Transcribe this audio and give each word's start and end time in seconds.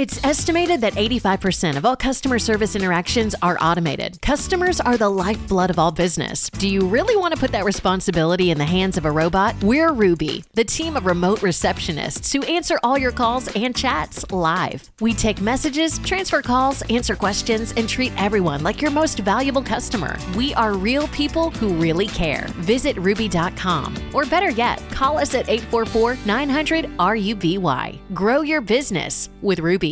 It's 0.00 0.18
estimated 0.24 0.80
that 0.80 0.94
85% 0.94 1.76
of 1.76 1.84
all 1.84 1.94
customer 1.94 2.38
service 2.38 2.74
interactions 2.74 3.34
are 3.42 3.58
automated. 3.60 4.22
Customers 4.22 4.80
are 4.80 4.96
the 4.96 5.10
lifeblood 5.10 5.68
of 5.68 5.78
all 5.78 5.92
business. 5.92 6.48
Do 6.48 6.70
you 6.70 6.88
really 6.88 7.16
want 7.16 7.34
to 7.34 7.38
put 7.38 7.52
that 7.52 7.66
responsibility 7.66 8.50
in 8.50 8.56
the 8.56 8.64
hands 8.64 8.96
of 8.96 9.04
a 9.04 9.10
robot? 9.10 9.62
We're 9.62 9.92
Ruby, 9.92 10.42
the 10.54 10.64
team 10.64 10.96
of 10.96 11.04
remote 11.04 11.40
receptionists 11.40 12.32
who 12.32 12.42
answer 12.44 12.78
all 12.82 12.96
your 12.96 13.12
calls 13.12 13.54
and 13.54 13.76
chats 13.76 14.24
live. 14.32 14.90
We 15.02 15.12
take 15.12 15.42
messages, 15.42 15.98
transfer 15.98 16.40
calls, 16.40 16.80
answer 16.88 17.14
questions, 17.14 17.74
and 17.76 17.86
treat 17.86 18.14
everyone 18.16 18.62
like 18.62 18.80
your 18.80 18.92
most 18.92 19.18
valuable 19.18 19.62
customer. 19.62 20.16
We 20.34 20.54
are 20.54 20.72
real 20.72 21.08
people 21.08 21.50
who 21.50 21.74
really 21.74 22.06
care. 22.06 22.46
Visit 22.60 22.96
ruby.com 22.96 23.96
or 24.14 24.24
better 24.24 24.48
yet, 24.48 24.82
call 24.92 25.18
us 25.18 25.34
at 25.34 25.50
844 25.50 26.16
900 26.24 26.86
RUBY. 26.96 28.14
Grow 28.14 28.40
your 28.40 28.62
business 28.62 29.28
with 29.42 29.58
Ruby. 29.58 29.89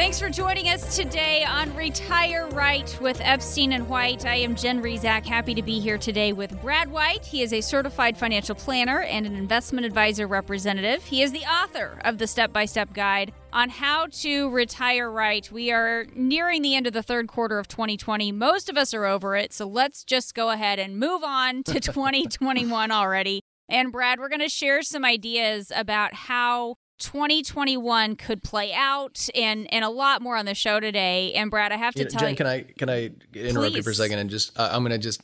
Thanks 0.00 0.18
for 0.18 0.30
joining 0.30 0.68
us 0.68 0.96
today 0.96 1.44
on 1.44 1.76
Retire 1.76 2.48
Right 2.52 2.98
with 3.02 3.20
Epstein 3.20 3.72
and 3.72 3.86
White. 3.86 4.24
I 4.24 4.36
am 4.36 4.56
Jen 4.56 4.82
Rizak, 4.82 5.26
happy 5.26 5.54
to 5.54 5.60
be 5.60 5.78
here 5.78 5.98
today 5.98 6.32
with 6.32 6.58
Brad 6.62 6.90
White. 6.90 7.26
He 7.26 7.42
is 7.42 7.52
a 7.52 7.60
certified 7.60 8.16
financial 8.16 8.54
planner 8.54 9.02
and 9.02 9.26
an 9.26 9.36
investment 9.36 9.84
advisor 9.84 10.26
representative. 10.26 11.04
He 11.04 11.20
is 11.20 11.32
the 11.32 11.44
author 11.44 12.00
of 12.02 12.16
the 12.16 12.26
step 12.26 12.50
by 12.50 12.64
step 12.64 12.94
guide 12.94 13.34
on 13.52 13.68
how 13.68 14.06
to 14.06 14.48
retire 14.48 15.10
right. 15.10 15.52
We 15.52 15.70
are 15.70 16.06
nearing 16.14 16.62
the 16.62 16.74
end 16.74 16.86
of 16.86 16.94
the 16.94 17.02
third 17.02 17.28
quarter 17.28 17.58
of 17.58 17.68
2020. 17.68 18.32
Most 18.32 18.70
of 18.70 18.78
us 18.78 18.94
are 18.94 19.04
over 19.04 19.36
it, 19.36 19.52
so 19.52 19.66
let's 19.66 20.02
just 20.02 20.34
go 20.34 20.48
ahead 20.48 20.78
and 20.78 20.98
move 20.98 21.22
on 21.22 21.62
to 21.64 21.74
2021 21.78 22.90
already. 22.90 23.42
And 23.68 23.92
Brad, 23.92 24.18
we're 24.18 24.30
going 24.30 24.40
to 24.40 24.48
share 24.48 24.82
some 24.82 25.04
ideas 25.04 25.70
about 25.76 26.14
how 26.14 26.76
2021 27.00 28.14
could 28.16 28.42
play 28.42 28.72
out 28.72 29.28
and 29.34 29.72
and 29.72 29.84
a 29.84 29.88
lot 29.88 30.22
more 30.22 30.36
on 30.36 30.44
the 30.46 30.54
show 30.54 30.78
today 30.80 31.32
and 31.32 31.50
brad 31.50 31.72
i 31.72 31.76
have 31.76 31.94
to 31.94 32.00
You 32.00 32.04
know, 32.04 32.10
tell 32.10 32.20
Jen, 32.20 32.30
you 32.30 32.36
can 32.36 32.46
I 32.46 32.62
can 32.62 32.90
I 32.90 33.10
interrupt 33.34 33.74
you 33.74 33.82
for 33.82 33.90
a 33.90 33.94
second 33.94 34.18
and 34.18 34.30
just 34.30 34.58
uh, 34.58 34.68
I'm 34.72 34.82
gonna 34.82 34.98
just 34.98 35.22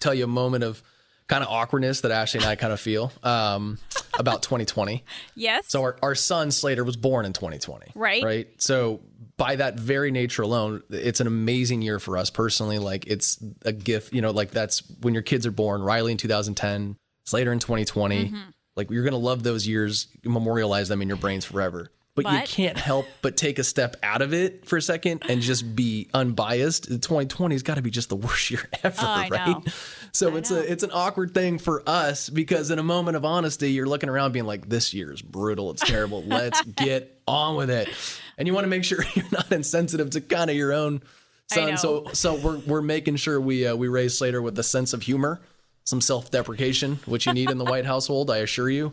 tell 0.00 0.14
you 0.14 0.24
a 0.24 0.28
moment 0.28 0.64
of 0.64 0.82
kind 1.28 1.44
of 1.44 1.50
awkwardness 1.50 2.00
that 2.00 2.10
Ashley 2.10 2.38
and 2.38 2.46
I 2.46 2.56
kind 2.56 2.72
of 2.72 2.80
feel 2.80 3.12
um, 3.22 3.78
about 4.18 4.42
2020. 4.42 5.04
yes 5.34 5.66
So 5.68 5.82
our, 5.82 5.96
our 6.02 6.14
son 6.14 6.50
Slater 6.50 6.84
was 6.84 6.96
born 6.96 7.26
in 7.26 7.34
2020. 7.34 7.92
Right. 7.94 8.24
Right. 8.24 8.48
So 8.56 9.00
by 9.36 9.56
that 9.56 9.78
very 9.78 10.10
nature 10.10 10.40
alone, 10.40 10.82
it's 10.88 11.20
an 11.20 11.26
amazing 11.26 11.82
year 11.82 11.98
for 11.98 12.16
us 12.16 12.30
personally. 12.30 12.78
Like 12.78 13.06
it's 13.06 13.38
a 13.66 13.72
gift, 13.72 14.14
you 14.14 14.22
know, 14.22 14.30
like 14.30 14.52
that's 14.52 14.82
when 15.02 15.12
your 15.12 15.22
kids 15.22 15.46
are 15.46 15.50
born. 15.50 15.82
Riley 15.82 16.12
in 16.12 16.18
2010, 16.18 16.96
Slater 17.24 17.52
in 17.52 17.58
2020. 17.58 18.24
Mm-hmm. 18.24 18.36
Like 18.78 18.90
you're 18.90 19.04
gonna 19.04 19.18
love 19.18 19.42
those 19.42 19.66
years, 19.66 20.06
memorialize 20.24 20.88
them 20.88 21.02
in 21.02 21.08
your 21.08 21.18
brains 21.18 21.44
forever. 21.44 21.90
But, 22.14 22.32
you 22.32 22.40
can't 22.46 22.76
help 22.76 23.06
but 23.22 23.36
take 23.36 23.60
a 23.60 23.64
step 23.64 23.94
out 24.02 24.22
of 24.22 24.34
it 24.34 24.66
for 24.66 24.76
a 24.76 24.82
second 24.82 25.22
and 25.28 25.40
just 25.40 25.76
be 25.76 26.08
unbiased. 26.12 26.86
2020 26.88 27.54
has 27.54 27.62
got 27.62 27.76
to 27.76 27.82
be 27.82 27.90
just 27.90 28.08
the 28.08 28.16
worst 28.16 28.50
year 28.50 28.68
ever, 28.82 28.96
Oh, 29.00 29.26
right? 29.30 29.46
know. 29.46 29.62
So 30.10 30.34
it's 30.34 30.50
a 30.50 30.58
it's 30.72 30.82
an 30.82 30.90
awkward 30.92 31.32
thing 31.32 31.58
for 31.58 31.82
us 31.86 32.28
because 32.28 32.72
in 32.72 32.80
a 32.80 32.82
moment 32.82 33.16
of 33.16 33.24
honesty, 33.24 33.70
you're 33.70 33.86
looking 33.86 34.08
around 34.08 34.32
being 34.32 34.46
like, 34.46 34.68
"This 34.68 34.92
year 34.94 35.12
is 35.12 35.22
brutal. 35.22 35.70
It's 35.70 35.82
terrible. 35.82 36.22
Let's 36.26 36.60
get 36.62 37.20
on 37.28 37.54
with 37.54 37.70
it." 37.70 37.88
And 38.36 38.48
you 38.48 38.54
want 38.54 38.64
to 38.64 38.68
make 38.68 38.82
sure 38.84 38.98
you're 39.14 39.24
not 39.30 39.52
insensitive 39.52 40.10
to 40.10 40.20
kind 40.20 40.50
of 40.50 40.56
your 40.56 40.72
own 40.72 41.02
son. 41.46 41.76
So 41.76 42.06
so 42.14 42.34
we're 42.34 42.58
we're 42.66 42.82
making 42.82 43.14
sure 43.16 43.40
we 43.40 43.66
uh, 43.66 43.76
we 43.76 43.86
raise 43.86 44.18
Slater 44.18 44.42
with 44.42 44.58
a 44.58 44.64
sense 44.64 44.92
of 44.92 45.02
humor. 45.02 45.40
Some 45.88 46.02
self-deprecation, 46.02 46.96
which 47.06 47.24
you 47.24 47.32
need 47.32 47.48
in 47.48 47.56
the 47.56 47.64
White 47.64 47.86
household, 47.94 48.30
I 48.30 48.38
assure 48.38 48.68
you, 48.68 48.92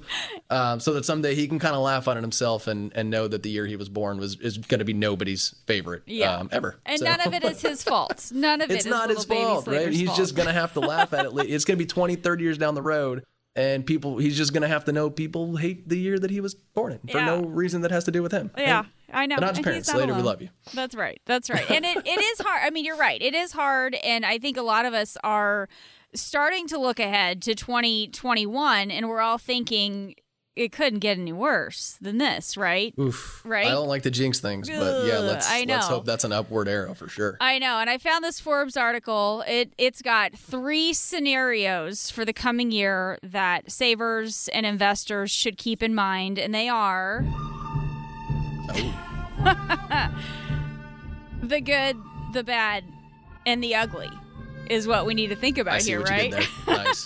um, 0.49 0.79
so 0.79 0.93
that 0.93 1.03
someday 1.03 1.35
he 1.35 1.45
can 1.45 1.59
kind 1.59 1.75
of 1.75 1.81
laugh 1.81 2.07
on 2.07 2.17
it 2.17 2.21
himself 2.21 2.67
and, 2.67 2.93
and 2.95 3.09
know 3.09 3.27
that 3.27 3.43
the 3.43 3.49
year 3.49 3.65
he 3.65 3.75
was 3.75 3.89
born 3.89 4.17
was 4.17 4.39
is 4.39 4.57
going 4.57 4.79
to 4.79 4.85
be 4.85 4.93
nobody's 4.93 5.55
favorite 5.67 6.03
Yeah. 6.05 6.37
um, 6.37 6.47
ever. 6.53 6.77
and 6.85 6.99
So- 6.99 7.05
none 7.05 7.19
of 7.19 7.33
it 7.33 7.43
is 7.43 7.61
his 7.61 7.83
fault 7.83 8.31
none 8.33 8.61
of 8.61 8.69
it 8.71 8.75
it's 8.75 8.85
is 8.85 8.89
not 8.89 9.09
his 9.09 9.25
fault, 9.25 9.67
right? 9.67 9.91
He's 9.91 10.07
fault. 10.07 10.17
just 10.17 10.35
going 10.37 10.47
to 10.47 10.53
have 10.53 10.71
to 10.75 10.79
laugh 10.79 11.13
at 11.13 11.25
it. 11.25 11.33
It's 11.55 11.65
going 11.65 11.77
to 11.77 11.83
be 11.83 11.87
20, 11.87 12.15
30 12.15 12.43
years 12.43 12.57
down 12.57 12.75
the 12.75 12.81
road. 12.81 13.23
And 13.57 13.85
people, 13.85 14.17
he's 14.17 14.35
just 14.37 14.51
going 14.53 14.61
to 14.63 14.67
have 14.69 14.85
to 14.85 14.91
know 14.93 15.09
people 15.09 15.57
hate 15.57 15.87
the 15.89 15.97
year 15.97 16.17
that 16.19 16.29
he 16.31 16.39
was 16.41 16.55
born 16.55 16.93
in 16.93 16.99
for 16.99 17.17
Yeah. 17.17 17.25
no 17.25 17.41
reason 17.43 17.81
that 17.81 17.91
has 17.91 18.03
to 18.05 18.11
do 18.11 18.21
with 18.23 18.31
him. 18.31 18.51
Yeah, 18.57 18.83
And 19.09 19.17
I 19.17 19.25
know. 19.25 19.35
Not 19.37 19.55
his 19.57 19.63
parents. 19.65 19.87
not 19.89 19.97
Slater, 19.97 20.13
we 20.13 20.21
love 20.21 20.41
you. 20.41 20.49
That's 20.73 20.95
right. 20.95 21.21
That's 21.25 21.49
right. 21.49 21.69
And 21.71 21.83
it, 21.85 21.97
it 22.05 22.19
is 22.21 22.39
hard. 22.39 22.61
I 22.65 22.69
mean, 22.69 22.83
you're 22.85 22.97
right. 22.97 23.21
It 23.21 23.33
is 23.33 23.51
hard. 23.53 23.95
And 23.95 24.25
I 24.25 24.39
think 24.39 24.55
a 24.57 24.61
lot 24.61 24.85
of 24.85 24.93
us 24.93 25.17
are 25.23 25.69
starting 26.15 26.67
to 26.67 26.77
look 26.77 26.99
ahead 26.99 27.41
to 27.43 27.55
2021 27.55 28.91
and 28.91 29.09
we're 29.09 29.21
all 29.21 29.37
thinking 29.37 30.15
it 30.55 30.71
couldn't 30.71 30.99
get 30.99 31.17
any 31.17 31.33
worse 31.33 31.97
than 31.99 32.17
this, 32.17 32.55
right? 32.55 32.93
Oof. 32.97 33.41
Right? 33.43 33.67
I 33.67 33.71
don't 33.71 33.87
like 33.87 34.03
to 34.03 34.11
jinx 34.11 34.39
things, 34.39 34.69
but 34.69 35.05
yeah, 35.05 35.19
let's 35.19 35.49
let's 35.65 35.87
hope 35.87 36.05
that's 36.05 36.23
an 36.23 36.31
upward 36.31 36.69
arrow 36.69 36.93
for 36.93 37.09
sure. 37.09 37.37
I 37.41 37.59
know, 37.59 37.79
and 37.79 37.89
I 37.89 37.97
found 37.97 38.23
this 38.23 38.39
Forbes 38.39 38.77
article. 38.77 39.43
It 39.47 39.73
it's 39.77 40.01
got 40.01 40.33
three 40.33 40.93
scenarios 40.93 42.09
for 42.09 42.23
the 42.23 42.33
coming 42.33 42.71
year 42.71 43.19
that 43.21 43.69
savers 43.69 44.47
and 44.53 44.65
investors 44.65 45.29
should 45.29 45.57
keep 45.57 45.83
in 45.83 45.93
mind, 45.93 46.39
and 46.39 46.55
they 46.55 46.69
are 46.69 47.25
oh. 48.69 48.93
the 51.43 51.59
good, 51.59 51.97
the 52.31 52.43
bad, 52.43 52.85
and 53.45 53.61
the 53.61 53.75
ugly 53.75 54.09
is 54.69 54.87
what 54.87 55.05
we 55.05 55.13
need 55.13 55.27
to 55.27 55.35
think 55.35 55.57
about 55.57 55.75
I 55.75 55.79
see 55.79 55.91
here, 55.91 55.99
what 55.99 56.09
right? 56.09 56.31
you 56.31 56.37
did 56.37 56.47
there. 56.65 56.77
Nice. 56.77 57.05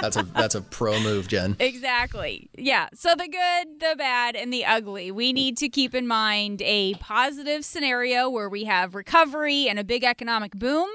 that's 0.00 0.16
a 0.16 0.22
that's 0.22 0.54
a 0.54 0.60
pro 0.62 0.98
move, 1.00 1.28
Jen. 1.28 1.56
Exactly. 1.60 2.48
Yeah. 2.56 2.88
So 2.94 3.14
the 3.14 3.28
good, 3.28 3.80
the 3.80 3.94
bad, 3.96 4.36
and 4.36 4.52
the 4.52 4.64
ugly. 4.64 5.10
We 5.10 5.32
need 5.32 5.56
to 5.58 5.68
keep 5.68 5.94
in 5.94 6.06
mind 6.06 6.62
a 6.62 6.94
positive 6.94 7.64
scenario 7.64 8.28
where 8.28 8.48
we 8.48 8.64
have 8.64 8.94
recovery 8.94 9.68
and 9.68 9.78
a 9.78 9.84
big 9.84 10.04
economic 10.04 10.52
boom. 10.52 10.88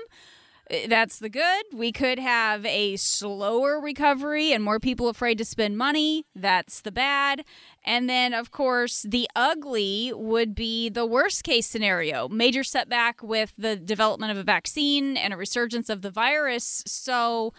Uh, 0.69 0.75
That's 0.87 1.19
the 1.19 1.29
good. 1.29 1.63
We 1.73 1.91
could 1.91 2.19
have 2.19 2.65
a 2.65 2.95
slower 2.97 3.79
recovery 3.79 4.51
and 4.51 4.63
more 4.63 4.79
people 4.79 5.07
afraid 5.07 5.37
to 5.37 5.45
spend 5.45 5.77
money. 5.77 6.25
That's 6.35 6.81
the 6.81 6.91
bad. 6.91 7.43
And 7.87 8.09
then, 8.09 8.33
of 8.33 8.51
course, 8.51 9.03
the 9.07 9.29
ugly 9.35 10.11
would 10.13 10.53
be 10.53 10.89
the 10.89 11.05
worst 11.05 11.43
case 11.43 11.65
scenario 11.65 12.27
major 12.27 12.63
setback 12.63 13.23
with 13.23 13.53
the 13.57 13.77
development 13.77 14.31
of 14.33 14.37
a 14.37 14.43
vaccine 14.43 15.15
and 15.15 15.33
a 15.33 15.37
resurgence 15.37 15.89
of 15.89 16.01
the 16.03 16.11
virus. 16.11 16.83
So, 16.85 17.53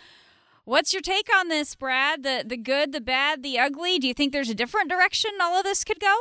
What's 0.65 0.93
your 0.93 1.01
take 1.01 1.35
on 1.35 1.49
this, 1.49 1.75
Brad? 1.75 2.23
The 2.25 2.45
the 2.47 2.59
good, 2.59 2.93
the 2.93 3.01
bad, 3.01 3.43
the 3.43 3.59
ugly? 3.59 3.99
Do 3.99 4.07
you 4.07 4.13
think 4.13 4.35
there's 4.35 4.51
a 4.51 4.55
different 4.55 4.91
direction 4.91 5.31
all 5.41 5.57
of 5.57 5.65
this 5.65 5.83
could 5.83 5.99
go? 5.99 6.15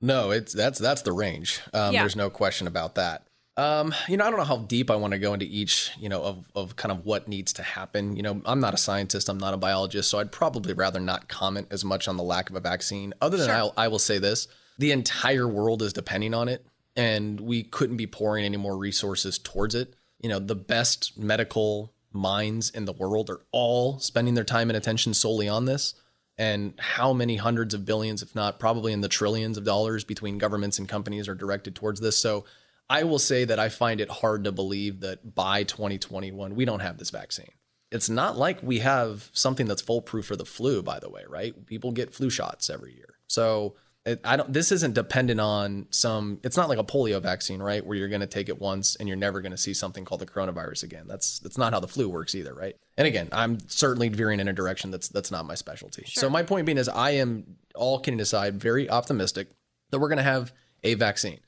No, 0.00 0.30
it's 0.30 0.52
that's 0.52 0.78
that's 0.78 1.02
the 1.02 1.10
range. 1.12 1.60
Um, 1.74 1.92
Yeah. 1.92 2.02
There's 2.02 2.14
no 2.14 2.30
question 2.30 2.68
about 2.68 2.94
that. 2.94 3.25
Um, 3.58 3.94
you 4.06 4.18
know, 4.18 4.26
I 4.26 4.30
don't 4.30 4.38
know 4.38 4.44
how 4.44 4.58
deep 4.58 4.90
I 4.90 4.96
want 4.96 5.12
to 5.12 5.18
go 5.18 5.32
into 5.32 5.46
each, 5.46 5.90
you 5.98 6.10
know, 6.10 6.22
of, 6.22 6.44
of 6.54 6.76
kind 6.76 6.92
of 6.92 7.06
what 7.06 7.26
needs 7.26 7.54
to 7.54 7.62
happen. 7.62 8.14
You 8.14 8.22
know, 8.22 8.42
I'm 8.44 8.60
not 8.60 8.74
a 8.74 8.76
scientist, 8.76 9.30
I'm 9.30 9.38
not 9.38 9.54
a 9.54 9.56
biologist, 9.56 10.10
so 10.10 10.18
I'd 10.18 10.30
probably 10.30 10.74
rather 10.74 11.00
not 11.00 11.28
comment 11.28 11.68
as 11.70 11.82
much 11.82 12.06
on 12.06 12.18
the 12.18 12.22
lack 12.22 12.50
of 12.50 12.56
a 12.56 12.60
vaccine. 12.60 13.14
Other 13.22 13.38
than 13.38 13.46
Sure. 13.46 13.56
I'll, 13.56 13.72
I 13.76 13.88
will 13.88 13.98
say 13.98 14.18
this: 14.18 14.46
the 14.78 14.92
entire 14.92 15.48
world 15.48 15.80
is 15.80 15.94
depending 15.94 16.34
on 16.34 16.48
it, 16.48 16.66
and 16.96 17.40
we 17.40 17.62
couldn't 17.62 17.96
be 17.96 18.06
pouring 18.06 18.44
any 18.44 18.58
more 18.58 18.76
resources 18.76 19.38
towards 19.38 19.74
it. 19.74 19.94
You 20.20 20.28
know, 20.28 20.38
the 20.38 20.54
best 20.54 21.16
medical 21.16 21.94
minds 22.12 22.70
in 22.70 22.84
the 22.84 22.92
world 22.92 23.30
are 23.30 23.40
all 23.52 23.98
spending 24.00 24.34
their 24.34 24.44
time 24.44 24.68
and 24.68 24.76
attention 24.76 25.14
solely 25.14 25.48
on 25.48 25.64
this 25.64 25.94
and 26.38 26.74
how 26.78 27.12
many 27.12 27.36
hundreds 27.36 27.74
of 27.74 27.84
billions, 27.84 28.22
if 28.22 28.34
not 28.34 28.58
probably 28.58 28.92
in 28.92 29.00
the 29.00 29.08
trillions 29.08 29.56
of 29.56 29.64
dollars 29.64 30.04
between 30.04 30.38
governments 30.38 30.78
and 30.78 30.88
companies 30.88 31.28
are 31.28 31.34
directed 31.34 31.74
towards 31.74 32.00
this. 32.00 32.18
So 32.18 32.44
I 32.88 33.04
will 33.04 33.18
say 33.18 33.44
that 33.44 33.58
I 33.58 33.68
find 33.68 34.00
it 34.00 34.10
hard 34.10 34.44
to 34.44 34.52
believe 34.52 35.00
that 35.00 35.34
by 35.34 35.64
2021, 35.64 36.54
we 36.54 36.64
don't 36.64 36.80
have 36.80 36.98
this 36.98 37.10
vaccine. 37.10 37.50
It's 37.90 38.08
not 38.08 38.36
like 38.36 38.62
we 38.62 38.80
have 38.80 39.30
something 39.32 39.66
that's 39.66 39.82
foolproof 39.82 40.26
for 40.26 40.36
the 40.36 40.44
flu, 40.44 40.82
by 40.82 40.98
the 40.98 41.08
way, 41.08 41.22
right? 41.28 41.66
People 41.66 41.92
get 41.92 42.14
flu 42.14 42.30
shots 42.30 42.68
every 42.68 42.94
year. 42.94 43.14
So 43.28 43.74
it, 44.04 44.20
I 44.24 44.36
don't, 44.36 44.52
this 44.52 44.70
isn't 44.70 44.94
dependent 44.94 45.40
on 45.40 45.86
some, 45.90 46.40
it's 46.44 46.56
not 46.56 46.68
like 46.68 46.78
a 46.78 46.84
polio 46.84 47.20
vaccine, 47.20 47.60
right? 47.60 47.84
Where 47.84 47.96
you're 47.96 48.08
going 48.08 48.20
to 48.20 48.26
take 48.28 48.48
it 48.48 48.60
once 48.60 48.96
and 48.96 49.08
you're 49.08 49.16
never 49.16 49.40
going 49.40 49.50
to 49.50 49.58
see 49.58 49.74
something 49.74 50.04
called 50.04 50.20
the 50.20 50.26
coronavirus 50.26 50.84
again. 50.84 51.06
That's, 51.08 51.40
that's 51.40 51.58
not 51.58 51.72
how 51.72 51.80
the 51.80 51.88
flu 51.88 52.08
works 52.08 52.34
either, 52.34 52.54
right? 52.54 52.76
And 52.96 53.06
again, 53.06 53.28
I'm 53.32 53.58
certainly 53.68 54.08
veering 54.08 54.38
in 54.38 54.46
a 54.46 54.52
direction 54.52 54.92
that's, 54.92 55.08
that's 55.08 55.32
not 55.32 55.44
my 55.44 55.56
specialty. 55.56 56.04
So 56.06 56.30
my 56.30 56.44
point 56.44 56.66
being 56.66 56.78
is 56.78 56.88
I 56.88 57.10
am 57.12 57.56
all 57.74 57.98
kidding 57.98 58.20
aside, 58.20 58.60
very 58.60 58.88
optimistic 58.88 59.48
that 59.90 59.98
we're 59.98 60.08
going 60.08 60.18
to 60.18 60.22
have 60.22 60.52
a 60.84 60.94
vaccine. 60.94 61.40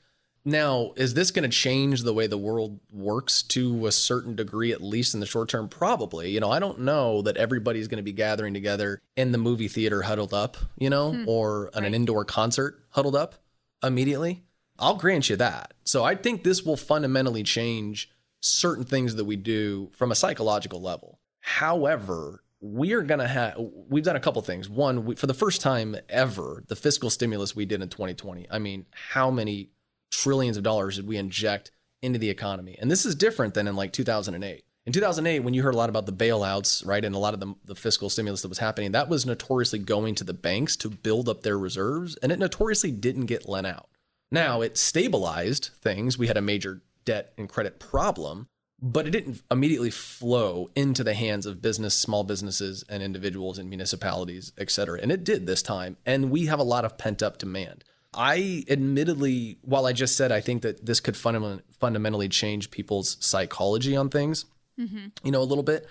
Now, 0.45 0.93
is 0.95 1.13
this 1.13 1.31
going 1.31 1.49
to 1.49 1.55
change 1.55 2.03
the 2.03 2.13
way 2.13 2.27
the 2.27 2.37
world 2.37 2.79
works 2.91 3.43
to 3.43 3.87
a 3.87 3.91
certain 3.91 4.35
degree, 4.35 4.71
at 4.71 4.81
least 4.81 5.13
in 5.13 5.19
the 5.19 5.25
short 5.25 5.49
term? 5.49 5.67
Probably. 5.67 6.31
You 6.31 6.39
know, 6.39 6.51
I 6.51 6.59
don't 6.59 6.79
know 6.79 7.21
that 7.23 7.37
everybody's 7.37 7.87
going 7.87 7.97
to 7.97 8.03
be 8.03 8.13
gathering 8.13 8.53
together 8.53 9.01
in 9.15 9.31
the 9.31 9.37
movie 9.37 9.67
theater 9.67 10.03
huddled 10.03 10.33
up, 10.33 10.57
you 10.77 10.89
know, 10.89 11.13
hmm. 11.13 11.23
or 11.27 11.69
at 11.73 11.83
an 11.83 11.93
indoor 11.93 12.25
concert 12.25 12.83
huddled 12.89 13.15
up 13.15 13.35
immediately. 13.83 14.43
I'll 14.77 14.95
grant 14.95 15.29
you 15.29 15.35
that. 15.35 15.73
So 15.83 16.03
I 16.03 16.15
think 16.15 16.43
this 16.43 16.63
will 16.63 16.77
fundamentally 16.77 17.43
change 17.43 18.09
certain 18.41 18.85
things 18.85 19.15
that 19.15 19.25
we 19.25 19.35
do 19.35 19.91
from 19.93 20.11
a 20.11 20.15
psychological 20.15 20.81
level. 20.81 21.19
However, 21.41 22.43
we 22.61 22.93
are 22.93 23.01
going 23.01 23.19
to 23.19 23.27
have, 23.27 23.55
we've 23.57 24.03
done 24.03 24.15
a 24.15 24.21
couple 24.21 24.41
things. 24.41 24.69
One, 24.69 25.05
we, 25.05 25.15
for 25.15 25.27
the 25.27 25.33
first 25.33 25.61
time 25.61 25.95
ever, 26.09 26.63
the 26.67 26.75
fiscal 26.75 27.09
stimulus 27.09 27.55
we 27.55 27.65
did 27.65 27.81
in 27.81 27.89
2020. 27.89 28.47
I 28.49 28.59
mean, 28.59 28.85
how 28.91 29.31
many 29.31 29.71
trillions 30.09 30.57
of 30.57 30.63
dollars 30.63 30.95
did 30.95 31.07
we 31.07 31.17
inject 31.17 31.71
into 32.01 32.19
the 32.19 32.29
economy? 32.29 32.77
And 32.79 32.89
this 32.89 33.05
is 33.05 33.15
different 33.15 33.53
than 33.53 33.67
in 33.67 33.75
like 33.75 33.93
2008. 33.93 34.63
In 34.85 34.93
2008, 34.93 35.41
when 35.41 35.53
you 35.53 35.61
heard 35.61 35.75
a 35.75 35.77
lot 35.77 35.89
about 35.89 36.05
the 36.05 36.13
bailouts, 36.13 36.85
right, 36.85 37.03
and 37.05 37.13
a 37.13 37.19
lot 37.19 37.33
of 37.33 37.39
the, 37.39 37.53
the 37.65 37.75
fiscal 37.75 38.09
stimulus 38.09 38.41
that 38.41 38.49
was 38.49 38.57
happening, 38.57 38.91
that 38.93 39.09
was 39.09 39.25
notoriously 39.25 39.77
going 39.77 40.15
to 40.15 40.23
the 40.23 40.33
banks 40.33 40.75
to 40.77 40.89
build 40.89 41.29
up 41.29 41.43
their 41.43 41.59
reserves, 41.59 42.15
and 42.23 42.31
it 42.31 42.39
notoriously 42.39 42.91
didn't 42.91 43.27
get 43.27 43.47
lent 43.47 43.67
out. 43.67 43.89
Now, 44.31 44.61
it 44.61 44.77
stabilized 44.77 45.71
things. 45.81 46.17
We 46.17 46.27
had 46.27 46.37
a 46.37 46.41
major 46.41 46.81
debt 47.05 47.33
and 47.37 47.49
credit 47.49 47.79
problem, 47.79 48.47
but 48.81 49.05
it 49.05 49.11
didn't 49.11 49.41
immediately 49.51 49.91
flow 49.91 50.69
into 50.75 51.03
the 51.03 51.13
hands 51.13 51.45
of 51.45 51.61
business, 51.61 51.95
small 51.95 52.23
businesses, 52.23 52.83
and 52.89 53.03
individuals 53.03 53.57
and 53.57 53.69
municipalities, 53.69 54.53
et 54.57 54.71
cetera. 54.71 54.99
And 55.01 55.11
it 55.11 55.23
did 55.23 55.45
this 55.45 55.61
time. 55.61 55.97
And 56.05 56.31
we 56.31 56.45
have 56.45 56.59
a 56.59 56.63
lot 56.63 56.85
of 56.85 56.97
pent 56.97 57.21
up 57.21 57.37
demand. 57.37 57.83
I 58.13 58.63
admittedly, 58.69 59.59
while 59.61 59.85
I 59.85 59.93
just 59.93 60.17
said 60.17 60.31
I 60.31 60.41
think 60.41 60.63
that 60.63 60.85
this 60.85 60.99
could 60.99 61.15
fundament- 61.15 61.61
fundamentally 61.79 62.29
change 62.29 62.71
people's 62.71 63.17
psychology 63.19 63.95
on 63.95 64.09
things, 64.09 64.45
mm-hmm. 64.79 65.07
you 65.23 65.31
know, 65.31 65.41
a 65.41 65.43
little 65.43 65.63
bit, 65.63 65.87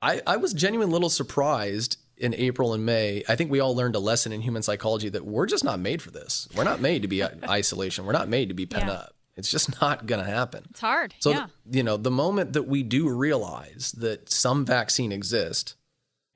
I, 0.00 0.22
I 0.26 0.36
was 0.36 0.52
genuinely 0.52 0.90
a 0.90 0.94
little 0.94 1.10
surprised 1.10 1.98
in 2.16 2.34
April 2.34 2.72
and 2.72 2.86
May. 2.86 3.22
I 3.28 3.36
think 3.36 3.50
we 3.50 3.60
all 3.60 3.74
learned 3.74 3.96
a 3.96 4.00
lesson 4.00 4.32
in 4.32 4.40
human 4.40 4.62
psychology 4.62 5.08
that 5.10 5.24
we're 5.24 5.46
just 5.46 5.64
not 5.64 5.78
made 5.78 6.02
for 6.02 6.10
this. 6.10 6.48
We're 6.56 6.64
not 6.64 6.80
made 6.80 7.02
to 7.02 7.08
be 7.08 7.22
isolation. 7.48 8.06
We're 8.06 8.12
not 8.12 8.28
made 8.28 8.48
to 8.48 8.54
be 8.54 8.66
pent 8.66 8.86
yeah. 8.86 8.92
up. 8.92 9.14
It's 9.36 9.50
just 9.50 9.80
not 9.80 10.06
going 10.06 10.24
to 10.24 10.28
happen. 10.28 10.66
It's 10.70 10.80
hard. 10.80 11.14
So, 11.20 11.30
yeah. 11.30 11.46
you 11.70 11.84
know, 11.84 11.96
the 11.96 12.10
moment 12.10 12.54
that 12.54 12.64
we 12.64 12.82
do 12.82 13.08
realize 13.08 13.92
that 13.98 14.30
some 14.30 14.64
vaccine 14.64 15.12
exists 15.12 15.76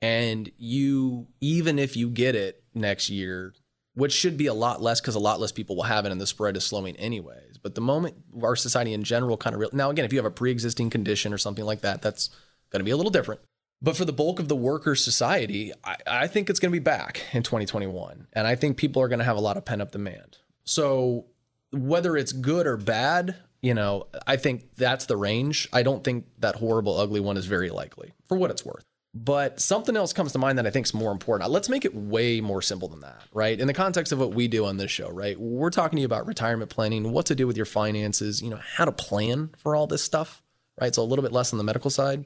and 0.01 0.49
you, 0.57 1.27
even 1.41 1.79
if 1.79 1.97
you 1.97 2.09
get 2.09 2.35
it 2.35 2.63
next 2.73 3.09
year, 3.09 3.53
which 3.95 4.11
should 4.11 4.37
be 4.37 4.47
a 4.47 4.53
lot 4.53 4.81
less 4.81 4.99
because 4.99 5.15
a 5.15 5.19
lot 5.19 5.39
less 5.39 5.51
people 5.51 5.75
will 5.75 5.83
have 5.83 6.05
it 6.05 6.11
and 6.11 6.19
the 6.19 6.27
spread 6.27 6.57
is 6.57 6.63
slowing 6.63 6.95
anyways. 6.97 7.57
But 7.61 7.75
the 7.75 7.81
moment 7.81 8.15
our 8.41 8.55
society 8.55 8.93
in 8.93 9.03
general 9.03 9.37
kind 9.37 9.53
of, 9.53 9.59
re- 9.61 9.69
now 9.71 9.89
again, 9.89 10.05
if 10.05 10.13
you 10.13 10.19
have 10.19 10.25
a 10.25 10.31
pre 10.31 10.51
existing 10.51 10.89
condition 10.89 11.33
or 11.33 11.37
something 11.37 11.65
like 11.65 11.81
that, 11.81 12.01
that's 12.01 12.29
going 12.71 12.79
to 12.79 12.85
be 12.85 12.91
a 12.91 12.97
little 12.97 13.11
different. 13.11 13.41
But 13.81 13.97
for 13.97 14.05
the 14.05 14.13
bulk 14.13 14.39
of 14.39 14.47
the 14.47 14.55
worker 14.55 14.95
society, 14.95 15.73
I, 15.83 15.97
I 16.07 16.27
think 16.27 16.49
it's 16.49 16.59
going 16.59 16.71
to 16.71 16.79
be 16.79 16.83
back 16.83 17.21
in 17.33 17.43
2021. 17.43 18.27
And 18.33 18.47
I 18.47 18.55
think 18.55 18.77
people 18.77 19.01
are 19.01 19.07
going 19.07 19.19
to 19.19 19.25
have 19.25 19.37
a 19.37 19.41
lot 19.41 19.57
of 19.57 19.65
pent 19.65 19.81
up 19.81 19.91
demand. 19.91 20.37
So 20.63 21.25
whether 21.71 22.15
it's 22.15 22.31
good 22.31 22.65
or 22.65 22.77
bad, 22.77 23.35
you 23.61 23.73
know, 23.73 24.07
I 24.25 24.37
think 24.37 24.75
that's 24.75 25.05
the 25.05 25.17
range. 25.17 25.67
I 25.73 25.83
don't 25.83 26.03
think 26.03 26.25
that 26.39 26.55
horrible, 26.55 26.97
ugly 26.97 27.19
one 27.19 27.37
is 27.37 27.45
very 27.45 27.69
likely 27.69 28.13
for 28.27 28.37
what 28.37 28.51
it's 28.51 28.65
worth. 28.65 28.85
But 29.15 29.59
something 29.59 29.95
else 29.95 30.11
comes 30.11 30.31
to 30.31 30.39
mind 30.39 30.57
that 30.57 30.65
I 30.65 30.71
think 30.71 30.87
is 30.87 30.93
more 30.93 31.11
important. 31.11 31.51
Let's 31.51 31.69
make 31.69 31.85
it 31.85 31.93
way 31.93 32.41
more 32.41 32.63
simple 32.63 32.87
than 32.87 33.01
that, 33.01 33.21
right? 33.31 33.59
In 33.59 33.67
the 33.67 33.73
context 33.73 34.11
of 34.11 34.19
what 34.19 34.33
we 34.33 34.47
do 34.47 34.65
on 34.65 34.77
this 34.77 34.89
show, 34.89 35.09
right? 35.09 35.39
We're 35.39 35.69
talking 35.69 35.97
to 35.97 36.01
you 36.01 36.05
about 36.07 36.25
retirement 36.25 36.71
planning, 36.71 37.11
what 37.11 37.27
to 37.27 37.35
do 37.35 37.45
with 37.45 37.55
your 37.55 37.67
finances, 37.67 38.41
you 38.41 38.49
know, 38.49 38.59
how 38.75 38.85
to 38.85 38.91
plan 38.91 39.51
for 39.57 39.75
all 39.75 39.85
this 39.85 40.03
stuff, 40.03 40.41
right? 40.81 40.93
So 40.95 41.03
a 41.03 41.05
little 41.05 41.21
bit 41.21 41.31
less 41.31 41.53
on 41.53 41.57
the 41.57 41.63
medical 41.63 41.91
side. 41.91 42.25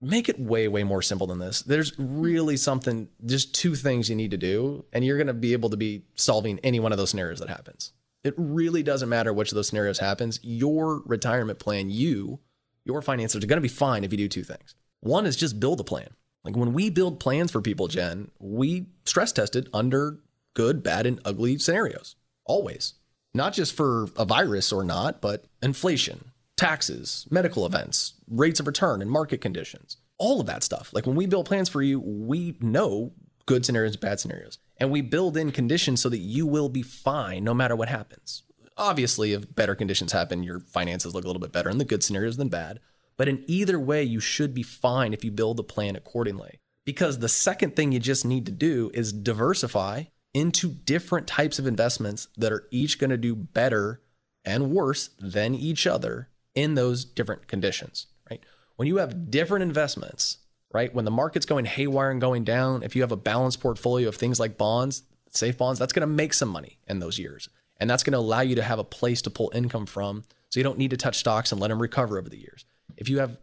Make 0.00 0.28
it 0.28 0.38
way, 0.38 0.68
way 0.68 0.84
more 0.84 1.02
simple 1.02 1.26
than 1.26 1.40
this. 1.40 1.62
There's 1.62 1.98
really 1.98 2.56
something, 2.56 3.08
just 3.26 3.52
two 3.54 3.74
things 3.74 4.08
you 4.08 4.14
need 4.14 4.30
to 4.30 4.38
do, 4.38 4.84
and 4.92 5.04
you're 5.04 5.18
going 5.18 5.26
to 5.26 5.34
be 5.34 5.52
able 5.52 5.70
to 5.70 5.76
be 5.76 6.04
solving 6.14 6.60
any 6.60 6.78
one 6.78 6.92
of 6.92 6.98
those 6.98 7.10
scenarios 7.10 7.40
that 7.40 7.48
happens. 7.48 7.92
It 8.22 8.34
really 8.36 8.82
doesn't 8.84 9.08
matter 9.08 9.32
which 9.32 9.50
of 9.50 9.56
those 9.56 9.68
scenarios 9.68 9.98
happens. 9.98 10.38
Your 10.42 11.02
retirement 11.06 11.58
plan, 11.58 11.90
you, 11.90 12.38
your 12.84 13.02
finances 13.02 13.42
are 13.42 13.46
going 13.46 13.56
to 13.56 13.62
be 13.62 13.68
fine 13.68 14.04
if 14.04 14.12
you 14.12 14.16
do 14.16 14.28
two 14.28 14.44
things. 14.44 14.74
One 15.00 15.26
is 15.26 15.36
just 15.36 15.58
build 15.58 15.80
a 15.80 15.84
plan. 15.84 16.08
Like 16.44 16.56
when 16.56 16.72
we 16.72 16.90
build 16.90 17.20
plans 17.20 17.50
for 17.50 17.60
people, 17.60 17.88
Jen, 17.88 18.30
we 18.38 18.86
stress 19.04 19.32
tested 19.32 19.68
under 19.74 20.20
good, 20.54 20.82
bad, 20.82 21.06
and 21.06 21.20
ugly 21.24 21.58
scenarios. 21.58 22.16
Always. 22.44 22.94
Not 23.34 23.52
just 23.52 23.74
for 23.74 24.08
a 24.16 24.24
virus 24.24 24.72
or 24.72 24.82
not, 24.82 25.20
but 25.20 25.44
inflation, 25.62 26.32
taxes, 26.56 27.26
medical 27.30 27.64
events, 27.64 28.14
rates 28.28 28.58
of 28.58 28.66
return, 28.66 29.02
and 29.02 29.10
market 29.10 29.40
conditions. 29.40 29.98
All 30.18 30.40
of 30.40 30.46
that 30.46 30.62
stuff. 30.62 30.92
Like 30.92 31.06
when 31.06 31.16
we 31.16 31.26
build 31.26 31.46
plans 31.46 31.68
for 31.68 31.82
you, 31.82 32.00
we 32.00 32.56
know 32.60 33.12
good 33.46 33.64
scenarios, 33.64 33.96
bad 33.96 34.20
scenarios. 34.20 34.58
And 34.78 34.90
we 34.90 35.00
build 35.00 35.36
in 35.36 35.52
conditions 35.52 36.00
so 36.00 36.08
that 36.08 36.18
you 36.18 36.46
will 36.46 36.68
be 36.68 36.82
fine 36.82 37.44
no 37.44 37.54
matter 37.54 37.76
what 37.76 37.88
happens. 37.88 38.42
Obviously, 38.76 39.32
if 39.32 39.54
better 39.54 39.74
conditions 39.74 40.12
happen, 40.12 40.42
your 40.42 40.60
finances 40.60 41.14
look 41.14 41.24
a 41.24 41.26
little 41.26 41.40
bit 41.40 41.52
better 41.52 41.68
in 41.68 41.78
the 41.78 41.84
good 41.84 42.02
scenarios 42.02 42.36
than 42.36 42.48
bad. 42.48 42.80
But 43.16 43.28
in 43.28 43.44
either 43.46 43.78
way, 43.78 44.02
you 44.02 44.20
should 44.20 44.54
be 44.54 44.62
fine 44.62 45.12
if 45.12 45.24
you 45.24 45.30
build 45.30 45.60
a 45.60 45.64
plan 45.64 45.96
accordingly. 45.96 46.60
Because 46.84 47.18
the 47.18 47.28
second 47.28 47.76
thing 47.76 47.92
you 47.92 48.00
just 48.00 48.24
need 48.24 48.46
to 48.46 48.52
do 48.52 48.90
is 48.94 49.12
diversify 49.12 50.04
into 50.32 50.70
different 50.70 51.26
types 51.26 51.58
of 51.58 51.66
investments 51.66 52.28
that 52.36 52.52
are 52.52 52.66
each 52.70 52.98
going 52.98 53.10
to 53.10 53.16
do 53.16 53.34
better 53.34 54.00
and 54.44 54.70
worse 54.70 55.10
than 55.18 55.54
each 55.54 55.86
other 55.86 56.28
in 56.54 56.74
those 56.74 57.04
different 57.04 57.46
conditions, 57.46 58.06
right? 58.30 58.42
When 58.76 58.88
you 58.88 58.96
have 58.96 59.30
different 59.30 59.62
investments 59.62 60.38
right? 60.72 60.94
When 60.94 61.04
the 61.04 61.10
market's 61.10 61.46
going 61.46 61.64
haywire 61.64 62.10
and 62.10 62.20
going 62.20 62.44
down, 62.44 62.82
if 62.82 62.94
you 62.94 63.02
have 63.02 63.12
a 63.12 63.16
balanced 63.16 63.60
portfolio 63.60 64.08
of 64.08 64.16
things 64.16 64.38
like 64.38 64.58
bonds, 64.58 65.02
safe 65.30 65.58
bonds, 65.58 65.78
that's 65.78 65.92
going 65.92 66.02
to 66.02 66.06
make 66.06 66.34
some 66.34 66.48
money 66.48 66.78
in 66.88 67.00
those 67.00 67.18
years. 67.18 67.48
And 67.78 67.88
that's 67.88 68.02
going 68.02 68.12
to 68.12 68.18
allow 68.18 68.40
you 68.40 68.56
to 68.56 68.62
have 68.62 68.78
a 68.78 68.84
place 68.84 69.22
to 69.22 69.30
pull 69.30 69.50
income 69.54 69.86
from. 69.86 70.24
So 70.50 70.60
you 70.60 70.64
don't 70.64 70.78
need 70.78 70.90
to 70.90 70.96
touch 70.96 71.18
stocks 71.18 71.50
and 71.50 71.60
let 71.60 71.68
them 71.68 71.80
recover 71.80 72.18
over 72.18 72.28
the 72.28 72.38
years. 72.38 72.64
If 73.00 73.08
you 73.08 73.18
have 73.18 73.36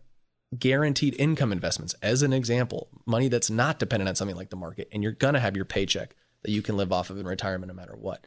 guaranteed 0.57 1.15
income 1.19 1.51
investments, 1.51 1.93
as 2.01 2.21
an 2.21 2.31
example, 2.31 2.87
money 3.05 3.27
that's 3.27 3.49
not 3.49 3.79
dependent 3.79 4.07
on 4.07 4.15
something 4.15 4.37
like 4.37 4.49
the 4.49 4.55
market, 4.55 4.87
and 4.93 5.03
you're 5.03 5.11
going 5.11 5.33
to 5.33 5.41
have 5.41 5.57
your 5.57 5.65
paycheck 5.65 6.15
that 6.43 6.51
you 6.51 6.61
can 6.61 6.77
live 6.77 6.93
off 6.93 7.09
of 7.09 7.17
in 7.19 7.25
retirement 7.25 7.67
no 7.67 7.73
matter 7.73 7.95
what. 7.95 8.25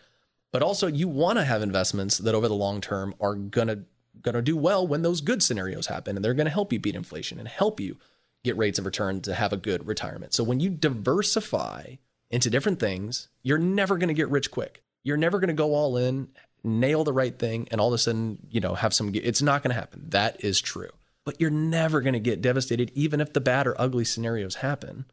But 0.53 0.63
also, 0.63 0.89
you 0.89 1.09
want 1.09 1.39
to 1.39 1.45
have 1.45 1.63
investments 1.63 2.19
that 2.19 2.35
over 2.35 2.49
the 2.49 2.55
long 2.55 2.83
term 2.83 3.15
are 3.21 3.35
going 3.35 3.69
to 3.69 3.81
going 4.21 4.35
to 4.35 4.43
do 4.43 4.57
well 4.57 4.87
when 4.87 5.01
those 5.01 5.21
good 5.23 5.43
scenarios 5.43 5.87
happen 5.87 6.15
and 6.15 6.23
they're 6.23 6.35
going 6.35 6.47
to 6.47 6.53
help 6.53 6.73
you 6.73 6.79
beat 6.79 6.95
inflation 6.95 7.39
and 7.39 7.49
help 7.49 7.81
you 7.81 7.97
get 8.45 8.57
rates 8.57 8.79
of 8.79 8.85
return 8.85 9.21
to 9.23 9.35
have 9.35 9.53
a 9.53 9.57
good 9.57 9.87
retirement. 9.87 10.35
So 10.35 10.45
when 10.45 10.61
you 10.61 10.69
diversify 10.69 11.95
into 12.31 12.51
different 12.51 12.81
things, 12.81 13.29
you're 13.43 13.57
never 13.57 13.97
going 13.97 14.09
to 14.09 14.15
get 14.15 14.29
rich 14.29 14.51
quick. 14.51 14.83
You're 15.05 15.17
never 15.17 15.39
going 15.39 15.49
to 15.49 15.55
go 15.55 15.75
all 15.75 15.97
in, 15.97 16.29
nail 16.63 17.05
the 17.05 17.13
right 17.13 17.39
thing, 17.39 17.69
and 17.71 17.81
all 17.81 17.89
of 17.89 17.95
a 17.95 17.99
sudden, 17.99 18.47
you 18.51 18.61
know, 18.61 18.75
have 18.75 18.93
some. 18.93 19.13
It's 19.15 19.43
not 19.43 19.63
going 19.63 19.75
to 19.75 19.81
happen. 19.81 20.07
That 20.09 20.45
is 20.45 20.61
true. 20.61 20.91
But 21.31 21.41
you're 21.41 21.49
never 21.49 22.01
going 22.01 22.15
to 22.15 22.19
get 22.19 22.43
devastated, 22.43 22.91
even 22.93 23.21
if 23.21 23.33
the 23.33 23.41
bad 23.41 23.69
or 23.69 23.81
ugly 23.81 24.05
scenarios 24.05 24.57
happen. 24.57 25.05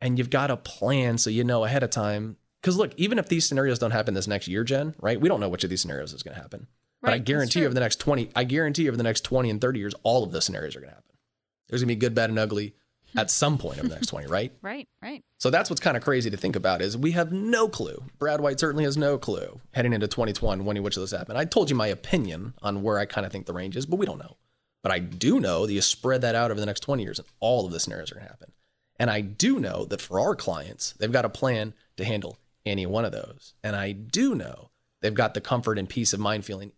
And 0.00 0.16
you've 0.16 0.30
got 0.30 0.50
a 0.50 0.56
plan 0.56 1.18
so 1.18 1.28
you 1.28 1.44
know 1.44 1.64
ahead 1.64 1.82
of 1.82 1.90
time. 1.90 2.38
Because 2.62 2.78
look, 2.78 2.94
even 2.96 3.18
if 3.18 3.28
these 3.28 3.44
scenarios 3.44 3.78
don't 3.78 3.90
happen 3.90 4.14
this 4.14 4.26
next 4.26 4.48
year, 4.48 4.64
Jen, 4.64 4.94
right? 5.02 5.20
We 5.20 5.28
don't 5.28 5.38
know 5.38 5.50
which 5.50 5.64
of 5.64 5.68
these 5.68 5.82
scenarios 5.82 6.14
is 6.14 6.22
going 6.22 6.34
to 6.34 6.40
happen. 6.40 6.60
Right, 7.02 7.10
but 7.10 7.12
I 7.12 7.18
guarantee 7.18 7.60
you 7.60 7.66
over 7.66 7.74
the 7.74 7.80
next 7.80 8.00
20, 8.00 8.30
I 8.34 8.44
guarantee 8.44 8.84
you 8.84 8.88
over 8.88 8.96
the 8.96 9.02
next 9.02 9.20
20 9.24 9.50
and 9.50 9.60
30 9.60 9.78
years, 9.78 9.94
all 10.02 10.24
of 10.24 10.32
the 10.32 10.40
scenarios 10.40 10.76
are 10.76 10.80
going 10.80 10.88
to 10.88 10.94
happen. 10.94 11.12
There's 11.68 11.82
gonna 11.82 11.88
be 11.88 11.96
good, 11.96 12.14
bad, 12.14 12.30
and 12.30 12.38
ugly 12.38 12.74
hmm. 13.12 13.18
at 13.18 13.30
some 13.30 13.58
point 13.58 13.78
over 13.78 13.88
the 13.88 13.96
next 13.96 14.06
20, 14.06 14.28
right? 14.28 14.52
Right, 14.62 14.88
right. 15.02 15.22
So 15.36 15.50
that's 15.50 15.68
what's 15.68 15.80
kind 15.80 15.98
of 15.98 16.02
crazy 16.02 16.30
to 16.30 16.38
think 16.38 16.56
about 16.56 16.80
is 16.80 16.96
we 16.96 17.10
have 17.10 17.32
no 17.32 17.68
clue. 17.68 18.02
Brad 18.18 18.40
White 18.40 18.58
certainly 18.58 18.84
has 18.84 18.96
no 18.96 19.18
clue 19.18 19.60
heading 19.72 19.92
into 19.92 20.08
2021 20.08 20.64
when 20.64 20.82
which 20.82 20.96
of 20.96 21.02
this 21.02 21.10
happened. 21.10 21.36
I 21.36 21.44
told 21.44 21.68
you 21.68 21.76
my 21.76 21.88
opinion 21.88 22.54
on 22.62 22.82
where 22.82 22.98
I 22.98 23.04
kind 23.04 23.26
of 23.26 23.32
think 23.32 23.44
the 23.44 23.52
range 23.52 23.76
is, 23.76 23.84
but 23.84 23.96
we 23.96 24.06
don't 24.06 24.18
know. 24.18 24.36
But 24.86 24.94
I 24.94 25.00
do 25.00 25.40
know 25.40 25.66
that 25.66 25.72
you 25.72 25.80
spread 25.80 26.20
that 26.20 26.36
out 26.36 26.52
over 26.52 26.60
the 26.60 26.64
next 26.64 26.84
20 26.84 27.02
years 27.02 27.18
and 27.18 27.26
all 27.40 27.66
of 27.66 27.72
the 27.72 27.80
scenarios 27.80 28.12
are 28.12 28.14
gonna 28.14 28.28
happen. 28.28 28.52
And 29.00 29.10
I 29.10 29.20
do 29.20 29.58
know 29.58 29.84
that 29.86 30.00
for 30.00 30.20
our 30.20 30.36
clients, 30.36 30.92
they've 30.92 31.10
got 31.10 31.24
a 31.24 31.28
plan 31.28 31.74
to 31.96 32.04
handle 32.04 32.38
any 32.64 32.86
one 32.86 33.04
of 33.04 33.10
those. 33.10 33.54
And 33.64 33.74
I 33.74 33.90
do 33.90 34.36
know 34.36 34.70
they've 35.02 35.12
got 35.12 35.34
the 35.34 35.40
comfort 35.40 35.76
and 35.76 35.88
peace 35.88 36.12
of 36.12 36.20
mind 36.20 36.44
feeling, 36.44 36.70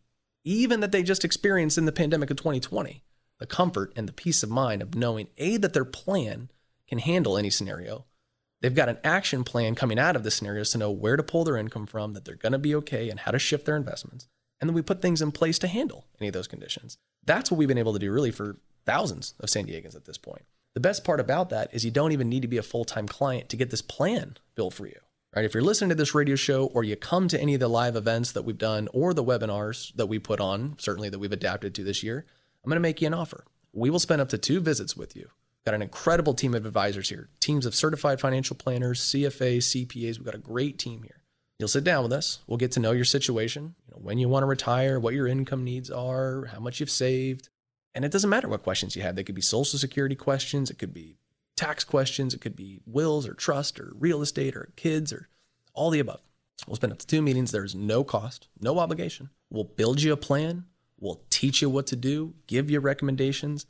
even 0.43 0.81
that 0.81 0.91
they 0.91 1.03
just 1.03 1.23
experienced 1.23 1.77
in 1.77 1.85
the 1.85 1.93
pandemic 1.93 2.31
of 2.31 2.39
2020 2.39 3.05
the 3.41 3.47
comfort 3.47 3.93
and 3.95 4.09
the 4.09 4.15
peace 4.15 4.43
of 4.43 4.49
mind 4.49 4.81
of 4.81 4.95
knowing 4.95 5.29
A, 5.37 5.59
that 5.59 5.75
their 5.75 5.85
plan 5.85 6.51
can 6.89 7.01
handle 7.01 7.37
any 7.37 7.51
scenario. 7.51 8.07
They've 8.63 8.75
got 8.75 8.89
an 8.89 9.01
action 9.05 9.45
plan 9.45 9.75
coming 9.75 9.99
out 9.99 10.17
of 10.17 10.23
the 10.23 10.31
scenarios 10.31 10.71
to 10.71 10.79
know 10.79 10.91
where 10.91 11.19
to 11.19 11.23
pull 11.23 11.45
their 11.45 11.59
income 11.59 11.85
from, 11.85 12.15
that 12.15 12.25
they're 12.25 12.37
going 12.37 12.53
to 12.53 12.59
be 12.59 12.75
okay, 12.77 13.11
and 13.11 13.21
how 13.21 13.33
to 13.33 13.39
shift 13.39 13.67
their 13.67 13.77
investments. 13.77 14.29
And 14.63 14.71
then 14.71 14.75
we 14.75 14.81
put 14.81 15.03
things 15.03 15.21
in 15.21 15.31
place 15.31 15.59
to 15.59 15.69
handle 15.69 16.07
any 16.19 16.29
of 16.29 16.33
those 16.33 16.49
conditions. 16.49 16.97
That's 17.29 17.51
what 17.51 17.59
we've 17.59 17.69
been 17.69 17.79
able 17.79 17.93
to 17.93 17.99
do 17.99 18.11
really 18.11 18.31
for 18.31 18.57
thousands 18.87 19.35
of 19.39 19.51
San 19.51 19.67
Diegans 19.67 19.95
at 19.95 20.07
this 20.07 20.17
point. 20.17 20.47
The 20.73 20.81
best 20.81 21.05
part 21.05 21.21
about 21.21 21.51
that 21.51 21.69
is 21.75 21.85
you 21.85 21.91
don't 21.91 22.13
even 22.13 22.31
need 22.31 22.41
to 22.41 22.49
be 22.49 22.57
a 22.57 22.63
full 22.63 22.87
time 22.87 23.07
client 23.07 23.51
to 23.51 23.57
get 23.57 23.71
this 23.71 23.83
plan 23.83 24.39
built 24.55 24.73
for 24.73 24.87
you. 24.87 24.99
Right? 25.37 25.45
If 25.45 25.53
you're 25.53 25.63
listening 25.63 25.91
to 25.91 25.95
this 25.95 26.15
radio 26.15 26.37
show 26.37 26.67
or 26.67 26.85
you 26.85 26.97
come 26.97 27.29
to 27.29 27.39
any 27.39 27.53
of 27.53 27.61
the 27.61 27.69
live 27.69 27.97
events 27.97 28.33
that 28.33 28.47
we've 28.47 28.57
done 28.57 28.89
or 28.95 29.13
the 29.13 29.23
webinars 29.23 29.95
that 29.97 30.07
we 30.07 30.19
put 30.19 30.41
on, 30.41 30.77
certainly 30.79 31.11
that 31.11 31.19
we've 31.19 31.31
adapted 31.31 31.75
to 31.75 31.85
this 31.85 32.03
year, 32.03 32.25
I'm 32.65 32.71
going 32.71 32.77
to 32.77 32.81
make 32.81 33.03
you 33.03 33.09
an 33.09 33.15
offer. 33.15 33.45
We 33.75 33.91
will 33.91 33.99
spend 33.99 34.23
up 34.23 34.31
to 34.31 34.39
two 34.39 34.61
visits 34.61 34.97
with 34.97 35.15
you. 35.15 35.25
We've 35.25 35.65
Got 35.67 35.75
an 35.75 35.83
incredible 35.83 36.33
team 36.33 36.55
of 36.55 36.65
advisors 36.65 37.11
here, 37.11 37.29
teams 37.41 37.67
of 37.67 37.75
certified 37.75 38.21
financial 38.21 38.57
planners, 38.57 39.03
CFAs, 39.03 39.87
CPAs. 39.87 40.17
We've 40.17 40.25
got 40.25 40.35
a 40.35 40.39
great 40.39 40.79
team 40.79 41.03
here. 41.03 41.21
You'll 41.59 41.69
sit 41.69 41.85
down 41.85 42.05
with 42.05 42.13
us. 42.15 42.39
We'll 42.47 42.57
get 42.57 42.73
to 42.73 42.81
know 42.81 42.93
your 42.93 43.05
situation, 43.05 43.75
you 43.89 43.95
know, 43.95 44.01
when 44.03 44.19
you 44.19 44.29
want 44.29 44.43
to 44.43 44.47
retire, 44.47 45.01
what 45.01 45.15
your 45.15 45.27
income 45.27 45.65
needs 45.65 45.91
are, 45.91 46.45
how 46.47 46.61
much 46.61 46.81
you've 46.81 46.91
saved. 46.91 47.49
And 47.95 48.05
it 48.05 48.13
doesn't 48.13 48.31
matter 48.31 48.49
what 48.49 48.63
questions 48.63 48.95
you 48.95 49.03
have. 49.03 49.17
They 49.17 49.25
could 49.25 49.35
be 49.35 49.41
social 49.41 49.79
security 49.79 50.15
questions, 50.15 50.71
it 50.71 50.79
could 50.79 50.93
be 50.93 51.17
tax 51.57 51.85
questions, 51.85 52.35
it 52.35 52.41
could 52.41 52.55
be 52.55 52.81
wills 52.87 53.27
or 53.27 53.35
trust 53.35 53.81
or 53.81 53.93
real 53.99 54.23
estate 54.23 54.55
or 54.55 54.73
kids 54.77 55.13
or 55.13 55.29
all 55.75 55.91
the 55.91 56.01
above. 56.01 56.21
We'll 56.67 56.77
spend 56.77 56.93
up 56.93 56.99
to 56.99 57.07
two 57.07 57.23
meetings. 57.23 57.51
There's 57.51 57.75
no 57.75 58.05
cost, 58.05 58.49
no 58.61 58.79
obligation. 58.79 59.31
We'll 59.51 59.65
build 59.65 60.03
you 60.03 60.13
a 60.13 60.17
plan. 60.17 60.65
We'll 61.01 61.23
teach 61.31 61.63
you 61.63 61.71
what 61.71 61.87
to 61.89 61.97
do, 61.97 62.35
give 62.47 62.71
you 62.71 62.81
recommendations. 62.81 63.65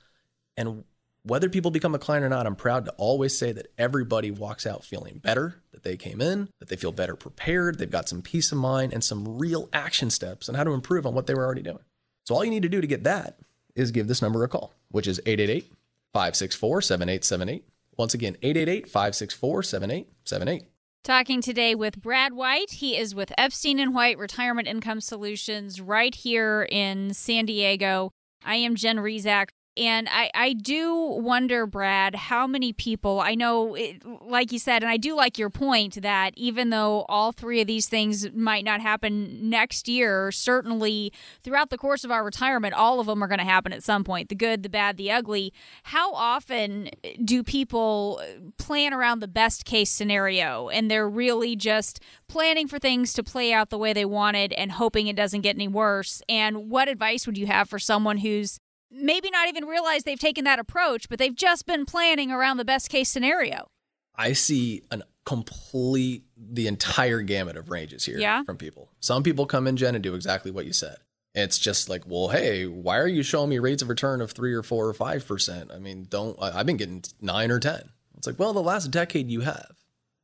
And 0.56 0.84
whether 1.22 1.48
people 1.48 1.70
become 1.70 1.94
a 1.94 1.98
client 1.98 2.24
or 2.24 2.28
not, 2.28 2.46
I'm 2.46 2.56
proud 2.56 2.84
to 2.86 2.92
always 2.92 3.36
say 3.36 3.52
that 3.52 3.68
everybody 3.76 4.30
walks 4.30 4.66
out 4.66 4.84
feeling 4.84 5.18
better, 5.18 5.62
that 5.72 5.82
they 5.82 5.96
came 5.96 6.20
in, 6.20 6.48
that 6.58 6.68
they 6.68 6.76
feel 6.76 6.92
better 6.92 7.16
prepared, 7.16 7.78
they've 7.78 7.90
got 7.90 8.08
some 8.08 8.22
peace 8.22 8.52
of 8.52 8.58
mind 8.58 8.92
and 8.92 9.02
some 9.02 9.38
real 9.38 9.68
action 9.72 10.10
steps 10.10 10.48
on 10.48 10.54
how 10.54 10.64
to 10.64 10.72
improve 10.72 11.06
on 11.06 11.14
what 11.14 11.26
they 11.26 11.34
were 11.34 11.44
already 11.44 11.62
doing. 11.62 11.80
So 12.24 12.34
all 12.34 12.44
you 12.44 12.50
need 12.50 12.62
to 12.62 12.68
do 12.68 12.80
to 12.80 12.86
get 12.86 13.04
that 13.04 13.38
is 13.74 13.90
give 13.90 14.08
this 14.08 14.22
number 14.22 14.44
a 14.44 14.48
call, 14.48 14.74
which 14.90 15.06
is 15.06 15.20
888 15.26 15.72
564 16.12 16.82
7878. 16.82 17.64
Once 17.96 18.14
again, 18.14 18.36
888 18.42 18.86
564 18.86 19.62
7878. 19.62 20.64
Talking 21.04 21.40
today 21.40 21.74
with 21.74 22.02
Brad 22.02 22.32
White. 22.32 22.70
He 22.70 22.96
is 22.96 23.14
with 23.14 23.32
Epstein 23.38 23.78
and 23.78 23.94
White 23.94 24.18
Retirement 24.18 24.68
Income 24.68 25.00
Solutions 25.00 25.80
right 25.80 26.14
here 26.14 26.68
in 26.70 27.14
San 27.14 27.46
Diego. 27.46 28.10
I 28.44 28.56
am 28.56 28.74
Jen 28.74 28.98
Rizak. 28.98 29.48
And 29.78 30.08
I, 30.10 30.30
I 30.34 30.52
do 30.54 30.94
wonder, 30.94 31.64
Brad, 31.64 32.16
how 32.16 32.48
many 32.48 32.72
people 32.72 33.20
I 33.20 33.36
know, 33.36 33.76
it, 33.76 34.02
like 34.26 34.50
you 34.50 34.58
said, 34.58 34.82
and 34.82 34.90
I 34.90 34.96
do 34.96 35.14
like 35.14 35.38
your 35.38 35.50
point 35.50 36.02
that 36.02 36.32
even 36.36 36.70
though 36.70 37.06
all 37.08 37.30
three 37.30 37.60
of 37.60 37.68
these 37.68 37.88
things 37.88 38.30
might 38.32 38.64
not 38.64 38.80
happen 38.80 39.48
next 39.48 39.86
year, 39.86 40.32
certainly 40.32 41.12
throughout 41.44 41.70
the 41.70 41.78
course 41.78 42.02
of 42.02 42.10
our 42.10 42.24
retirement, 42.24 42.74
all 42.74 42.98
of 42.98 43.06
them 43.06 43.22
are 43.22 43.28
going 43.28 43.38
to 43.38 43.44
happen 43.44 43.72
at 43.72 43.84
some 43.84 44.02
point 44.02 44.28
the 44.28 44.34
good, 44.34 44.64
the 44.64 44.68
bad, 44.68 44.96
the 44.96 45.12
ugly. 45.12 45.52
How 45.84 46.12
often 46.12 46.90
do 47.24 47.44
people 47.44 48.20
plan 48.58 48.92
around 48.92 49.20
the 49.20 49.28
best 49.28 49.64
case 49.64 49.90
scenario 49.90 50.68
and 50.70 50.90
they're 50.90 51.08
really 51.08 51.54
just 51.54 52.00
planning 52.26 52.66
for 52.66 52.80
things 52.80 53.12
to 53.12 53.22
play 53.22 53.52
out 53.52 53.70
the 53.70 53.78
way 53.78 53.92
they 53.92 54.04
wanted 54.04 54.52
and 54.54 54.72
hoping 54.72 55.06
it 55.06 55.14
doesn't 55.14 55.42
get 55.42 55.54
any 55.54 55.68
worse? 55.68 56.20
And 56.28 56.68
what 56.68 56.88
advice 56.88 57.26
would 57.26 57.38
you 57.38 57.46
have 57.46 57.70
for 57.70 57.78
someone 57.78 58.18
who's 58.18 58.58
maybe 58.90 59.30
not 59.30 59.48
even 59.48 59.64
realize 59.64 60.04
they've 60.04 60.18
taken 60.18 60.44
that 60.44 60.58
approach, 60.58 61.08
but 61.08 61.18
they've 61.18 61.34
just 61.34 61.66
been 61.66 61.84
planning 61.84 62.30
around 62.30 62.56
the 62.56 62.64
best 62.64 62.90
case 62.90 63.08
scenario. 63.08 63.68
I 64.14 64.32
see 64.32 64.82
an 64.90 65.02
complete 65.28 66.24
the 66.38 66.66
entire 66.66 67.20
gamut 67.20 67.54
of 67.58 67.68
ranges 67.68 68.02
here 68.02 68.18
yeah. 68.18 68.42
from 68.44 68.56
people. 68.56 68.90
Some 69.00 69.22
people 69.22 69.44
come 69.44 69.66
in, 69.66 69.76
Jen, 69.76 69.94
and 69.94 70.02
do 70.02 70.14
exactly 70.14 70.50
what 70.50 70.64
you 70.64 70.72
said. 70.72 70.96
It's 71.34 71.58
just 71.58 71.90
like, 71.90 72.04
well, 72.06 72.28
hey, 72.28 72.64
why 72.64 72.98
are 72.98 73.06
you 73.06 73.22
showing 73.22 73.50
me 73.50 73.58
rates 73.58 73.82
of 73.82 73.90
return 73.90 74.22
of 74.22 74.32
three 74.32 74.54
or 74.54 74.62
four 74.62 74.88
or 74.88 74.94
five 74.94 75.26
percent? 75.26 75.70
I 75.70 75.78
mean, 75.78 76.06
don't 76.08 76.36
I've 76.40 76.64
been 76.64 76.78
getting 76.78 77.04
nine 77.20 77.50
or 77.50 77.60
ten. 77.60 77.90
It's 78.16 78.26
like, 78.26 78.38
well, 78.38 78.54
the 78.54 78.62
last 78.62 78.90
decade 78.90 79.30
you 79.30 79.42
have. 79.42 79.76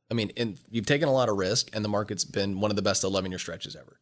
I 0.09 0.15
mean, 0.15 0.31
and 0.37 0.59
you've 0.71 0.87
taken 0.87 1.07
a 1.07 1.13
lot 1.13 1.29
of 1.29 1.37
risk, 1.37 1.69
and 1.71 1.85
the 1.85 1.89
market's 1.89 2.25
been 2.25 2.59
one 2.59 2.71
of 2.71 2.75
the 2.75 2.81
best 2.81 3.03
11 3.03 3.31
year 3.31 3.39
stretches 3.39 3.75
ever. 3.75 3.99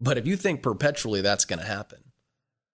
But 0.00 0.18
if 0.18 0.26
you 0.26 0.36
think 0.36 0.62
perpetually 0.62 1.22
that's 1.22 1.44
going 1.44 1.58
to 1.58 1.64
happen, 1.64 1.98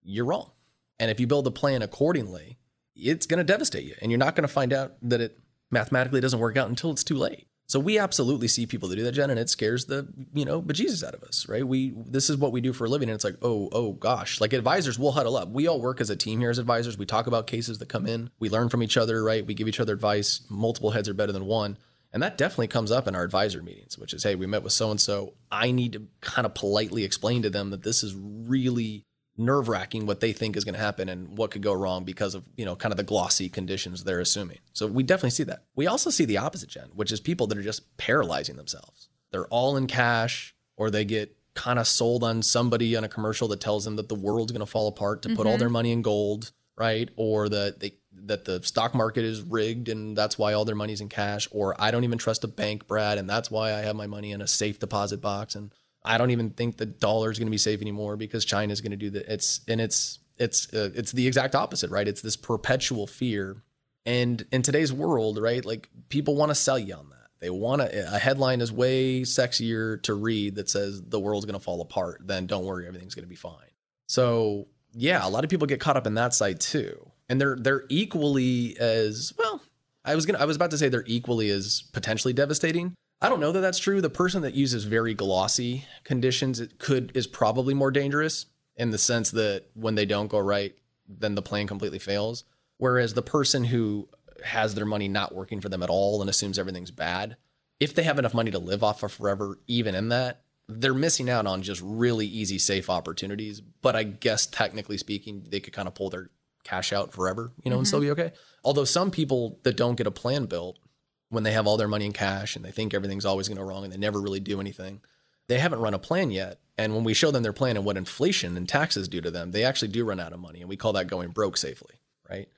you're 0.03 0.25
wrong. 0.25 0.51
And 0.99 1.11
if 1.11 1.19
you 1.19 1.27
build 1.27 1.47
a 1.47 1.51
plan 1.51 1.81
accordingly, 1.81 2.57
it's 2.95 3.25
going 3.25 3.39
to 3.39 3.43
devastate 3.43 3.85
you. 3.85 3.95
And 4.01 4.11
you're 4.11 4.17
not 4.17 4.35
going 4.35 4.47
to 4.47 4.53
find 4.53 4.73
out 4.73 4.93
that 5.01 5.21
it 5.21 5.37
mathematically 5.71 6.21
doesn't 6.21 6.39
work 6.39 6.57
out 6.57 6.69
until 6.69 6.91
it's 6.91 7.03
too 7.03 7.17
late. 7.17 7.47
So 7.67 7.79
we 7.79 7.97
absolutely 7.97 8.47
see 8.47 8.67
people 8.67 8.89
that 8.89 8.95
do 8.95 9.03
that, 9.03 9.13
Jen, 9.13 9.31
and 9.31 9.39
it 9.39 9.49
scares 9.49 9.85
the, 9.85 10.07
you 10.33 10.45
know, 10.45 10.61
bejesus 10.61 11.03
out 11.03 11.15
of 11.15 11.23
us, 11.23 11.49
right? 11.49 11.67
We 11.67 11.95
this 12.05 12.29
is 12.29 12.37
what 12.37 12.51
we 12.51 12.61
do 12.61 12.73
for 12.73 12.85
a 12.85 12.89
living. 12.89 13.09
And 13.09 13.15
it's 13.15 13.23
like, 13.23 13.37
oh, 13.41 13.69
oh 13.71 13.93
gosh. 13.93 14.39
Like 14.39 14.53
advisors, 14.53 14.99
we'll 14.99 15.13
huddle 15.13 15.35
up. 15.35 15.49
We 15.49 15.67
all 15.67 15.81
work 15.81 15.99
as 15.99 16.11
a 16.11 16.15
team 16.15 16.39
here 16.39 16.51
as 16.51 16.59
advisors. 16.59 16.97
We 16.97 17.07
talk 17.07 17.25
about 17.25 17.47
cases 17.47 17.79
that 17.79 17.89
come 17.89 18.05
in. 18.05 18.29
We 18.39 18.49
learn 18.49 18.69
from 18.69 18.83
each 18.83 18.97
other, 18.97 19.23
right? 19.23 19.45
We 19.45 19.55
give 19.55 19.67
each 19.67 19.79
other 19.79 19.93
advice. 19.93 20.41
Multiple 20.47 20.91
heads 20.91 21.09
are 21.09 21.15
better 21.15 21.31
than 21.31 21.45
one. 21.45 21.79
And 22.13 22.21
that 22.21 22.37
definitely 22.37 22.67
comes 22.67 22.91
up 22.91 23.07
in 23.07 23.15
our 23.15 23.23
advisor 23.23 23.61
meetings, 23.63 23.97
which 23.97 24.13
is, 24.13 24.23
hey, 24.23 24.35
we 24.35 24.45
met 24.45 24.63
with 24.63 24.71
so 24.71 24.91
and 24.91 25.01
so. 25.01 25.33
I 25.51 25.71
need 25.71 25.93
to 25.93 26.07
kind 26.21 26.45
of 26.45 26.53
politely 26.53 27.03
explain 27.03 27.41
to 27.41 27.49
them 27.49 27.71
that 27.71 27.83
this 27.83 28.03
is 28.03 28.15
really 28.15 29.05
nerve 29.37 29.67
wracking 29.67 30.05
what 30.05 30.19
they 30.19 30.31
think 30.31 30.55
is 30.55 30.63
going 30.63 30.75
to 30.75 30.79
happen 30.79 31.09
and 31.09 31.37
what 31.37 31.51
could 31.51 31.61
go 31.61 31.73
wrong 31.73 32.03
because 32.03 32.35
of, 32.35 32.43
you 32.55 32.65
know, 32.65 32.75
kind 32.75 32.93
of 32.93 32.97
the 32.97 33.03
glossy 33.03 33.49
conditions 33.49 34.03
they're 34.03 34.19
assuming. 34.19 34.59
So 34.73 34.87
we 34.87 35.03
definitely 35.03 35.31
see 35.31 35.43
that. 35.43 35.63
We 35.75 35.87
also 35.87 36.09
see 36.09 36.25
the 36.25 36.37
opposite, 36.37 36.69
Jen, 36.69 36.89
which 36.95 37.11
is 37.11 37.19
people 37.19 37.47
that 37.47 37.57
are 37.57 37.63
just 37.63 37.97
paralyzing 37.97 38.55
themselves. 38.55 39.09
They're 39.31 39.47
all 39.47 39.75
in 39.77 39.87
cash 39.87 40.55
or 40.77 40.89
they 40.89 41.05
get 41.05 41.35
kind 41.53 41.79
of 41.79 41.87
sold 41.87 42.23
on 42.23 42.41
somebody 42.41 42.95
on 42.95 43.03
a 43.03 43.09
commercial 43.09 43.47
that 43.49 43.61
tells 43.61 43.85
them 43.85 43.95
that 43.95 44.09
the 44.09 44.15
world's 44.15 44.51
going 44.51 44.59
to 44.59 44.65
fall 44.65 44.87
apart 44.87 45.21
to 45.23 45.29
mm-hmm. 45.29 45.37
put 45.37 45.47
all 45.47 45.57
their 45.57 45.67
mm-hmm. 45.67 45.73
money 45.73 45.91
in 45.91 46.01
gold, 46.01 46.51
right? 46.77 47.09
Or 47.15 47.49
that 47.49 47.79
they 47.79 47.93
that 48.23 48.45
the 48.45 48.63
stock 48.63 48.95
market 48.95 49.25
is 49.25 49.41
rigged 49.41 49.89
and 49.89 50.17
that's 50.17 50.37
why 50.37 50.53
all 50.53 50.63
their 50.63 50.75
money's 50.75 51.01
in 51.01 51.09
cash 51.09 51.49
or 51.51 51.75
I 51.77 51.91
don't 51.91 52.05
even 52.05 52.17
trust 52.17 52.43
a 52.45 52.47
bank, 52.47 52.87
Brad, 52.87 53.17
and 53.17 53.29
that's 53.29 53.51
why 53.51 53.73
I 53.73 53.79
have 53.79 53.95
my 53.95 54.07
money 54.07 54.31
in 54.31 54.41
a 54.41 54.47
safe 54.47 54.79
deposit 54.79 55.21
box 55.21 55.55
and 55.55 55.73
I 56.05 56.17
don't 56.17 56.31
even 56.31 56.51
think 56.51 56.77
the 56.77 56.85
dollar 56.85 57.31
is 57.31 57.39
going 57.39 57.47
to 57.47 57.51
be 57.51 57.57
safe 57.57 57.81
anymore 57.81 58.15
because 58.17 58.45
China 58.45 58.71
is 58.71 58.81
going 58.81 58.91
to 58.91 58.97
do 58.97 59.09
that. 59.11 59.31
It's 59.31 59.61
and 59.67 59.81
it's 59.81 60.19
it's 60.37 60.73
uh, 60.73 60.91
it's 60.95 61.11
the 61.11 61.27
exact 61.27 61.55
opposite, 61.55 61.91
right? 61.91 62.07
It's 62.07 62.21
this 62.21 62.35
perpetual 62.35 63.07
fear. 63.07 63.63
And 64.05 64.45
in 64.51 64.61
today's 64.61 64.93
world, 64.93 65.41
right, 65.41 65.65
like 65.65 65.89
people 66.09 66.35
want 66.35 66.51
to 66.51 66.55
sell 66.55 66.77
you 66.77 66.93
on 66.93 67.09
that. 67.09 67.15
They 67.39 67.49
want 67.49 67.81
to, 67.81 68.15
a 68.15 68.19
headline 68.19 68.61
is 68.61 68.71
way 68.71 69.21
sexier 69.21 70.01
to 70.03 70.13
read 70.13 70.55
that 70.55 70.69
says 70.69 71.01
the 71.01 71.19
world's 71.19 71.45
going 71.45 71.57
to 71.57 71.63
fall 71.63 71.81
apart 71.81 72.21
than 72.25 72.45
don't 72.45 72.65
worry, 72.65 72.87
everything's 72.87 73.15
going 73.15 73.25
to 73.25 73.29
be 73.29 73.35
fine. 73.35 73.71
So 74.07 74.67
yeah, 74.93 75.27
a 75.27 75.29
lot 75.29 75.43
of 75.43 75.49
people 75.49 75.67
get 75.67 75.79
caught 75.79 75.97
up 75.97 76.07
in 76.07 76.13
that 76.15 76.33
side 76.33 76.59
too, 76.59 77.11
and 77.27 77.39
they're 77.39 77.55
they're 77.55 77.83
equally 77.89 78.77
as 78.79 79.33
well. 79.37 79.61
I 80.05 80.15
was 80.15 80.25
gonna 80.25 80.39
I 80.39 80.45
was 80.45 80.55
about 80.55 80.71
to 80.71 80.77
say 80.77 80.87
they're 80.89 81.03
equally 81.07 81.49
as 81.49 81.83
potentially 81.91 82.33
devastating, 82.33 82.95
I 83.21 83.29
don't 83.29 83.39
know 83.39 83.51
that 83.51 83.61
that's 83.61 83.79
true. 83.79 84.01
The 84.01 84.09
person 84.09 84.41
that 84.41 84.53
uses 84.53 84.83
very 84.83 85.13
glossy 85.13 85.85
conditions 86.03 86.59
it 86.59 86.79
could 86.79 87.11
is 87.15 87.27
probably 87.27 87.73
more 87.73 87.91
dangerous 87.91 88.47
in 88.75 88.91
the 88.91 88.97
sense 88.97 89.31
that 89.31 89.65
when 89.73 89.95
they 89.95 90.05
don't 90.05 90.27
go 90.27 90.39
right, 90.39 90.75
then 91.07 91.35
the 91.35 91.41
plan 91.41 91.67
completely 91.67 91.99
fails. 91.99 92.43
Whereas 92.77 93.13
the 93.13 93.21
person 93.21 93.63
who 93.63 94.09
has 94.43 94.75
their 94.75 94.85
money 94.85 95.07
not 95.07 95.33
working 95.33 95.61
for 95.61 95.69
them 95.69 95.81
at 95.81 95.89
all 95.89 96.21
and 96.21 96.29
assumes 96.29 96.59
everything's 96.59 96.91
bad, 96.91 97.37
if 97.79 97.93
they 97.93 98.03
have 98.03 98.19
enough 98.19 98.33
money 98.33 98.51
to 98.51 98.59
live 98.59 98.83
off 98.83 99.03
of 99.03 99.11
forever, 99.11 99.59
even 99.67 99.95
in 99.95 100.09
that, 100.09 100.41
they're 100.67 100.93
missing 100.93 101.29
out 101.29 101.45
on 101.45 101.61
just 101.61 101.81
really 101.83 102.25
easy, 102.25 102.57
safe 102.57 102.89
opportunities. 102.89 103.61
But 103.61 103.95
I 103.95 104.03
guess 104.03 104.45
technically 104.45 104.97
speaking, 104.97 105.45
they 105.49 105.59
could 105.59 105.73
kind 105.73 105.87
of 105.87 105.95
pull 105.95 106.09
their 106.09 106.29
cash 106.63 106.91
out 106.91 107.13
forever, 107.13 107.53
you 107.63 107.69
know, 107.69 107.75
mm-hmm. 107.75 107.79
and 107.79 107.87
still 107.87 108.01
be 108.01 108.11
okay. 108.11 108.31
Although 108.63 108.85
some 108.85 109.11
people 109.11 109.59
that 109.63 109.77
don't 109.77 109.95
get 109.95 110.07
a 110.07 110.11
plan 110.11 110.45
built 110.45 110.79
when 111.29 111.43
they 111.43 111.51
have 111.51 111.67
all 111.67 111.77
their 111.77 111.87
money 111.87 112.05
in 112.05 112.13
cash 112.13 112.55
and 112.55 112.63
they 112.63 112.71
think 112.71 112.93
everything's 112.93 113.25
always 113.25 113.47
going 113.47 113.57
to 113.57 113.63
go 113.63 113.69
wrong 113.69 113.83
and 113.83 113.91
they 113.91 113.97
never 113.97 114.21
really 114.21 114.39
do 114.39 114.59
anything. 114.59 115.01
They 115.47 115.59
haven't 115.59 115.79
run 115.79 115.93
a 115.93 115.99
plan 115.99 116.31
yet. 116.31 116.59
And 116.77 116.93
when 116.93 117.03
we 117.03 117.13
show 117.13 117.31
them 117.31 117.43
their 117.43 117.53
plan 117.53 117.77
and 117.77 117.85
what 117.85 117.97
inflation 117.97 118.57
and 118.57 118.67
taxes 118.67 119.07
do 119.07 119.21
to 119.21 119.31
them, 119.31 119.51
they 119.51 119.63
actually 119.63 119.89
do 119.89 120.05
run 120.05 120.19
out 120.19 120.33
of 120.33 120.39
money. 120.39 120.61
And 120.61 120.69
we 120.69 120.77
call 120.77 120.93
that 120.93 121.07
going 121.07 121.29
broke 121.29 121.57
safely, 121.57 121.95
right? 122.29 122.49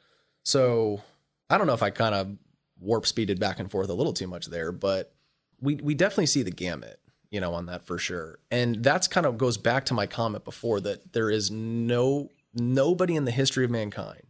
So 0.44 1.02
I 1.50 1.58
don't 1.58 1.68
know 1.68 1.74
if 1.74 1.84
I 1.84 1.90
kind 1.90 2.16
of 2.16 2.36
warp 2.80 3.06
speeded 3.06 3.40
back 3.40 3.60
and 3.60 3.70
forth 3.70 3.90
a 3.90 3.94
little 3.94 4.14
too 4.14 4.28
much 4.28 4.48
there, 4.48 4.72
but 4.72 5.14
we, 5.60 5.76
we 5.76 5.94
definitely 5.94 6.28
see 6.28 6.44
the 6.44 6.52
gamut, 6.52 7.00
you 7.30 7.40
know, 7.40 7.54
on 7.54 7.66
that 7.68 7.86
for 7.86 7.98
sure. 7.98 8.40
And 8.52 8.84
that's 8.84 9.08
kind 9.08 9.26
of 9.26 9.38
goes 9.38 9.58
back 9.58 9.86
to 9.86 9.94
my 9.94 10.06
comment 10.06 10.46
before 10.46 10.80
that 10.82 11.14
there 11.14 11.30
is 11.30 11.52
no, 11.52 12.30
nobody 12.54 13.16
in 13.16 13.26
the 13.26 13.32
history 13.32 13.66
of 13.66 13.72
mankind 13.72 14.24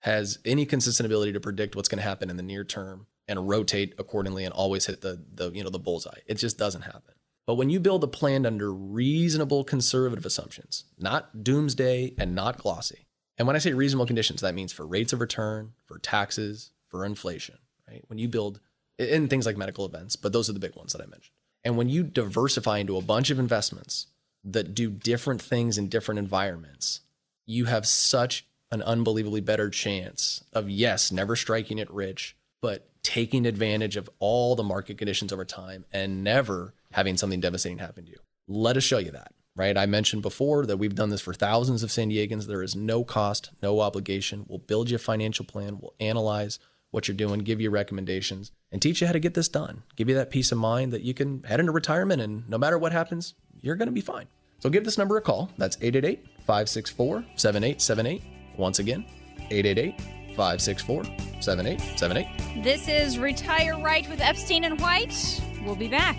has 0.00 0.38
any 0.44 0.66
consistent 0.66 1.06
ability 1.06 1.32
to 1.32 1.40
predict 1.40 1.74
what's 1.74 1.88
going 1.88 1.98
to 1.98 2.08
happen 2.08 2.30
in 2.30 2.36
the 2.36 2.42
near 2.42 2.64
term 2.64 3.06
and 3.28 3.48
rotate 3.48 3.94
accordingly 3.98 4.44
and 4.44 4.52
always 4.52 4.86
hit 4.86 5.00
the 5.00 5.22
the 5.34 5.50
you 5.52 5.64
know 5.64 5.70
the 5.70 5.78
bullseye. 5.78 6.20
It 6.26 6.34
just 6.34 6.58
doesn't 6.58 6.82
happen. 6.82 7.14
But 7.46 7.54
when 7.54 7.70
you 7.70 7.78
build 7.78 8.02
a 8.02 8.08
plan 8.08 8.44
under 8.44 8.72
reasonable 8.72 9.62
conservative 9.62 10.26
assumptions, 10.26 10.84
not 10.98 11.44
doomsday 11.44 12.14
and 12.18 12.34
not 12.34 12.58
glossy. 12.58 13.06
And 13.38 13.46
when 13.46 13.54
I 13.54 13.60
say 13.60 13.72
reasonable 13.72 14.06
conditions, 14.06 14.40
that 14.40 14.54
means 14.54 14.72
for 14.72 14.86
rates 14.86 15.12
of 15.12 15.20
return, 15.20 15.72
for 15.84 15.98
taxes, 15.98 16.72
for 16.88 17.04
inflation, 17.04 17.58
right? 17.88 18.02
When 18.08 18.18
you 18.18 18.28
build 18.28 18.60
in 18.98 19.28
things 19.28 19.46
like 19.46 19.56
medical 19.56 19.84
events, 19.84 20.16
but 20.16 20.32
those 20.32 20.48
are 20.48 20.54
the 20.54 20.58
big 20.58 20.74
ones 20.74 20.92
that 20.92 21.02
I 21.02 21.06
mentioned. 21.06 21.34
And 21.62 21.76
when 21.76 21.88
you 21.88 22.02
diversify 22.02 22.78
into 22.78 22.96
a 22.96 23.02
bunch 23.02 23.30
of 23.30 23.38
investments 23.38 24.06
that 24.44 24.74
do 24.74 24.90
different 24.90 25.42
things 25.42 25.78
in 25.78 25.88
different 25.88 26.18
environments, 26.18 27.00
you 27.44 27.66
have 27.66 27.86
such 27.86 28.46
an 28.70 28.82
unbelievably 28.82 29.40
better 29.42 29.70
chance 29.70 30.42
of 30.52 30.70
yes, 30.70 31.12
never 31.12 31.36
striking 31.36 31.78
it 31.78 31.90
rich, 31.90 32.36
but 32.60 32.88
taking 33.06 33.46
advantage 33.46 33.96
of 33.96 34.10
all 34.18 34.56
the 34.56 34.64
market 34.64 34.98
conditions 34.98 35.32
over 35.32 35.44
time 35.44 35.84
and 35.92 36.24
never 36.24 36.74
having 36.90 37.16
something 37.16 37.38
devastating 37.38 37.78
happen 37.78 38.04
to 38.04 38.10
you. 38.10 38.18
Let 38.48 38.76
us 38.76 38.82
show 38.82 38.98
you 38.98 39.12
that, 39.12 39.32
right? 39.54 39.78
I 39.78 39.86
mentioned 39.86 40.22
before 40.22 40.66
that 40.66 40.78
we've 40.78 40.96
done 40.96 41.10
this 41.10 41.20
for 41.20 41.32
thousands 41.32 41.84
of 41.84 41.92
San 41.92 42.10
Diegans. 42.10 42.48
There 42.48 42.64
is 42.64 42.74
no 42.74 43.04
cost, 43.04 43.52
no 43.62 43.78
obligation. 43.78 44.44
We'll 44.48 44.58
build 44.58 44.90
you 44.90 44.96
a 44.96 44.98
financial 44.98 45.44
plan, 45.44 45.78
we'll 45.80 45.94
analyze 46.00 46.58
what 46.90 47.06
you're 47.06 47.16
doing, 47.16 47.40
give 47.40 47.60
you 47.60 47.70
recommendations, 47.70 48.50
and 48.72 48.82
teach 48.82 49.00
you 49.00 49.06
how 49.06 49.12
to 49.12 49.20
get 49.20 49.34
this 49.34 49.48
done. 49.48 49.84
Give 49.94 50.08
you 50.08 50.16
that 50.16 50.30
peace 50.30 50.50
of 50.50 50.58
mind 50.58 50.92
that 50.92 51.02
you 51.02 51.14
can 51.14 51.44
head 51.44 51.60
into 51.60 51.70
retirement 51.70 52.20
and 52.20 52.48
no 52.48 52.58
matter 52.58 52.76
what 52.76 52.90
happens, 52.90 53.34
you're 53.60 53.76
going 53.76 53.86
to 53.86 53.92
be 53.92 54.00
fine. 54.00 54.26
So 54.58 54.68
give 54.68 54.84
this 54.84 54.98
number 54.98 55.16
a 55.16 55.20
call. 55.20 55.52
That's 55.58 55.76
888 55.80 56.24
564 56.44 57.24
7878. 57.36 58.22
Once 58.56 58.80
again, 58.80 59.04
888 59.50 60.15
564 60.36 61.04
7878. 61.40 62.62
This 62.62 62.88
is 62.88 63.18
Retire 63.18 63.78
Right 63.78 64.08
with 64.08 64.20
Epstein 64.20 64.64
and 64.64 64.80
White. 64.80 65.42
We'll 65.64 65.76
be 65.76 65.88
back. 65.88 66.16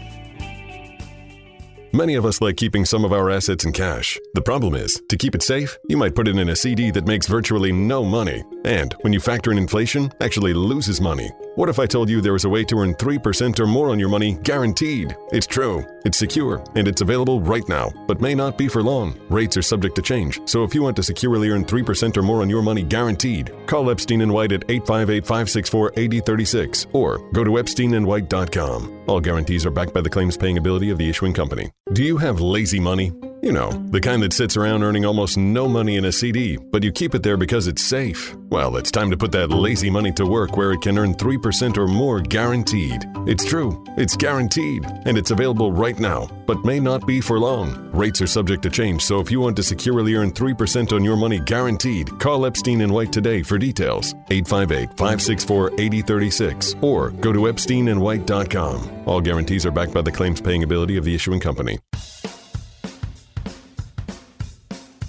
Many 1.93 2.15
of 2.15 2.25
us 2.25 2.41
like 2.41 2.57
keeping 2.57 2.83
some 2.83 3.05
of 3.05 3.13
our 3.13 3.29
assets 3.29 3.63
in 3.63 3.71
cash. 3.71 4.19
The 4.33 4.41
problem 4.41 4.75
is, 4.75 5.01
to 5.07 5.17
keep 5.17 5.33
it 5.35 5.41
safe, 5.41 5.77
you 5.87 5.95
might 5.95 6.15
put 6.15 6.27
it 6.27 6.37
in 6.37 6.49
a 6.49 6.55
CD 6.55 6.91
that 6.91 7.07
makes 7.07 7.27
virtually 7.27 7.71
no 7.71 8.03
money. 8.03 8.43
And 8.65 8.93
when 9.01 9.13
you 9.13 9.19
factor 9.19 9.51
in 9.51 9.57
inflation, 9.57 10.11
actually 10.19 10.53
loses 10.53 10.99
money. 10.99 11.31
What 11.57 11.69
if 11.69 11.79
I 11.79 11.87
told 11.87 12.07
you 12.07 12.21
there 12.21 12.33
was 12.33 12.45
a 12.45 12.49
way 12.49 12.63
to 12.65 12.77
earn 12.77 12.93
3% 12.93 13.59
or 13.59 13.65
more 13.65 13.89
on 13.89 13.97
your 13.97 14.09
money 14.09 14.35
guaranteed? 14.43 15.17
It's 15.31 15.47
true, 15.47 15.83
it's 16.05 16.19
secure, 16.19 16.63
and 16.75 16.87
it's 16.87 17.01
available 17.01 17.41
right 17.41 17.67
now, 17.67 17.91
but 18.05 18.21
may 18.21 18.35
not 18.35 18.59
be 18.59 18.67
for 18.67 18.83
long. 18.83 19.19
Rates 19.27 19.57
are 19.57 19.63
subject 19.63 19.95
to 19.95 20.03
change, 20.03 20.39
so 20.45 20.63
if 20.63 20.75
you 20.75 20.83
want 20.83 20.95
to 20.97 21.01
securely 21.01 21.49
earn 21.49 21.65
3% 21.65 22.15
or 22.15 22.21
more 22.21 22.43
on 22.43 22.49
your 22.51 22.61
money 22.61 22.83
guaranteed, 22.83 23.51
call 23.65 23.89
Epstein 23.89 24.21
and 24.21 24.31
White 24.31 24.51
at 24.51 24.69
858 24.69 25.25
564 25.25 25.93
8036 25.97 26.85
or 26.93 27.17
go 27.31 27.43
to 27.43 27.49
epsteinandwhite.com. 27.49 29.05
All 29.07 29.19
guarantees 29.19 29.65
are 29.65 29.71
backed 29.71 29.95
by 29.95 30.01
the 30.01 30.11
claims 30.11 30.37
paying 30.37 30.59
ability 30.59 30.91
of 30.91 30.99
the 30.99 31.09
issuing 31.09 31.33
company. 31.33 31.71
Do 31.93 32.03
you 32.03 32.17
have 32.17 32.39
lazy 32.39 32.79
money? 32.79 33.13
You 33.41 33.51
know, 33.51 33.71
the 33.71 34.01
kind 34.01 34.21
that 34.23 34.33
sits 34.33 34.57
around 34.57 34.83
earning 34.83 35.05
almost 35.05 35.37
no 35.37 35.67
money 35.67 35.95
in 35.95 36.05
a 36.05 36.11
CD, 36.11 36.57
but 36.57 36.83
you 36.83 36.91
keep 36.91 37.15
it 37.15 37.23
there 37.23 37.37
because 37.37 37.67
it's 37.67 37.83
safe. 37.83 38.35
Well, 38.49 38.77
it's 38.77 38.91
time 38.91 39.09
to 39.11 39.17
put 39.17 39.31
that 39.33 39.51
lazy 39.51 39.89
money 39.89 40.11
to 40.13 40.25
work 40.25 40.57
where 40.57 40.73
it 40.73 40.81
can 40.81 40.97
earn 40.97 41.13
3% 41.13 41.46
or 41.77 41.87
more 41.87 42.19
guaranteed. 42.19 43.05
It's 43.25 43.45
true, 43.45 43.83
it's 43.97 44.15
guaranteed, 44.15 44.85
and 45.05 45.17
it's 45.17 45.31
available 45.31 45.71
right 45.71 45.97
now, 45.99 46.27
but 46.45 46.65
may 46.65 46.79
not 46.79 47.05
be 47.07 47.21
for 47.21 47.39
long. 47.39 47.89
Rates 47.91 48.21
are 48.21 48.27
subject 48.27 48.63
to 48.63 48.69
change, 48.69 49.03
so 49.03 49.19
if 49.19 49.31
you 49.31 49.39
want 49.39 49.55
to 49.57 49.63
securely 49.63 50.15
earn 50.15 50.31
3% 50.31 50.91
on 50.93 51.03
your 51.03 51.15
money 51.15 51.39
guaranteed, 51.39 52.19
call 52.19 52.45
Epstein 52.45 52.81
and 52.81 52.93
White 52.93 53.11
today 53.11 53.43
for 53.43 53.57
details. 53.57 54.13
858 54.29 54.89
564 54.97 55.71
8036 55.79 56.75
or 56.81 57.11
go 57.11 57.31
to 57.31 57.39
epsteinandwhite.com. 57.41 59.03
All 59.05 59.21
guarantees 59.21 59.65
are 59.65 59.71
backed 59.71 59.93
by 59.93 60.01
the 60.01 60.11
claims 60.11 60.41
paying 60.41 60.63
ability 60.63 60.97
of 60.97 61.05
the 61.05 61.15
issuing 61.15 61.39
company. 61.39 61.79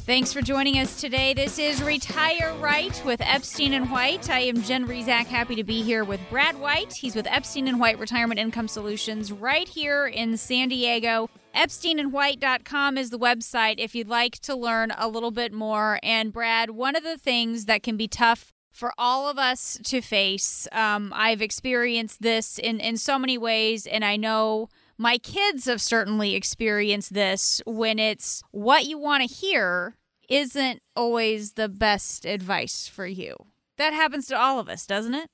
Thanks 0.08 0.32
for 0.32 0.40
joining 0.40 0.78
us 0.78 0.98
today. 0.98 1.34
This 1.34 1.58
is 1.58 1.82
Retire 1.82 2.54
Right 2.60 3.02
with 3.04 3.20
Epstein 3.20 3.74
and 3.74 3.90
White. 3.90 4.30
I 4.30 4.38
am 4.38 4.62
Jen 4.62 4.88
Rizak, 4.88 5.26
happy 5.26 5.54
to 5.56 5.62
be 5.62 5.82
here 5.82 6.02
with 6.02 6.18
Brad 6.30 6.58
White. 6.58 6.94
He's 6.94 7.14
with 7.14 7.26
Epstein 7.26 7.68
and 7.68 7.78
White 7.78 7.98
Retirement 7.98 8.40
Income 8.40 8.68
Solutions 8.68 9.30
right 9.30 9.68
here 9.68 10.06
in 10.06 10.38
San 10.38 10.70
Diego. 10.70 11.28
EpsteinandWhite.com 11.54 12.96
is 12.96 13.10
the 13.10 13.18
website 13.18 13.74
if 13.76 13.94
you'd 13.94 14.08
like 14.08 14.38
to 14.38 14.56
learn 14.56 14.94
a 14.96 15.08
little 15.08 15.30
bit 15.30 15.52
more. 15.52 16.00
And 16.02 16.32
Brad, 16.32 16.70
one 16.70 16.96
of 16.96 17.02
the 17.02 17.18
things 17.18 17.66
that 17.66 17.82
can 17.82 17.98
be 17.98 18.08
tough 18.08 18.54
for 18.72 18.94
all 18.96 19.28
of 19.28 19.36
us 19.36 19.78
to 19.84 20.00
face, 20.00 20.66
um, 20.72 21.12
I've 21.14 21.42
experienced 21.42 22.22
this 22.22 22.58
in, 22.58 22.80
in 22.80 22.96
so 22.96 23.18
many 23.18 23.36
ways, 23.36 23.86
and 23.86 24.02
I 24.06 24.16
know 24.16 24.70
my 24.98 25.16
kids 25.18 25.66
have 25.66 25.80
certainly 25.80 26.34
experienced 26.34 27.14
this 27.14 27.62
when 27.64 27.98
it's 27.98 28.42
what 28.50 28.84
you 28.86 28.98
want 28.98 29.26
to 29.26 29.32
hear 29.32 29.96
isn't 30.28 30.82
always 30.96 31.52
the 31.52 31.68
best 31.68 32.26
advice 32.26 32.88
for 32.88 33.06
you. 33.06 33.36
That 33.78 33.94
happens 33.94 34.26
to 34.26 34.38
all 34.38 34.58
of 34.58 34.68
us, 34.68 34.86
doesn't 34.86 35.14
it? 35.14 35.28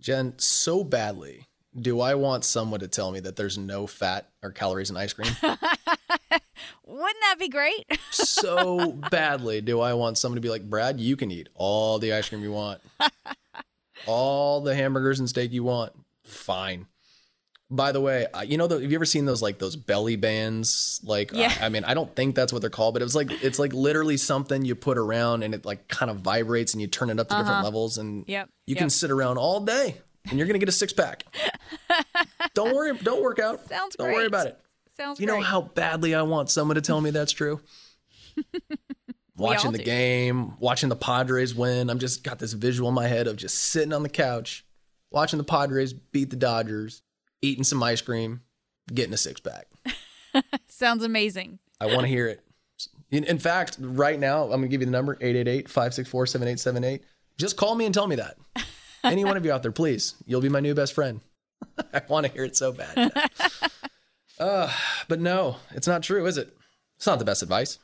Jen, 0.00 0.34
so 0.36 0.84
badly 0.84 1.46
do 1.78 2.00
I 2.00 2.14
want 2.14 2.44
someone 2.44 2.80
to 2.80 2.88
tell 2.88 3.10
me 3.10 3.20
that 3.20 3.36
there's 3.36 3.58
no 3.58 3.86
fat 3.86 4.28
or 4.42 4.50
calories 4.50 4.90
in 4.90 4.96
ice 4.96 5.12
cream. 5.12 5.32
Wouldn't 6.86 7.20
that 7.22 7.36
be 7.38 7.48
great? 7.48 7.86
so 8.10 8.92
badly 9.10 9.60
do 9.60 9.80
I 9.80 9.94
want 9.94 10.18
someone 10.18 10.36
to 10.36 10.40
be 10.40 10.50
like, 10.50 10.68
Brad, 10.68 11.00
you 11.00 11.16
can 11.16 11.30
eat 11.30 11.48
all 11.54 11.98
the 11.98 12.12
ice 12.12 12.28
cream 12.28 12.42
you 12.42 12.52
want, 12.52 12.80
all 14.06 14.60
the 14.60 14.74
hamburgers 14.74 15.18
and 15.18 15.28
steak 15.28 15.52
you 15.52 15.64
want. 15.64 15.92
Fine. 16.24 16.86
By 17.70 17.92
the 17.92 18.00
way, 18.00 18.26
you 18.46 18.56
know, 18.56 18.66
the, 18.66 18.80
have 18.80 18.90
you 18.90 18.96
ever 18.96 19.04
seen 19.04 19.26
those 19.26 19.42
like 19.42 19.58
those 19.58 19.76
belly 19.76 20.16
bands? 20.16 21.00
Like, 21.04 21.32
yeah. 21.32 21.52
I, 21.60 21.66
I, 21.66 21.68
mean, 21.68 21.84
I 21.84 21.92
don't 21.92 22.14
think 22.16 22.34
that's 22.34 22.50
what 22.50 22.62
they're 22.62 22.70
called, 22.70 22.94
but 22.94 23.02
it 23.02 23.04
was 23.04 23.14
like 23.14 23.30
it's 23.42 23.58
like 23.58 23.74
literally 23.74 24.16
something 24.16 24.64
you 24.64 24.74
put 24.74 24.96
around 24.96 25.42
and 25.42 25.54
it 25.54 25.66
like 25.66 25.86
kind 25.86 26.10
of 26.10 26.20
vibrates 26.20 26.72
and 26.72 26.80
you 26.80 26.86
turn 26.86 27.10
it 27.10 27.20
up 27.20 27.28
to 27.28 27.34
uh-huh. 27.34 27.42
different 27.42 27.64
levels 27.64 27.98
and 27.98 28.24
yep. 28.26 28.48
you 28.66 28.74
yep. 28.74 28.78
can 28.78 28.90
sit 28.90 29.10
around 29.10 29.36
all 29.36 29.60
day 29.60 29.98
and 30.30 30.38
you're 30.38 30.46
gonna 30.46 30.58
get 30.58 30.70
a 30.70 30.72
six 30.72 30.94
pack. 30.94 31.24
don't 32.54 32.74
worry, 32.74 32.96
don't 32.96 33.22
work 33.22 33.38
out. 33.38 33.68
Sounds 33.68 33.96
don't 33.96 34.06
great. 34.06 34.14
worry 34.14 34.26
about 34.26 34.46
it. 34.46 34.58
Sounds. 34.96 35.20
You 35.20 35.26
great. 35.26 35.36
know 35.36 35.42
how 35.42 35.60
badly 35.60 36.14
I 36.14 36.22
want 36.22 36.50
someone 36.50 36.76
to 36.76 36.80
tell 36.80 37.00
me 37.02 37.10
that's 37.10 37.32
true. 37.32 37.60
watching 39.36 39.72
the 39.72 39.78
do. 39.78 39.84
game, 39.84 40.58
watching 40.58 40.88
the 40.88 40.96
Padres 40.96 41.54
win. 41.54 41.90
I'm 41.90 41.98
just 41.98 42.24
got 42.24 42.38
this 42.38 42.54
visual 42.54 42.88
in 42.88 42.94
my 42.94 43.06
head 43.06 43.26
of 43.26 43.36
just 43.36 43.56
sitting 43.58 43.92
on 43.92 44.02
the 44.02 44.08
couch, 44.08 44.64
watching 45.10 45.36
the 45.36 45.44
Padres 45.44 45.92
beat 45.92 46.30
the 46.30 46.36
Dodgers 46.36 47.02
eating 47.42 47.64
some 47.64 47.82
ice 47.82 48.00
cream, 48.00 48.42
getting 48.92 49.12
a 49.12 49.16
six 49.16 49.40
pack. 49.40 49.66
Sounds 50.68 51.04
amazing. 51.04 51.58
I 51.80 51.86
want 51.86 52.02
to 52.02 52.06
hear 52.06 52.26
it. 52.28 52.44
In, 53.10 53.24
in, 53.24 53.38
fact, 53.38 53.78
right 53.80 54.18
now, 54.18 54.44
I'm 54.44 54.50
going 54.50 54.62
to 54.62 54.68
give 54.68 54.80
you 54.80 54.86
the 54.86 54.92
number 54.92 55.14
888 55.14 55.68
564 55.68 56.26
7878. 56.26 57.02
Just 57.38 57.56
call 57.56 57.74
me 57.74 57.86
and 57.86 57.94
tell 57.94 58.06
me 58.06 58.16
that. 58.16 58.36
Any 59.04 59.24
one 59.24 59.36
of 59.36 59.44
you 59.44 59.52
out 59.52 59.62
there, 59.62 59.72
please. 59.72 60.14
You'll 60.26 60.40
be 60.40 60.48
my 60.48 60.60
new 60.60 60.74
best 60.74 60.92
friend. 60.92 61.20
I 61.94 62.02
want 62.08 62.26
to 62.26 62.32
hear 62.32 62.44
it 62.44 62.56
so 62.56 62.72
bad. 62.72 63.12
uh, 64.38 64.72
but 65.08 65.20
no, 65.20 65.56
it's 65.70 65.86
not 65.86 66.02
true, 66.02 66.26
is 66.26 66.36
it? 66.36 66.54
It's 66.96 67.06
not 67.06 67.18
the 67.18 67.24
best 67.24 67.42
advice. 67.42 67.78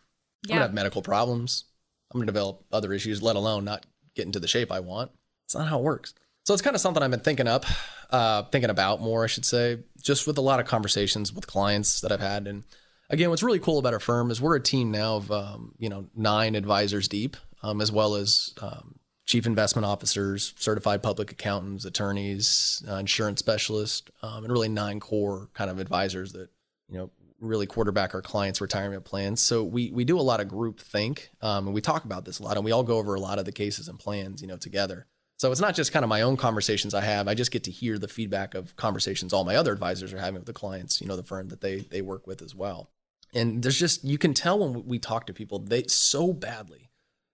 Yeah. 0.46 0.54
I'm 0.54 0.58
going 0.58 0.58
to 0.58 0.68
have 0.68 0.74
medical 0.74 1.02
problems. 1.02 1.64
I'm 2.12 2.18
going 2.18 2.26
to 2.26 2.32
develop 2.32 2.64
other 2.70 2.92
issues, 2.92 3.22
let 3.22 3.36
alone 3.36 3.64
not 3.64 3.86
get 4.14 4.26
into 4.26 4.40
the 4.40 4.48
shape 4.48 4.70
I 4.70 4.80
want. 4.80 5.10
It's 5.46 5.54
not 5.54 5.68
how 5.68 5.78
it 5.78 5.84
works. 5.84 6.14
So 6.44 6.52
it's 6.52 6.62
kind 6.62 6.76
of 6.76 6.80
something 6.80 7.02
I've 7.02 7.10
been 7.10 7.20
thinking 7.20 7.48
up, 7.48 7.64
uh, 8.10 8.42
thinking 8.44 8.68
about 8.68 9.00
more, 9.00 9.24
I 9.24 9.28
should 9.28 9.46
say, 9.46 9.78
just 10.02 10.26
with 10.26 10.36
a 10.36 10.42
lot 10.42 10.60
of 10.60 10.66
conversations 10.66 11.32
with 11.32 11.46
clients 11.46 12.02
that 12.02 12.12
I've 12.12 12.20
had. 12.20 12.46
And 12.46 12.64
again, 13.08 13.30
what's 13.30 13.42
really 13.42 13.58
cool 13.58 13.78
about 13.78 13.94
our 13.94 14.00
firm 14.00 14.30
is 14.30 14.42
we're 14.42 14.56
a 14.56 14.60
team 14.60 14.90
now 14.90 15.16
of 15.16 15.30
um, 15.30 15.74
you 15.78 15.88
know 15.88 16.06
nine 16.14 16.54
advisors 16.54 17.08
deep, 17.08 17.38
um, 17.62 17.80
as 17.80 17.90
well 17.90 18.14
as 18.14 18.52
um, 18.60 18.96
chief 19.24 19.46
investment 19.46 19.86
officers, 19.86 20.52
certified 20.58 21.02
public 21.02 21.32
accountants, 21.32 21.86
attorneys, 21.86 22.82
uh, 22.90 22.96
insurance 22.96 23.40
specialists, 23.40 24.10
um, 24.22 24.44
and 24.44 24.52
really 24.52 24.68
nine 24.68 25.00
core 25.00 25.48
kind 25.54 25.70
of 25.70 25.78
advisors 25.78 26.32
that 26.32 26.50
you 26.90 26.98
know 26.98 27.10
really 27.40 27.66
quarterback 27.66 28.14
our 28.14 28.22
clients' 28.22 28.60
retirement 28.60 29.06
plans. 29.06 29.40
So 29.40 29.64
we 29.64 29.90
we 29.92 30.04
do 30.04 30.20
a 30.20 30.20
lot 30.20 30.40
of 30.40 30.48
group 30.48 30.78
think, 30.78 31.30
um, 31.40 31.68
and 31.68 31.74
we 31.74 31.80
talk 31.80 32.04
about 32.04 32.26
this 32.26 32.38
a 32.38 32.42
lot, 32.42 32.56
and 32.56 32.66
we 32.66 32.72
all 32.72 32.82
go 32.82 32.98
over 32.98 33.14
a 33.14 33.20
lot 33.20 33.38
of 33.38 33.46
the 33.46 33.52
cases 33.52 33.88
and 33.88 33.98
plans, 33.98 34.42
you 34.42 34.48
know, 34.48 34.58
together. 34.58 35.06
So 35.38 35.50
it's 35.50 35.60
not 35.60 35.74
just 35.74 35.92
kind 35.92 36.04
of 36.04 36.08
my 36.08 36.22
own 36.22 36.36
conversations 36.36 36.94
I 36.94 37.00
have. 37.00 37.26
I 37.26 37.34
just 37.34 37.50
get 37.50 37.64
to 37.64 37.70
hear 37.70 37.98
the 37.98 38.08
feedback 38.08 38.54
of 38.54 38.76
conversations 38.76 39.32
all 39.32 39.44
my 39.44 39.56
other 39.56 39.72
advisors 39.72 40.12
are 40.12 40.18
having 40.18 40.36
with 40.36 40.46
the 40.46 40.52
clients, 40.52 41.00
you 41.00 41.08
know, 41.08 41.16
the 41.16 41.22
firm 41.22 41.48
that 41.48 41.60
they 41.60 41.80
they 41.80 42.02
work 42.02 42.26
with 42.26 42.40
as 42.40 42.54
well. 42.54 42.90
And 43.34 43.62
there's 43.62 43.78
just 43.78 44.04
you 44.04 44.16
can 44.16 44.32
tell 44.32 44.58
when 44.58 44.86
we 44.86 44.98
talk 44.98 45.26
to 45.26 45.32
people, 45.32 45.58
they 45.58 45.84
so 45.88 46.32
badly 46.32 46.90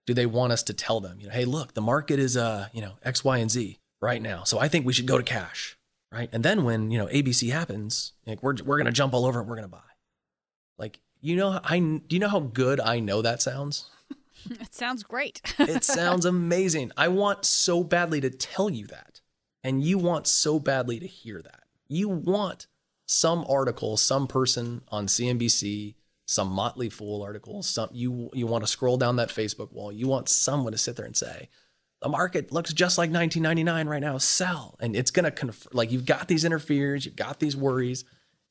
do 0.07 0.13
they 0.13 0.25
want 0.25 0.51
us 0.51 0.63
to 0.63 0.73
tell 0.73 0.99
them, 0.99 1.19
you 1.19 1.27
know, 1.27 1.33
hey, 1.33 1.45
look, 1.45 1.73
the 1.73 1.81
market 1.81 2.19
is 2.19 2.35
uh, 2.35 2.67
you 2.73 2.81
know, 2.81 2.93
X, 3.03 3.23
Y, 3.23 3.37
and 3.37 3.51
Z 3.51 3.77
right 4.01 4.21
now. 4.21 4.43
So 4.43 4.59
I 4.59 4.67
think 4.67 4.85
we 4.85 4.93
should 4.93 5.05
go 5.05 5.17
to 5.17 5.23
cash. 5.23 5.77
Right. 6.11 6.29
And 6.33 6.43
then 6.43 6.65
when, 6.65 6.91
you 6.91 6.97
know, 6.97 7.05
ABC 7.05 7.51
happens, 7.51 8.11
like 8.25 8.43
we're 8.43 8.55
we're 8.65 8.77
gonna 8.77 8.91
jump 8.91 9.13
all 9.13 9.25
over 9.25 9.39
it, 9.39 9.47
we're 9.47 9.55
gonna 9.55 9.69
buy. 9.69 9.79
Like, 10.77 10.99
you 11.21 11.35
know, 11.35 11.59
I 11.63 11.79
do 11.79 12.01
you 12.09 12.19
know 12.19 12.27
how 12.27 12.41
good 12.41 12.79
I 12.81 12.99
know 12.99 13.21
that 13.21 13.41
sounds? 13.41 13.89
It 14.61 14.73
sounds 14.73 15.03
great. 15.03 15.41
it 15.59 15.83
sounds 15.83 16.25
amazing. 16.25 16.91
I 16.97 17.07
want 17.09 17.45
so 17.45 17.83
badly 17.83 18.21
to 18.21 18.29
tell 18.29 18.69
you 18.69 18.87
that. 18.87 19.21
And 19.63 19.83
you 19.83 19.97
want 19.97 20.27
so 20.27 20.59
badly 20.59 20.99
to 20.99 21.07
hear 21.07 21.41
that. 21.41 21.63
You 21.87 22.09
want 22.09 22.67
some 23.07 23.45
article, 23.47 23.97
some 23.97 24.27
person 24.27 24.81
on 24.87 25.07
CNBC, 25.07 25.95
some 26.25 26.49
Motley 26.49 26.89
Fool 26.89 27.21
article, 27.21 27.61
some 27.61 27.89
you 27.91 28.29
you 28.33 28.47
want 28.47 28.63
to 28.63 28.67
scroll 28.67 28.97
down 28.97 29.17
that 29.17 29.29
Facebook 29.29 29.71
wall. 29.71 29.91
You 29.91 30.07
want 30.07 30.29
someone 30.29 30.71
to 30.71 30.77
sit 30.77 30.95
there 30.95 31.05
and 31.05 31.15
say, 31.15 31.49
the 32.01 32.09
market 32.09 32.51
looks 32.51 32.73
just 32.73 32.97
like 32.97 33.11
1999 33.11 33.87
right 33.87 34.01
now. 34.01 34.17
Sell, 34.17 34.75
and 34.79 34.95
it's 34.95 35.11
gonna 35.11 35.31
conf- 35.31 35.67
like 35.73 35.91
you've 35.91 36.05
got 36.05 36.27
these 36.27 36.45
interferes, 36.45 37.05
you've 37.05 37.15
got 37.15 37.39
these 37.39 37.55
worries, 37.55 38.05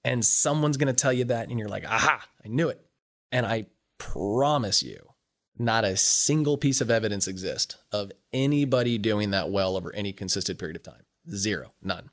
and 0.05 0.24
someone's 0.24 0.76
gonna 0.76 0.92
tell 0.92 1.12
you 1.12 1.24
that, 1.24 1.48
and 1.48 1.59
you're 1.59 1.68
like, 1.68 1.85
aha, 1.85 2.24
I 2.44 2.48
knew 2.48 2.68
it. 2.68 2.85
And 3.33 3.46
I 3.46 3.66
promise 3.98 4.83
you, 4.83 5.10
not 5.61 5.85
a 5.85 5.96
single 5.96 6.57
piece 6.57 6.81
of 6.81 6.90
evidence 6.90 7.29
exists 7.29 7.77
of 7.92 8.11
anybody 8.33 8.99
doing 8.99 9.31
that 9.31 9.51
well 9.51 9.77
over 9.77 9.94
any 9.94 10.12
consistent 10.12 10.59
period 10.59 10.77
of 10.77 10.83
time. 10.83 11.05
Zero, 11.31 11.73
none. 11.83 12.11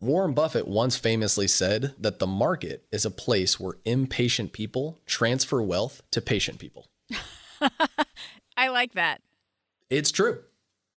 Warren 0.00 0.32
Buffett 0.32 0.66
once 0.66 0.96
famously 0.96 1.46
said 1.46 1.94
that 1.98 2.18
the 2.18 2.26
market 2.26 2.86
is 2.90 3.04
a 3.04 3.10
place 3.10 3.60
where 3.60 3.76
impatient 3.84 4.52
people 4.52 4.98
transfer 5.04 5.60
wealth 5.60 6.00
to 6.10 6.22
patient 6.22 6.58
people. 6.58 6.88
I 8.56 8.68
like 8.68 8.94
that. 8.94 9.20
It's 9.90 10.10
true. 10.10 10.40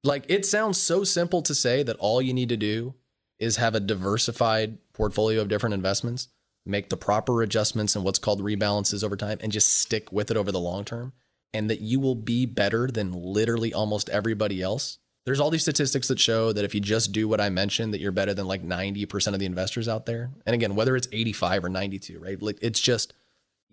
Like 0.04 0.24
it 0.28 0.46
sounds 0.46 0.80
so 0.80 1.02
simple 1.02 1.42
to 1.42 1.54
say 1.54 1.82
that 1.82 1.96
all 1.96 2.22
you 2.22 2.32
need 2.32 2.50
to 2.50 2.56
do 2.56 2.94
is 3.40 3.56
have 3.56 3.74
a 3.74 3.80
diversified 3.80 4.78
portfolio 4.92 5.40
of 5.40 5.48
different 5.48 5.74
investments, 5.74 6.28
make 6.64 6.88
the 6.88 6.96
proper 6.96 7.42
adjustments 7.42 7.96
and 7.96 8.04
what's 8.04 8.20
called 8.20 8.40
rebalances 8.40 9.02
over 9.02 9.16
time, 9.16 9.38
and 9.40 9.50
just 9.50 9.80
stick 9.80 10.12
with 10.12 10.30
it 10.30 10.36
over 10.36 10.52
the 10.52 10.60
long 10.60 10.84
term 10.84 11.12
and 11.54 11.70
that 11.70 11.80
you 11.80 12.00
will 12.00 12.14
be 12.14 12.46
better 12.46 12.88
than 12.88 13.12
literally 13.12 13.74
almost 13.74 14.08
everybody 14.10 14.62
else 14.62 14.98
There's 15.24 15.40
all 15.40 15.50
these 15.50 15.62
statistics 15.62 16.08
that 16.08 16.18
show 16.18 16.52
that 16.52 16.64
if 16.64 16.74
you 16.74 16.80
just 16.80 17.12
do 17.12 17.28
what 17.28 17.40
I 17.40 17.48
mentioned, 17.48 17.94
that 17.94 18.00
you're 18.00 18.10
better 18.12 18.34
than 18.34 18.48
like 18.48 18.64
90% 18.64 19.34
of 19.34 19.38
the 19.38 19.46
investors 19.46 19.88
out 19.88 20.04
there. 20.06 20.30
And 20.46 20.54
again, 20.54 20.74
whether 20.74 20.96
it's 20.96 21.08
85 21.12 21.64
or 21.64 21.68
92, 21.68 22.18
right? 22.18 22.42
Like 22.42 22.58
it's 22.60 22.80
just 22.80 23.14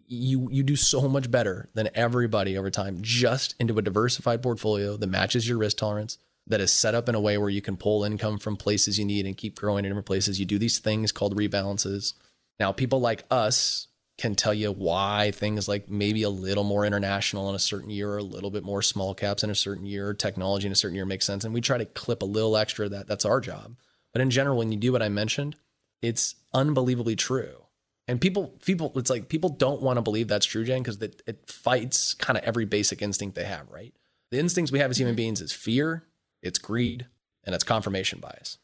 you 0.09 0.49
you 0.51 0.63
do 0.63 0.75
so 0.75 1.07
much 1.07 1.29
better 1.29 1.69
than 1.75 1.89
everybody 1.93 2.57
over 2.57 2.71
time 2.71 2.97
just 3.01 3.55
into 3.59 3.77
a 3.77 3.81
diversified 3.81 4.41
portfolio 4.41 4.97
that 4.97 5.07
matches 5.07 5.47
your 5.47 5.59
risk 5.59 5.77
tolerance 5.77 6.17
that 6.47 6.59
is 6.59 6.73
set 6.73 6.95
up 6.95 7.07
in 7.07 7.13
a 7.13 7.19
way 7.19 7.37
where 7.37 7.49
you 7.49 7.61
can 7.61 7.77
pull 7.77 8.03
income 8.03 8.39
from 8.39 8.57
places 8.57 8.97
you 8.97 9.05
need 9.05 9.27
and 9.27 9.37
keep 9.37 9.55
growing 9.55 9.85
in 9.85 9.91
different 9.91 10.07
places 10.07 10.39
you 10.39 10.47
do 10.47 10.57
these 10.57 10.79
things 10.79 11.11
called 11.11 11.37
rebalances 11.37 12.13
now 12.59 12.71
people 12.71 12.99
like 12.99 13.23
us 13.29 13.87
can 14.19 14.35
tell 14.35 14.53
you 14.53 14.71
why 14.71 15.31
things 15.31 15.67
like 15.67 15.89
maybe 15.89 16.23
a 16.23 16.29
little 16.29 16.63
more 16.63 16.85
international 16.85 17.49
in 17.49 17.55
a 17.55 17.59
certain 17.59 17.89
year 17.89 18.11
or 18.11 18.17
a 18.17 18.23
little 18.23 18.51
bit 18.51 18.63
more 18.63 18.81
small 18.81 19.15
caps 19.15 19.43
in 19.43 19.49
a 19.49 19.55
certain 19.55 19.85
year 19.85 20.09
or 20.09 20.13
technology 20.13 20.67
in 20.67 20.71
a 20.71 20.75
certain 20.75 20.95
year 20.95 21.05
makes 21.05 21.25
sense 21.25 21.43
and 21.43 21.53
we 21.53 21.61
try 21.61 21.77
to 21.77 21.85
clip 21.85 22.21
a 22.21 22.25
little 22.25 22.55
extra 22.57 22.87
that 22.87 23.07
that's 23.07 23.25
our 23.25 23.39
job 23.39 23.75
but 24.13 24.21
in 24.21 24.29
general 24.29 24.57
when 24.57 24.71
you 24.71 24.77
do 24.77 24.91
what 24.91 25.01
i 25.01 25.09
mentioned 25.09 25.55
it's 26.01 26.35
unbelievably 26.53 27.15
true 27.15 27.63
and 28.09 28.19
people, 28.19 28.47
people, 28.65 28.91
it's 28.95 29.11
like 29.11 29.29
people 29.29 29.51
don't 29.51 29.83
want 29.83 29.97
to 29.97 30.01
believe 30.01 30.27
that's 30.27 30.47
true, 30.47 30.63
Jen, 30.63 30.81
because 30.81 30.99
it, 30.99 31.21
it 31.27 31.47
fights 31.47 32.15
kind 32.15 32.39
of 32.39 32.43
every 32.43 32.65
basic 32.65 33.03
instinct 33.03 33.35
they 33.35 33.43
have, 33.43 33.69
right? 33.69 33.93
The 34.31 34.39
instincts 34.39 34.71
we 34.71 34.79
have 34.79 34.89
as 34.89 34.97
human 34.97 35.11
mm-hmm. 35.11 35.17
beings 35.17 35.41
is 35.41 35.53
fear, 35.53 36.07
it's 36.41 36.57
greed, 36.57 37.05
and 37.43 37.53
it's 37.53 37.63
confirmation 37.63 38.19
bias. 38.19 38.57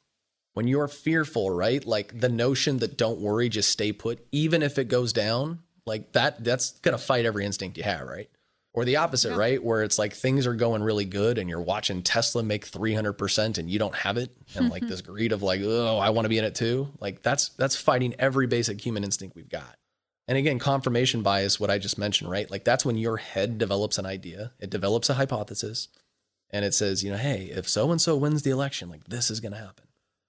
When 0.56 0.68
you're 0.68 0.88
fearful, 0.88 1.52
right? 1.52 1.86
Like 1.86 2.20
the 2.20 2.30
notion 2.30 2.80
that 2.80 2.98
don't 2.98 3.20
worry, 3.20 3.50
just 3.50 3.70
stay 3.70 3.92
put, 3.92 4.26
even 4.32 4.64
if 4.64 4.80
it 4.80 4.86
goes 4.86 5.14
down, 5.14 5.60
like 5.86 6.14
that, 6.14 6.44
that's 6.44 6.72
gonna 6.80 6.98
fight 6.98 7.26
every 7.26 7.46
instinct 7.46 7.78
you 7.78 7.84
have, 7.84 8.08
right? 8.08 8.30
Or 8.74 8.84
the 8.84 8.98
opposite, 8.98 9.32
yeah. 9.32 9.38
right? 9.38 9.64
Where 9.64 9.84
it's 9.84 10.00
like 10.00 10.14
things 10.14 10.48
are 10.48 10.54
going 10.54 10.84
really 10.84 11.06
good 11.06 11.38
and 11.38 11.50
you're 11.50 11.62
watching 11.62 12.02
Tesla 12.02 12.44
make 12.44 12.70
300% 12.70 13.58
and 13.58 13.70
you 13.70 13.80
don't 13.80 13.96
have 13.96 14.18
it. 14.18 14.36
And 14.56 14.70
like 14.70 14.82
mm-hmm. 14.82 14.90
this 14.90 15.02
greed 15.02 15.32
of 15.32 15.44
like, 15.44 15.62
oh, 15.64 15.98
I 15.98 16.10
want 16.10 16.26
to 16.26 16.30
be 16.30 16.38
in 16.38 16.44
it 16.44 16.56
too. 16.56 16.90
Like 17.00 17.22
that's, 17.22 17.50
that's 17.50 17.78
fighting 17.78 18.16
every 18.20 18.48
basic 18.48 18.82
human 18.82 19.06
instinct 19.06 19.36
we've 19.36 19.48
got. 19.48 19.78
And 20.28 20.38
again, 20.38 20.60
confirmation 20.60 21.22
bias, 21.22 21.60
what 21.60 21.70
I 21.70 21.78
just 21.78 21.98
mentioned, 21.98 22.32
right? 22.32 22.50
Like 22.50 22.64
that's 22.64 22.86
when 22.86 22.98
your 22.98 23.18
head 23.18 23.58
develops 23.58 23.98
an 23.98 24.06
idea, 24.06 24.52
it 24.60 24.70
develops 24.70 25.10
a 25.10 25.14
hypothesis, 25.14 25.88
and 26.50 26.66
it 26.66 26.74
says, 26.74 27.04
you 27.04 27.12
know, 27.12 27.18
hey, 27.18 27.52
if 27.52 27.70
so 27.70 27.92
and 27.92 28.02
so 28.02 28.16
wins 28.16 28.42
the 28.42 28.50
election, 28.50 28.90
like 28.90 29.06
this 29.06 29.30
is 29.30 29.40
going 29.40 29.52
to 29.52 29.58
happen. 29.58 29.85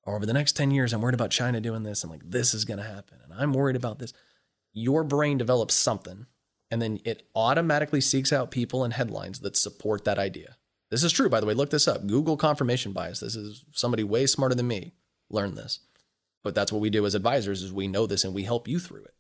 Over 0.07 0.25
the 0.25 0.33
next 0.33 0.53
10 0.53 0.71
years, 0.71 0.93
I'm 0.93 1.01
worried 1.01 1.15
about 1.15 1.31
China 1.31 1.61
doing 1.61 1.83
this, 1.83 2.03
and 2.03 2.13
like 2.13 2.23
this 2.25 2.55
is 2.55 2.65
going 2.65 2.79
to 2.79 2.85
happen. 2.85 3.19
And 3.25 3.33
I'm 3.35 3.53
worried 3.53 3.77
about 3.77 3.99
this. 3.99 4.13
Your 4.73 5.03
brain 5.03 5.39
develops 5.39 5.75
something 5.75 6.27
and 6.71 6.83
then 6.83 7.01
it 7.05 7.29
automatically 7.35 8.01
seeks 8.01 8.33
out 8.33 8.51
people 8.51 8.85
and 8.85 8.93
headlines 8.93 9.41
that 9.41 9.57
support 9.57 10.05
that 10.05 10.19
idea. 10.19 10.57
This 10.91 11.05
is 11.05 11.13
true, 11.13 11.29
by 11.29 11.41
the 11.41 11.47
way. 11.47 11.55
Look 11.55 11.71
this 11.71 11.89
up. 11.89 12.07
Google 12.07 12.37
confirmation 12.37 12.93
bias. 12.93 13.21
This 13.21 13.37
is 13.37 13.65
somebody 13.73 14.05
way 14.05 14.27
smarter 14.27 14.55
than 14.55 14.69
me 14.69 14.93
learned 15.31 15.57
this. 15.57 15.81
But 16.45 16.55
that's 16.55 16.73
what 16.73 16.81
we 16.81 16.91
do 16.91 17.07
as 17.07 17.15
advisors 17.15 17.63
is 17.63 17.73
we 17.73 17.89
know 17.89 18.07
this 18.07 18.25
and 18.25 18.35
we 18.35 18.45
help 18.45 18.69
you 18.69 18.79
through 18.79 19.05
it. 19.05 19.15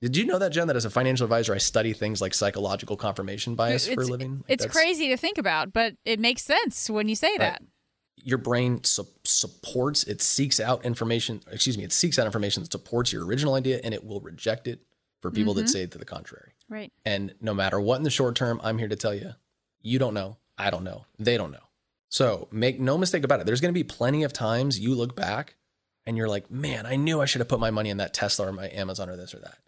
Did 0.00 0.16
you 0.16 0.24
know 0.24 0.38
that, 0.38 0.50
Jen, 0.50 0.66
that 0.68 0.76
as 0.76 0.86
a 0.86 0.90
financial 0.90 1.24
advisor, 1.24 1.54
I 1.54 1.58
study 1.58 1.92
things 1.92 2.22
like 2.22 2.32
psychological 2.32 2.96
confirmation 2.96 3.54
bias 3.54 3.86
it's, 3.86 3.94
for 3.94 4.00
a 4.00 4.06
living? 4.06 4.44
Like 4.48 4.62
it's 4.62 4.66
crazy 4.66 5.08
to 5.08 5.18
think 5.18 5.36
about, 5.36 5.74
but 5.74 5.94
it 6.06 6.18
makes 6.18 6.42
sense 6.42 6.88
when 6.88 7.06
you 7.06 7.14
say 7.14 7.32
right. 7.32 7.38
that. 7.40 7.62
Your 8.24 8.38
brain 8.38 8.82
su- 8.84 9.06
supports, 9.24 10.04
it 10.04 10.20
seeks 10.20 10.60
out 10.60 10.84
information, 10.84 11.40
excuse 11.50 11.76
me, 11.78 11.84
it 11.84 11.92
seeks 11.92 12.18
out 12.18 12.26
information 12.26 12.62
that 12.62 12.72
supports 12.72 13.12
your 13.12 13.24
original 13.24 13.54
idea 13.54 13.80
and 13.82 13.94
it 13.94 14.04
will 14.04 14.20
reject 14.20 14.66
it 14.66 14.80
for 15.20 15.30
people 15.30 15.54
mm-hmm. 15.54 15.62
that 15.62 15.68
say 15.68 15.86
to 15.86 15.98
the 15.98 16.04
contrary. 16.04 16.52
Right. 16.68 16.92
And 17.04 17.34
no 17.40 17.54
matter 17.54 17.80
what 17.80 17.96
in 17.96 18.02
the 18.02 18.10
short 18.10 18.36
term, 18.36 18.60
I'm 18.62 18.78
here 18.78 18.88
to 18.88 18.96
tell 18.96 19.14
you, 19.14 19.32
you 19.82 19.98
don't 19.98 20.14
know. 20.14 20.36
I 20.56 20.70
don't 20.70 20.84
know. 20.84 21.06
They 21.18 21.36
don't 21.36 21.50
know. 21.50 21.58
So 22.08 22.48
make 22.50 22.80
no 22.80 22.98
mistake 22.98 23.24
about 23.24 23.40
it. 23.40 23.46
There's 23.46 23.60
going 23.60 23.72
to 23.72 23.78
be 23.78 23.84
plenty 23.84 24.24
of 24.24 24.32
times 24.32 24.78
you 24.78 24.94
look 24.94 25.14
back 25.14 25.56
and 26.06 26.16
you're 26.16 26.28
like, 26.28 26.50
man, 26.50 26.86
I 26.86 26.96
knew 26.96 27.20
I 27.20 27.24
should 27.24 27.40
have 27.40 27.48
put 27.48 27.60
my 27.60 27.70
money 27.70 27.90
in 27.90 27.98
that 27.98 28.14
Tesla 28.14 28.48
or 28.48 28.52
my 28.52 28.68
Amazon 28.68 29.08
or 29.08 29.16
this 29.16 29.34
or 29.34 29.38
that. 29.38 29.58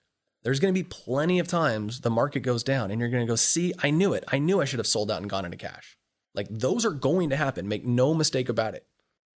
There's 0.43 0.59
going 0.59 0.75
to 0.75 0.79
be 0.79 0.87
plenty 0.89 1.39
of 1.39 1.47
times 1.47 2.01
the 2.01 2.11
market 2.11 2.41
goes 2.41 2.65
down 2.65 2.91
and 2.91 3.01
you're 3.01 3.11
going 3.11 3.25
to 3.25 3.31
go, 3.31 3.37
see, 3.37 3.73
I 3.81 3.91
knew 3.91 4.13
it. 4.13 4.25
I 4.29 4.39
knew 4.39 4.61
I 4.61 4.65
should 4.65 4.81
have 4.81 4.89
sold 4.89 5.11
out 5.11 5.21
and 5.21 5.31
gone 5.31 5.45
into 5.45 5.57
cash. 5.57 5.97
Like 6.35 6.49
those 6.51 6.85
are 6.85 6.93
going 6.93 7.31
to 7.31 7.37
happen. 7.37 7.69
Make 7.69 7.85
no 7.85 8.15
mistake 8.15 8.49
about 8.49 8.75
it. 8.75 8.87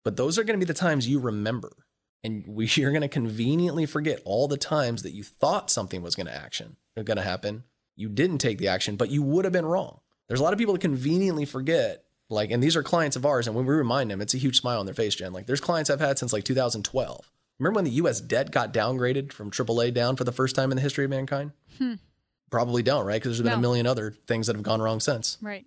But 0.05 0.17
those 0.17 0.39
are 0.39 0.45
going 0.45 0.59
to 0.59 0.65
be 0.65 0.69
the 0.69 0.79
times 0.79 1.09
you 1.09 1.19
remember. 1.19 1.73
And 2.23 2.45
we, 2.47 2.67
you're 2.75 2.93
going 2.93 3.03
to 3.03 3.09
conveniently 3.09 3.87
forget 3.87 4.21
all 4.25 4.49
the 4.49 4.57
times 4.57 5.03
that 5.03 5.13
you 5.13 5.23
thought 5.23 5.71
something 5.71 6.03
was 6.03 6.15
going 6.15 6.27
to 6.27 6.35
action 6.35 6.77
going 7.05 7.17
to 7.17 7.23
happen. 7.23 7.65
You 7.95 8.09
didn't 8.09 8.39
take 8.39 8.59
the 8.59 8.69
action, 8.69 8.97
but 8.97 9.11
you 9.11 9.23
would 9.23 9.45
have 9.45 9.53
been 9.53 9.67
wrong. 9.67 10.01
There's 10.29 10.41
a 10.41 10.43
lot 10.43 10.53
of 10.53 10.59
people 10.59 10.75
that 10.75 10.81
conveniently 10.81 11.45
forget, 11.45 12.05
like, 12.29 12.51
and 12.51 12.63
these 12.63 12.77
are 12.77 12.83
clients 12.83 13.17
of 13.17 13.25
ours, 13.25 13.47
and 13.47 13.55
when 13.55 13.67
we 13.67 13.75
remind 13.75 14.11
them, 14.11 14.21
it's 14.21 14.35
a 14.35 14.39
huge 14.39 14.61
smile 14.61 14.81
on 14.81 14.87
their 14.87 14.95
face, 14.95 15.15
Jen. 15.15 15.33
Like, 15.33 15.47
there's 15.47 15.61
clients 15.61 15.89
I've 15.89 16.01
had 16.01 16.19
since 16.19 16.33
like 16.33 16.45
2012. 16.45 17.31
Remember 17.59 17.77
when 17.77 17.85
the 17.85 17.91
U.S. 17.93 18.21
debt 18.21 18.51
got 18.51 18.73
downgraded 18.73 19.33
from 19.33 19.51
AAA 19.51 19.95
down 19.95 20.17
for 20.17 20.25
the 20.25 20.33
first 20.33 20.57
time 20.57 20.71
in 20.71 20.77
the 20.77 20.83
history 20.83 21.05
of 21.05 21.11
mankind? 21.11 21.53
Hmm. 21.79 21.95
Probably 22.51 22.83
don't, 22.83 23.07
right? 23.07 23.15
Because 23.15 23.39
there's 23.39 23.43
been 23.43 23.53
no. 23.53 23.59
a 23.59 23.63
million 23.63 23.87
other 23.87 24.15
things 24.27 24.47
that 24.47 24.57
have 24.57 24.63
gone 24.63 24.83
wrong 24.83 25.01
since. 25.01 25.39
Right. 25.41 25.65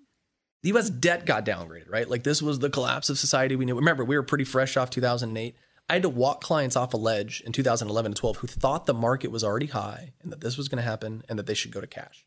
The 0.61 0.69
U.S. 0.69 0.89
debt 0.89 1.25
got 1.25 1.45
downgraded, 1.45 1.89
right? 1.89 2.09
Like 2.09 2.23
this 2.23 2.41
was 2.41 2.59
the 2.59 2.69
collapse 2.69 3.09
of 3.09 3.17
society 3.17 3.55
we 3.55 3.65
knew. 3.65 3.75
Remember, 3.75 4.03
we 4.03 4.17
were 4.17 4.23
pretty 4.23 4.43
fresh 4.43 4.75
off 4.75 4.89
2008. 4.89 5.55
I 5.89 5.93
had 5.93 6.01
to 6.03 6.09
walk 6.09 6.41
clients 6.41 6.75
off 6.75 6.93
a 6.93 6.97
ledge 6.97 7.41
in 7.45 7.51
2011 7.51 8.11
and 8.11 8.15
12 8.15 8.37
who 8.37 8.47
thought 8.47 8.85
the 8.85 8.93
market 8.93 9.31
was 9.31 9.43
already 9.43 9.67
high 9.67 10.13
and 10.21 10.31
that 10.31 10.41
this 10.41 10.57
was 10.57 10.67
going 10.67 10.77
to 10.77 10.87
happen 10.87 11.23
and 11.29 11.39
that 11.39 11.47
they 11.47 11.53
should 11.53 11.71
go 11.71 11.81
to 11.81 11.87
cash. 11.87 12.25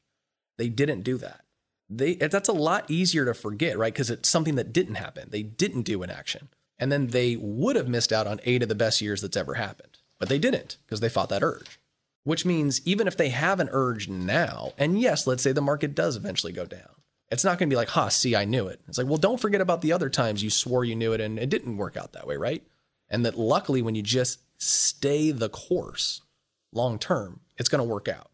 They 0.59 0.68
didn't 0.68 1.03
do 1.03 1.18
that. 1.18 1.45
They 1.88 2.14
that's 2.14 2.49
a 2.49 2.53
lot 2.53 2.90
easier 2.90 3.25
to 3.27 3.35
forget, 3.35 3.79
right? 3.79 3.92
Because 3.92 4.11
it's 4.11 4.29
something 4.29 4.55
that 4.55 4.73
didn't 4.73 4.95
happen. 4.97 5.29
They 5.31 5.42
didn't 5.42 5.83
do 5.83 6.03
an 6.03 6.11
action. 6.11 6.49
And 6.79 6.90
then 6.90 7.09
they 7.09 7.37
would 7.37 7.77
have 7.77 7.88
missed 7.88 8.12
out 8.12 8.27
on 8.27 8.40
eight 8.45 8.62
of 8.62 8.68
the 8.68 8.75
best 8.75 9.01
years 9.01 9.21
that's 9.21 9.37
ever 9.37 9.55
happened. 9.55 9.99
But 10.18 10.29
they 10.29 10.38
didn't 10.38 10.79
because 10.87 11.01
they 11.01 11.09
fought 11.09 11.29
that 11.29 11.42
urge. 11.42 11.79
Which 12.25 12.47
means 12.47 12.81
even 12.87 13.07
if 13.07 13.16
they 13.16 13.29
have 13.29 13.61
an 13.61 13.68
urge 13.73 14.09
now, 14.09 14.73
and 14.79 15.01
yes, 15.01 15.27
let's 15.27 15.42
say 15.42 15.53
the 15.53 15.61
market 15.61 15.95
does 15.95 16.16
eventually 16.16 16.53
go 16.53 16.64
down, 16.64 17.02
it's 17.33 17.45
not 17.45 17.59
going 17.59 17.71
to 17.71 17.73
be 17.73 17.79
like, 17.79 17.88
ha, 17.88 18.09
see, 18.09 18.37
I 18.37 18.45
knew 18.45 18.66
it. 18.66 18.81
It's 18.87 18.99
like, 18.99 19.07
well, 19.07 19.16
don't 19.16 19.40
forget 19.40 19.62
about 19.62 19.81
the 19.81 19.92
other 19.92 20.11
times 20.11 20.42
you 20.42 20.51
swore 20.51 20.85
you 20.85 20.95
knew 20.95 21.14
it 21.14 21.21
and 21.21 21.38
it 21.38 21.49
didn't 21.49 21.79
work 21.79 21.97
out 21.97 22.12
that 22.12 22.27
way, 22.27 22.37
right? 22.37 22.62
And 23.09 23.25
that 23.25 23.38
luckily, 23.38 23.81
when 23.81 23.95
you 23.95 24.03
just 24.03 24.40
stay 24.59 25.31
the 25.31 25.49
course 25.49 26.21
long 26.73 26.99
term, 26.99 27.40
it's 27.57 27.71
going 27.71 27.81
to 27.81 27.88
work 27.88 28.07
out. 28.07 28.31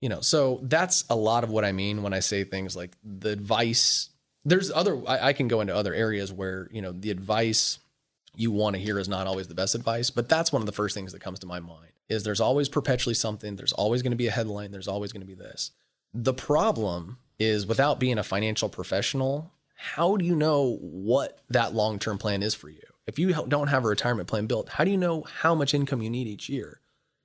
You 0.00 0.08
know, 0.08 0.20
so 0.20 0.60
that's 0.62 1.04
a 1.10 1.14
lot 1.14 1.44
of 1.44 1.50
what 1.50 1.64
I 1.64 1.72
mean 1.72 2.02
when 2.02 2.14
I 2.14 2.20
say 2.20 2.42
things 2.42 2.74
like 2.74 2.96
the 3.04 3.30
advice. 3.30 4.08
There's 4.44 4.72
other, 4.72 5.00
I, 5.06 5.28
I 5.28 5.32
can 5.34 5.46
go 5.46 5.60
into 5.60 5.76
other 5.76 5.94
areas 5.94 6.32
where, 6.32 6.68
you 6.72 6.82
know, 6.82 6.90
the 6.90 7.10
advice 7.10 7.78
you 8.34 8.50
want 8.50 8.76
to 8.76 8.82
hear 8.82 8.98
is 8.98 9.08
not 9.08 9.26
always 9.26 9.46
the 9.46 9.54
best 9.54 9.74
advice, 9.74 10.08
but 10.08 10.28
that's 10.28 10.52
one 10.52 10.62
of 10.62 10.66
the 10.66 10.72
first 10.72 10.94
things 10.94 11.12
that 11.12 11.20
comes 11.20 11.38
to 11.40 11.46
my 11.46 11.60
mind 11.60 11.92
is 12.08 12.24
there's 12.24 12.40
always 12.40 12.68
perpetually 12.68 13.14
something, 13.14 13.56
there's 13.56 13.72
always 13.74 14.02
going 14.02 14.10
to 14.10 14.16
be 14.16 14.26
a 14.26 14.32
headline, 14.32 14.72
there's 14.72 14.88
always 14.88 15.12
going 15.12 15.20
to 15.20 15.26
be 15.26 15.34
this. 15.34 15.70
The 16.14 16.34
problem 16.34 17.18
is 17.42 17.66
without 17.66 18.00
being 18.00 18.18
a 18.18 18.22
financial 18.22 18.68
professional, 18.68 19.52
how 19.74 20.16
do 20.16 20.24
you 20.24 20.36
know 20.36 20.78
what 20.80 21.40
that 21.50 21.74
long-term 21.74 22.18
plan 22.18 22.42
is 22.42 22.54
for 22.54 22.68
you? 22.68 22.82
If 23.06 23.18
you 23.18 23.32
don't 23.48 23.68
have 23.68 23.84
a 23.84 23.88
retirement 23.88 24.28
plan 24.28 24.46
built, 24.46 24.68
how 24.68 24.84
do 24.84 24.90
you 24.90 24.96
know 24.96 25.22
how 25.22 25.54
much 25.54 25.74
income 25.74 26.02
you 26.02 26.10
need 26.10 26.28
each 26.28 26.48
year? 26.48 26.80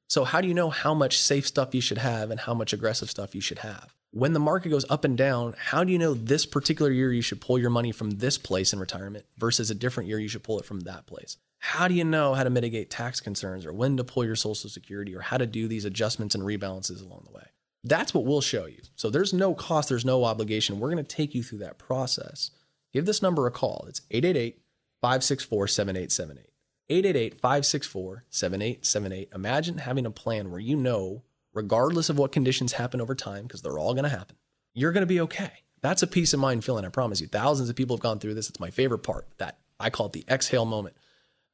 So, 0.09 0.23
how 0.23 0.41
do 0.41 0.47
you 0.47 0.53
know 0.53 0.69
how 0.69 0.93
much 0.93 1.19
safe 1.19 1.45
stuff 1.45 1.75
you 1.75 1.81
should 1.81 1.97
have 1.97 2.31
and 2.31 2.39
how 2.39 2.53
much 2.53 2.73
aggressive 2.73 3.09
stuff 3.09 3.35
you 3.35 3.41
should 3.41 3.59
have? 3.59 3.93
When 4.11 4.33
the 4.33 4.39
market 4.39 4.69
goes 4.69 4.85
up 4.89 5.03
and 5.03 5.17
down, 5.17 5.53
how 5.57 5.83
do 5.83 5.91
you 5.91 5.99
know 5.99 6.13
this 6.13 6.45
particular 6.45 6.91
year 6.91 7.11
you 7.11 7.21
should 7.21 7.41
pull 7.41 7.59
your 7.59 7.69
money 7.69 7.91
from 7.91 8.11
this 8.11 8.37
place 8.37 8.71
in 8.71 8.79
retirement 8.79 9.25
versus 9.37 9.69
a 9.69 9.75
different 9.75 10.07
year 10.09 10.19
you 10.19 10.29
should 10.29 10.43
pull 10.43 10.59
it 10.59 10.65
from 10.65 10.79
that 10.81 11.05
place? 11.05 11.37
How 11.59 11.87
do 11.87 11.93
you 11.93 12.05
know 12.05 12.33
how 12.33 12.43
to 12.43 12.49
mitigate 12.49 12.89
tax 12.89 13.19
concerns 13.19 13.65
or 13.65 13.73
when 13.73 13.97
to 13.97 14.03
pull 14.03 14.23
your 14.23 14.35
Social 14.35 14.69
Security 14.69 15.13
or 15.15 15.21
how 15.21 15.37
to 15.37 15.45
do 15.45 15.67
these 15.67 15.85
adjustments 15.85 16.35
and 16.35 16.43
rebalances 16.43 17.01
along 17.01 17.25
the 17.25 17.35
way? 17.35 17.43
That's 17.83 18.13
what 18.13 18.25
we'll 18.25 18.41
show 18.41 18.65
you. 18.65 18.81
So, 18.95 19.09
there's 19.09 19.33
no 19.33 19.53
cost, 19.53 19.89
there's 19.89 20.05
no 20.05 20.23
obligation. 20.23 20.79
We're 20.79 20.91
going 20.91 21.03
to 21.03 21.15
take 21.15 21.35
you 21.35 21.43
through 21.43 21.59
that 21.59 21.77
process. 21.77 22.51
Give 22.93 23.05
this 23.05 23.21
number 23.21 23.45
a 23.47 23.51
call. 23.51 23.85
It's 23.87 24.01
888 24.11 24.61
564 25.01 25.67
7878. 25.67 26.49
888 26.89 27.41
564 27.41 28.23
7878. 28.29 29.29
Imagine 29.35 29.77
having 29.79 30.05
a 30.05 30.11
plan 30.11 30.51
where 30.51 30.59
you 30.59 30.75
know, 30.75 31.23
regardless 31.53 32.09
of 32.09 32.17
what 32.17 32.31
conditions 32.31 32.73
happen 32.73 33.01
over 33.01 33.15
time, 33.15 33.43
because 33.43 33.61
they're 33.61 33.77
all 33.77 33.93
going 33.93 34.03
to 34.03 34.09
happen, 34.09 34.37
you're 34.73 34.91
going 34.91 35.01
to 35.01 35.07
be 35.07 35.21
okay. 35.21 35.51
That's 35.81 36.01
a 36.01 36.07
peace 36.07 36.33
of 36.33 36.39
mind 36.39 36.63
feeling, 36.63 36.85
I 36.85 36.89
promise 36.89 37.21
you. 37.21 37.27
Thousands 37.27 37.69
of 37.69 37.75
people 37.75 37.95
have 37.95 38.03
gone 38.03 38.19
through 38.19 38.33
this. 38.33 38.49
It's 38.49 38.59
my 38.59 38.71
favorite 38.71 38.99
part. 38.99 39.27
That 39.37 39.59
I 39.79 39.89
call 39.89 40.07
it 40.07 40.13
the 40.13 40.25
exhale 40.27 40.65
moment. 40.65 40.95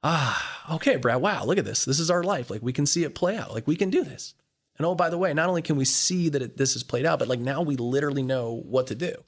Ah, 0.03 0.73
okay, 0.75 0.97
Brad, 0.97 1.21
wow, 1.21 1.45
look 1.45 1.57
at 1.57 1.65
this. 1.65 1.85
This 1.85 1.99
is 1.99 2.11
our 2.11 2.23
life. 2.23 2.49
Like 2.49 2.61
we 2.61 2.73
can 2.73 2.85
see 2.85 3.03
it 3.03 3.15
play 3.15 3.37
out. 3.37 3.53
Like 3.53 3.67
we 3.67 3.75
can 3.75 3.89
do 3.89 4.03
this. 4.03 4.33
And 4.77 4.85
oh, 4.85 4.95
by 4.95 5.09
the 5.09 5.17
way, 5.17 5.33
not 5.33 5.49
only 5.49 5.61
can 5.61 5.75
we 5.75 5.85
see 5.85 6.29
that 6.29 6.41
it, 6.41 6.57
this 6.57 6.75
is 6.75 6.83
played 6.83 7.05
out, 7.05 7.19
but 7.19 7.27
like 7.27 7.39
now 7.39 7.61
we 7.61 7.75
literally 7.75 8.23
know 8.23 8.63
what 8.65 8.87
to 8.87 8.95
do 8.95 9.23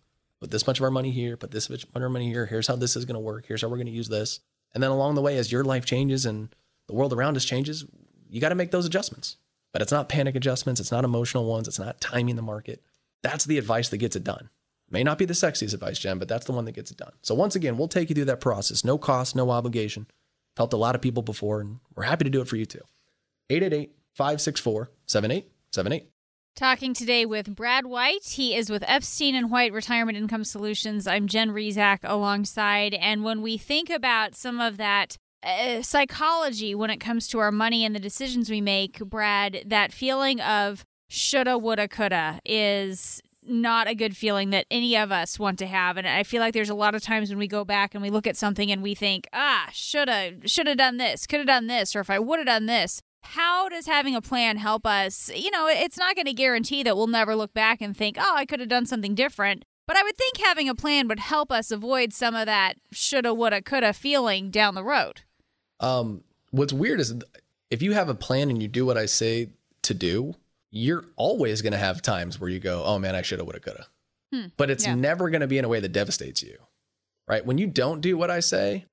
put 0.46 0.52
this 0.52 0.68
much 0.68 0.80
of 0.80 0.84
our 0.84 0.92
money 0.92 1.12
here, 1.12 1.38
put 1.38 1.52
this 1.52 1.70
much 1.70 1.84
of 1.84 1.90
our 1.96 2.10
money 2.10 2.28
here. 2.28 2.46
Here's 2.46 2.68
how 2.68 2.76
this 2.76 2.96
is 2.96 3.06
going 3.06 3.16
to 3.16 3.20
work. 3.20 3.46
Here's 3.48 3.62
how 3.62 3.68
we're 3.68 3.78
going 3.78 3.88
to 3.88 3.92
use 3.92 4.10
this. 4.10 4.42
And 4.74 4.84
then 4.84 4.92
along 4.92 5.16
the 5.16 5.22
way, 5.22 5.38
as 5.38 5.52
your 5.52 5.64
life 5.64 5.86
changes 5.86 6.26
and 6.26 6.54
the 6.88 6.94
world 6.94 7.14
around 7.14 7.38
us 7.38 7.46
changes, 7.46 7.86
you 8.30 8.42
got 8.42 8.50
to 8.50 8.56
make 8.56 8.72
those 8.72 8.86
adjustments. 8.86 9.38
But 9.72 9.82
it's 9.82 9.92
not 9.92 10.08
panic 10.08 10.36
adjustments. 10.36 10.80
It's 10.80 10.92
not 10.92 11.04
emotional 11.04 11.46
ones. 11.46 11.68
It's 11.68 11.80
not 11.80 12.00
timing 12.00 12.36
the 12.36 12.42
market. 12.42 12.84
That's 13.24 13.46
the 13.46 13.58
advice 13.58 13.90
that 13.90 13.98
gets 13.98 14.16
it 14.16 14.24
done. 14.24 14.50
May 14.90 15.04
not 15.04 15.18
be 15.18 15.26
the 15.26 15.34
sexiest 15.34 15.74
advice, 15.74 15.98
Jen, 15.98 16.20
but 16.20 16.28
that's 16.28 16.46
the 16.46 16.52
one 16.52 16.66
that 16.66 16.74
gets 16.74 16.92
it 16.92 16.98
done. 16.98 17.14
So 17.24 17.34
once 17.34 17.56
again, 17.56 17.76
we'll 17.76 17.88
take 17.88 18.10
you 18.10 18.16
through 18.16 18.26
that 18.26 18.40
process. 18.40 18.86
No 18.86 18.98
cost, 18.98 19.36
no 19.36 19.50
obligation. 19.50 20.06
Helped 20.58 20.74
a 20.74 20.78
lot 20.78 20.96
of 20.96 21.02
people 21.02 21.24
before, 21.24 21.60
and 21.60 21.80
we're 21.96 22.04
happy 22.04 22.24
to 22.24 22.30
do 22.30 22.42
it 22.42 22.48
for 22.48 22.56
you 22.56 22.66
too. 22.66 22.82
888 23.50 23.96
564 24.16 24.92
7878. 25.06 26.10
Talking 26.56 26.94
today 26.94 27.26
with 27.26 27.54
Brad 27.54 27.86
White. 27.86 28.24
He 28.24 28.56
is 28.56 28.70
with 28.70 28.82
Epstein 28.88 29.36
and 29.36 29.52
White 29.52 29.74
Retirement 29.74 30.18
Income 30.18 30.46
Solutions. 30.46 31.06
I'm 31.06 31.28
Jen 31.28 31.50
Rizak 31.50 32.00
alongside. 32.04 32.94
And 32.94 33.26
when 33.26 33.42
we 33.42 33.58
think 33.58 33.90
about 33.90 34.36
some 34.36 34.62
of 34.62 34.78
that 34.78 35.18
uh, 35.44 35.82
psychology 35.82 36.74
when 36.74 36.90
it 36.90 37.02
comes 37.02 37.28
to 37.28 37.40
our 37.40 37.52
money 37.52 37.84
and 37.84 37.94
the 37.94 38.00
decisions 38.00 38.50
we 38.50 38.62
make, 38.62 39.00
Brad, 39.00 39.64
that 39.66 39.92
feeling 39.92 40.40
of 40.40 40.86
shoulda, 41.10 41.58
woulda, 41.58 41.90
coulda 41.90 42.40
is 42.46 43.22
not 43.48 43.88
a 43.90 43.94
good 43.94 44.16
feeling 44.16 44.50
that 44.52 44.66
any 44.72 44.96
of 44.96 45.12
us 45.12 45.38
want 45.38 45.60
to 45.60 45.68
have 45.68 45.98
and 45.98 46.08
i 46.08 46.24
feel 46.24 46.40
like 46.40 46.52
there's 46.52 46.70
a 46.70 46.74
lot 46.74 46.96
of 46.96 47.04
times 47.04 47.30
when 47.30 47.38
we 47.38 47.48
go 47.48 47.64
back 47.64 47.94
and 47.94 48.02
we 48.02 48.10
look 48.10 48.26
at 48.26 48.36
something 48.36 48.72
and 48.72 48.82
we 48.82 48.96
think 48.96 49.28
ah 49.34 49.70
shoulda 49.72 50.34
shoulda 50.48 50.76
done 50.76 50.98
this 50.98 51.28
coulda 51.28 51.46
done 51.46 51.68
this 51.68 51.96
or 51.96 52.00
if 52.00 52.10
i 52.10 52.18
woulda 52.18 52.44
done 52.44 52.66
this 52.66 53.04
how 53.26 53.70
does 53.70 53.88
having 53.88 54.16
a 54.16 54.22
plan 54.22 54.58
help 54.58 54.86
us? 54.86 55.32
You 55.34 55.52
know, 55.52 55.68
it's 55.68 55.98
not 55.98 56.16
going 56.16 56.26
to 56.26 56.34
guarantee 56.34 56.84
that 56.84 56.96
we'll 56.96 57.08
never 57.08 57.36
look 57.36 57.54
back 57.54 57.82
and 57.82 57.96
think, 57.96 58.18
oh, 58.20 58.34
I 58.36 58.46
could 58.46 58.60
have 58.60 58.70
done 58.70 58.86
something 58.86 59.16
different. 59.16 59.66
But 59.88 59.98
I 59.98 60.04
would 60.04 60.18
think 60.18 60.38
having 60.38 60.68
a 60.70 60.76
plan 60.76 61.08
would 61.08 61.20
help 61.20 61.52
us 61.52 61.72
avoid 61.72 62.14
some 62.14 62.36
of 62.36 62.46
that 62.48 62.76
shoulda, 62.92 63.34
woulda, 63.34 63.62
coulda 63.62 63.94
feeling 63.94 64.50
down 64.50 64.74
the 64.74 64.84
road. 64.84 65.22
Um, 65.80 66.24
what's 66.52 66.74
weird 66.74 67.00
is 67.00 67.14
if 67.70 67.82
you 67.82 67.94
have 67.94 68.10
a 68.10 68.16
plan 68.16 68.50
and 68.50 68.62
you 68.62 68.68
do 68.68 68.86
what 68.86 68.98
I 68.98 69.06
say 69.06 69.50
to 69.84 69.94
do, 69.94 70.36
you're 70.72 71.06
always 71.16 71.62
going 71.62 71.74
to 71.74 71.80
have 71.80 72.02
times 72.02 72.40
where 72.40 72.50
you 72.50 72.60
go, 72.60 72.84
oh 72.84 72.98
man, 72.98 73.16
I 73.16 73.22
shoulda, 73.22 73.44
woulda, 73.44 73.60
coulda. 73.60 73.88
Hmm. 74.34 74.48
But 74.58 74.70
it's 74.70 74.86
yeah. 74.86 74.96
never 74.96 75.30
going 75.30 75.42
to 75.42 75.48
be 75.48 75.58
in 75.58 75.66
a 75.66 75.70
way 75.70 75.80
that 75.80 75.92
devastates 75.92 76.42
you, 76.42 76.58
right? 77.28 77.46
When 77.46 77.58
you 77.58 77.68
don't 77.68 78.02
do 78.02 78.18
what 78.18 78.32
I 78.32 78.40
say, 78.40 78.86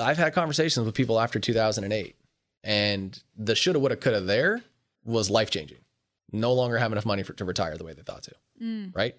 I've 0.00 0.18
had 0.18 0.34
conversations 0.34 0.86
with 0.86 0.94
people 0.94 1.20
after 1.20 1.38
2008 1.38 2.16
and 2.64 3.20
the 3.36 3.54
shoulda, 3.54 3.78
woulda, 3.78 3.96
coulda 3.96 4.20
there 4.20 4.62
was 5.04 5.30
life 5.30 5.50
changing. 5.50 5.78
No 6.32 6.52
longer 6.52 6.78
have 6.78 6.92
enough 6.92 7.04
money 7.04 7.22
for, 7.22 7.32
to 7.34 7.44
retire 7.44 7.76
the 7.76 7.84
way 7.84 7.92
they 7.92 8.02
thought 8.02 8.22
to. 8.24 8.34
Mm. 8.62 8.94
Right. 8.94 9.16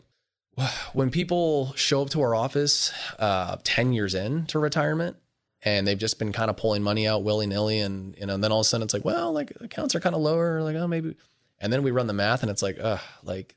When 0.94 1.10
people 1.10 1.74
show 1.76 2.04
up 2.04 2.12
to 2.12 2.22
our 2.22 2.36
office 2.36 2.92
uh, 3.18 3.58
10 3.64 3.92
years 3.92 4.14
into 4.14 4.60
retirement 4.60 5.18
and 5.64 5.88
they've 5.88 5.98
just 5.98 6.20
been 6.20 6.32
kind 6.32 6.52
of 6.52 6.58
pulling 6.58 6.84
money 6.84 7.08
out 7.08 7.24
willy 7.24 7.48
nilly, 7.48 7.80
and, 7.80 8.16
you 8.20 8.28
know, 8.28 8.36
and 8.36 8.44
then 8.44 8.52
all 8.52 8.60
of 8.60 8.66
a 8.66 8.70
sudden 8.70 8.84
it's 8.84 8.94
like, 8.94 9.04
well, 9.04 9.32
like 9.32 9.52
accounts 9.62 9.96
are 9.96 10.00
kind 10.00 10.14
of 10.14 10.22
lower. 10.22 10.62
Like, 10.62 10.76
oh, 10.76 10.88
maybe. 10.88 11.16
And 11.60 11.74
then 11.74 11.82
we 11.82 11.90
run 11.90 12.06
the 12.06 12.14
math 12.14 12.44
and 12.44 12.52
it's 12.52 12.62
like, 12.62 12.80
uh, 12.80 13.00
like 13.24 13.56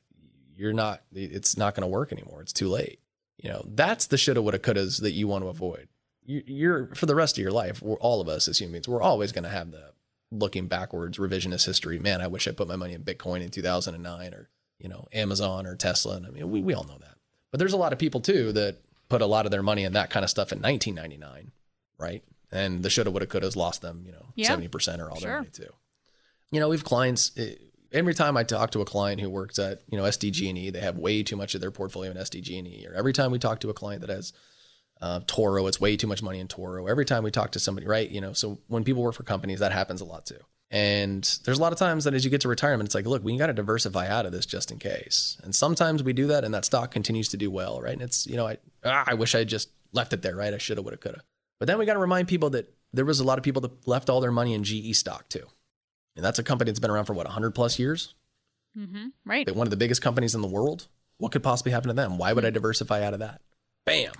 you're 0.55 0.73
not, 0.73 1.03
it's 1.13 1.57
not 1.57 1.75
going 1.75 1.83
to 1.83 1.87
work 1.87 2.11
anymore. 2.11 2.41
It's 2.41 2.53
too 2.53 2.67
late. 2.67 2.99
You 3.37 3.51
know, 3.51 3.63
that's 3.67 4.07
the 4.07 4.17
shoulda, 4.17 4.41
woulda, 4.41 4.57
couldas 4.57 5.01
that 5.01 5.11
you 5.11 5.27
want 5.27 5.43
to 5.43 5.49
avoid 5.49 5.87
you're 6.27 6.93
for 6.93 7.05
the 7.05 7.15
rest 7.15 7.37
of 7.37 7.41
your 7.41 7.51
life, 7.51 7.81
we're, 7.81 7.97
all 7.97 8.21
of 8.21 8.27
us 8.27 8.47
as 8.47 8.59
humans, 8.59 8.87
we're 8.87 9.01
always 9.01 9.31
going 9.31 9.45
to 9.45 9.49
have 9.49 9.71
the 9.71 9.91
looking 10.29 10.67
backwards 10.67 11.17
revisionist 11.17 11.65
history. 11.65 11.99
Man, 11.99 12.21
I 12.21 12.27
wish 12.27 12.47
I 12.47 12.51
put 12.51 12.67
my 12.67 12.75
money 12.75 12.93
in 12.93 13.03
Bitcoin 13.03 13.41
in 13.41 13.49
2009 13.49 14.33
or, 14.33 14.49
you 14.77 14.89
know, 14.89 15.07
Amazon 15.13 15.65
or 15.65 15.75
Tesla. 15.75 16.17
And 16.17 16.27
I 16.27 16.29
mean, 16.29 16.51
we, 16.51 16.61
we 16.61 16.73
all 16.73 16.83
know 16.83 16.97
that. 16.99 17.15
But 17.51 17.59
there's 17.59 17.73
a 17.73 17.77
lot 17.77 17.93
of 17.93 17.99
people 17.99 18.19
too 18.19 18.51
that 18.51 18.77
put 19.09 19.21
a 19.21 19.25
lot 19.25 19.45
of 19.45 19.51
their 19.51 19.63
money 19.63 19.85
in 19.85 19.93
that 19.93 20.09
kind 20.09 20.23
of 20.25 20.29
stuff 20.29 20.51
in 20.51 20.59
1999, 20.59 21.51
right? 21.97 22.23
And 22.51 22.83
the 22.83 22.89
shoulda, 22.89 23.09
woulda, 23.09 23.25
coulda 23.25 23.49
lost 23.57 23.81
them, 23.81 24.03
you 24.05 24.11
know, 24.11 24.25
yeah. 24.35 24.53
70% 24.53 24.99
or 24.99 25.09
all 25.09 25.17
sure. 25.17 25.29
their 25.29 25.37
money 25.37 25.49
too. 25.49 25.69
You 26.51 26.59
know, 26.59 26.69
we 26.69 26.75
have 26.75 26.83
clients. 26.83 27.31
Eh, 27.37 27.55
every 27.93 28.13
time 28.13 28.35
I 28.35 28.43
talk 28.43 28.71
to 28.71 28.81
a 28.81 28.85
client 28.85 29.21
who 29.21 29.29
works 29.29 29.59
at, 29.59 29.81
you 29.89 29.97
know, 29.97 30.03
SDG&E, 30.03 30.69
they 30.71 30.79
have 30.79 30.97
way 30.97 31.23
too 31.23 31.37
much 31.37 31.55
of 31.55 31.61
their 31.61 31.71
portfolio 31.71 32.11
in 32.11 32.17
SDG&E. 32.17 32.85
Or 32.87 32.93
every 32.93 33.13
time 33.13 33.31
we 33.31 33.39
talk 33.39 33.61
to 33.61 33.69
a 33.69 33.73
client 33.73 34.01
that 34.01 34.09
has 34.09 34.33
uh, 35.01 35.21
Toro, 35.27 35.67
it's 35.67 35.79
way 35.79 35.95
too 35.97 36.07
much 36.07 36.23
money 36.23 36.39
in 36.39 36.47
Toro. 36.47 36.87
Every 36.87 37.05
time 37.05 37.23
we 37.23 37.31
talk 37.31 37.51
to 37.51 37.59
somebody, 37.59 37.87
right? 37.87 38.09
You 38.09 38.21
know, 38.21 38.33
so 38.33 38.59
when 38.67 38.83
people 38.83 39.03
work 39.03 39.15
for 39.15 39.23
companies, 39.23 39.59
that 39.59 39.71
happens 39.71 40.01
a 40.01 40.05
lot 40.05 40.25
too. 40.25 40.39
And 40.69 41.23
there's 41.45 41.59
a 41.59 41.61
lot 41.61 41.71
of 41.71 41.79
times 41.79 42.03
that 42.03 42.13
as 42.13 42.25
you 42.25 42.31
get 42.31 42.41
to 42.41 42.49
retirement, 42.49 42.87
it's 42.87 42.95
like, 42.95 43.05
look, 43.05 43.23
we 43.23 43.37
got 43.37 43.47
to 43.47 43.53
diversify 43.53 44.07
out 44.07 44.25
of 44.25 44.33
this 44.33 44.45
just 44.45 44.71
in 44.71 44.79
case. 44.79 45.37
And 45.43 45.55
sometimes 45.55 46.03
we 46.03 46.11
do 46.11 46.27
that, 46.27 46.43
and 46.43 46.53
that 46.53 46.65
stock 46.65 46.91
continues 46.91 47.29
to 47.29 47.37
do 47.37 47.49
well, 47.49 47.81
right? 47.81 47.93
And 47.93 48.01
it's, 48.01 48.27
you 48.27 48.35
know, 48.35 48.47
I 48.47 48.57
ah, 48.83 49.05
I 49.07 49.13
wish 49.13 49.33
I 49.33 49.45
just 49.45 49.69
left 49.93 50.11
it 50.11 50.21
there, 50.21 50.35
right? 50.35 50.53
I 50.53 50.57
shoulda, 50.57 50.81
woulda, 50.81 50.97
coulda. 50.97 51.21
But 51.59 51.67
then 51.67 51.77
we 51.77 51.85
got 51.85 51.93
to 51.93 51.99
remind 51.99 52.27
people 52.27 52.49
that 52.51 52.73
there 52.91 53.05
was 53.05 53.19
a 53.21 53.23
lot 53.23 53.37
of 53.37 53.43
people 53.43 53.61
that 53.61 53.87
left 53.87 54.09
all 54.09 54.19
their 54.19 54.31
money 54.31 54.53
in 54.53 54.63
GE 54.63 54.93
stock 54.95 55.29
too, 55.29 55.45
and 56.17 56.25
that's 56.25 56.39
a 56.39 56.43
company 56.43 56.69
that's 56.69 56.81
been 56.81 56.91
around 56.91 57.05
for 57.05 57.13
what 57.13 57.27
100 57.27 57.51
plus 57.51 57.79
years, 57.79 58.13
mm-hmm. 58.77 59.07
right? 59.25 59.49
One 59.55 59.67
of 59.67 59.71
the 59.71 59.77
biggest 59.77 60.01
companies 60.01 60.35
in 60.35 60.41
the 60.41 60.47
world. 60.47 60.87
What 61.19 61.31
could 61.31 61.43
possibly 61.43 61.71
happen 61.71 61.87
to 61.87 61.95
them? 61.95 62.17
Why 62.17 62.33
would 62.33 62.45
I 62.45 62.51
diversify 62.51 63.03
out 63.03 63.13
of 63.13 63.19
that? 63.19 63.41
Bam 63.85 64.11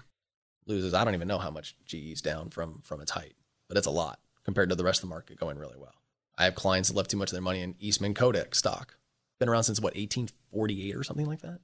loses. 0.68 0.94
I 0.94 1.04
don't 1.04 1.14
even 1.14 1.28
know 1.28 1.38
how 1.38 1.52
much 1.52 1.76
GE's 1.86 2.22
down 2.22 2.50
from 2.50 2.82
from 2.84 3.02
its 3.02 3.12
height, 3.12 3.36
but 3.68 3.78
it's 3.78 3.88
a 3.88 3.92
lot 3.92 4.20
compared 4.44 4.70
to 4.70 4.76
the 4.76 4.84
rest 4.84 5.00
of 5.00 5.10
the 5.10 5.14
market 5.14 5.40
going 5.40 5.58
really 5.58 5.78
well. 5.78 5.96
I 6.38 6.46
have 6.46 6.56
clients 6.56 6.90
that 6.90 6.96
left 6.96 7.10
too 7.10 7.18
much 7.18 7.30
of 7.30 7.34
their 7.34 7.42
money 7.42 7.62
in 7.62 7.76
Eastman 7.80 8.14
Kodak 8.14 8.56
stock. 8.56 8.96
Been 9.40 9.50
around 9.50 9.64
since 9.64 9.80
what 9.80 9.96
1848 9.96 10.96
or 10.96 11.04
something 11.04 11.26
like 11.26 11.42
that. 11.42 11.60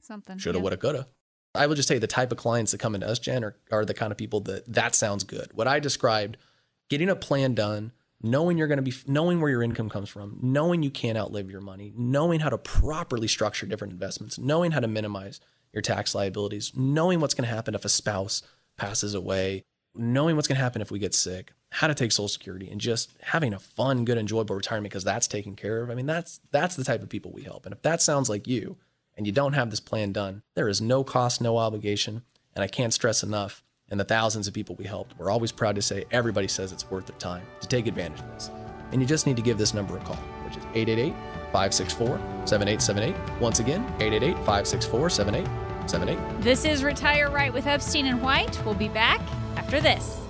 Something. 0.00 0.38
Shoulda, 0.38 0.58
yeah. 0.58 0.62
woulda, 0.62 0.76
coulda. 0.76 1.06
I 1.54 1.66
will 1.66 1.74
just 1.74 1.88
tell 1.88 1.96
you 1.96 2.00
the 2.00 2.06
type 2.06 2.30
of 2.30 2.38
clients 2.38 2.72
that 2.72 2.78
come 2.78 2.94
into 2.94 3.08
us, 3.08 3.18
Jen, 3.18 3.42
are, 3.42 3.56
are 3.72 3.84
the 3.84 3.94
kind 3.94 4.12
of 4.12 4.18
people 4.18 4.40
that 4.42 4.72
that 4.72 4.94
sounds 4.94 5.24
good. 5.24 5.50
What 5.52 5.66
I 5.66 5.80
described, 5.80 6.36
getting 6.88 7.08
a 7.08 7.16
plan 7.16 7.54
done, 7.54 7.92
knowing 8.22 8.56
you're 8.56 8.68
going 8.68 8.78
to 8.78 8.82
be, 8.82 8.94
knowing 9.06 9.40
where 9.40 9.50
your 9.50 9.62
income 9.62 9.88
comes 9.88 10.08
from, 10.08 10.38
knowing 10.40 10.82
you 10.82 10.90
can't 10.90 11.18
outlive 11.18 11.50
your 11.50 11.60
money, 11.60 11.92
knowing 11.96 12.40
how 12.40 12.50
to 12.50 12.58
properly 12.58 13.26
structure 13.26 13.66
different 13.66 13.92
investments, 13.92 14.38
knowing 14.38 14.70
how 14.70 14.80
to 14.80 14.88
minimize 14.88 15.40
your 15.72 15.82
tax 15.82 16.14
liabilities, 16.14 16.72
knowing 16.74 17.20
what's 17.20 17.34
going 17.34 17.48
to 17.48 17.54
happen 17.54 17.74
if 17.74 17.84
a 17.84 17.88
spouse 17.88 18.42
passes 18.76 19.14
away, 19.14 19.64
knowing 19.94 20.36
what's 20.36 20.48
going 20.48 20.56
to 20.56 20.62
happen 20.62 20.82
if 20.82 20.90
we 20.90 20.98
get 20.98 21.14
sick, 21.14 21.52
how 21.72 21.86
to 21.86 21.94
take 21.94 22.12
social 22.12 22.28
security 22.28 22.68
and 22.70 22.80
just 22.80 23.12
having 23.22 23.54
a 23.54 23.58
fun, 23.58 24.04
good, 24.04 24.18
enjoyable 24.18 24.56
retirement 24.56 24.90
because 24.90 25.04
that's 25.04 25.28
taken 25.28 25.54
care 25.54 25.82
of. 25.82 25.90
I 25.90 25.94
mean, 25.94 26.06
that's 26.06 26.40
that's 26.50 26.76
the 26.76 26.84
type 26.84 27.02
of 27.02 27.08
people 27.08 27.30
we 27.32 27.42
help. 27.42 27.66
And 27.66 27.72
if 27.72 27.82
that 27.82 28.02
sounds 28.02 28.28
like 28.28 28.48
you 28.48 28.76
and 29.16 29.26
you 29.26 29.32
don't 29.32 29.52
have 29.52 29.70
this 29.70 29.80
plan 29.80 30.12
done, 30.12 30.42
there 30.54 30.68
is 30.68 30.80
no 30.80 31.04
cost, 31.04 31.40
no 31.40 31.56
obligation, 31.58 32.22
and 32.54 32.64
I 32.64 32.68
can't 32.68 32.94
stress 32.94 33.22
enough 33.22 33.62
and 33.90 33.98
the 33.98 34.04
thousands 34.04 34.46
of 34.46 34.54
people 34.54 34.76
we 34.76 34.84
helped, 34.84 35.18
we're 35.18 35.30
always 35.30 35.50
proud 35.50 35.74
to 35.74 35.82
say 35.82 36.04
everybody 36.12 36.46
says 36.46 36.70
it's 36.72 36.88
worth 36.90 37.06
their 37.06 37.18
time 37.18 37.42
to 37.60 37.66
take 37.66 37.86
advantage 37.86 38.20
of 38.20 38.30
this. 38.30 38.50
And 38.92 39.00
you 39.00 39.06
just 39.06 39.26
need 39.26 39.36
to 39.36 39.42
give 39.42 39.58
this 39.58 39.74
number 39.74 39.96
a 39.96 40.00
call, 40.00 40.16
which 40.44 40.56
is 40.56 40.64
888 40.74 41.14
564 41.52 42.18
7878. 42.46 43.40
Once 43.40 43.60
again, 43.60 43.82
888 44.00 44.36
564 44.38 45.10
7878. 45.10 46.42
This 46.42 46.64
is 46.64 46.84
Retire 46.84 47.30
Right 47.30 47.52
with 47.52 47.66
Epstein 47.66 48.06
and 48.06 48.22
White. 48.22 48.58
We'll 48.64 48.74
be 48.74 48.88
back 48.88 49.20
after 49.56 49.80
this. 49.80 50.20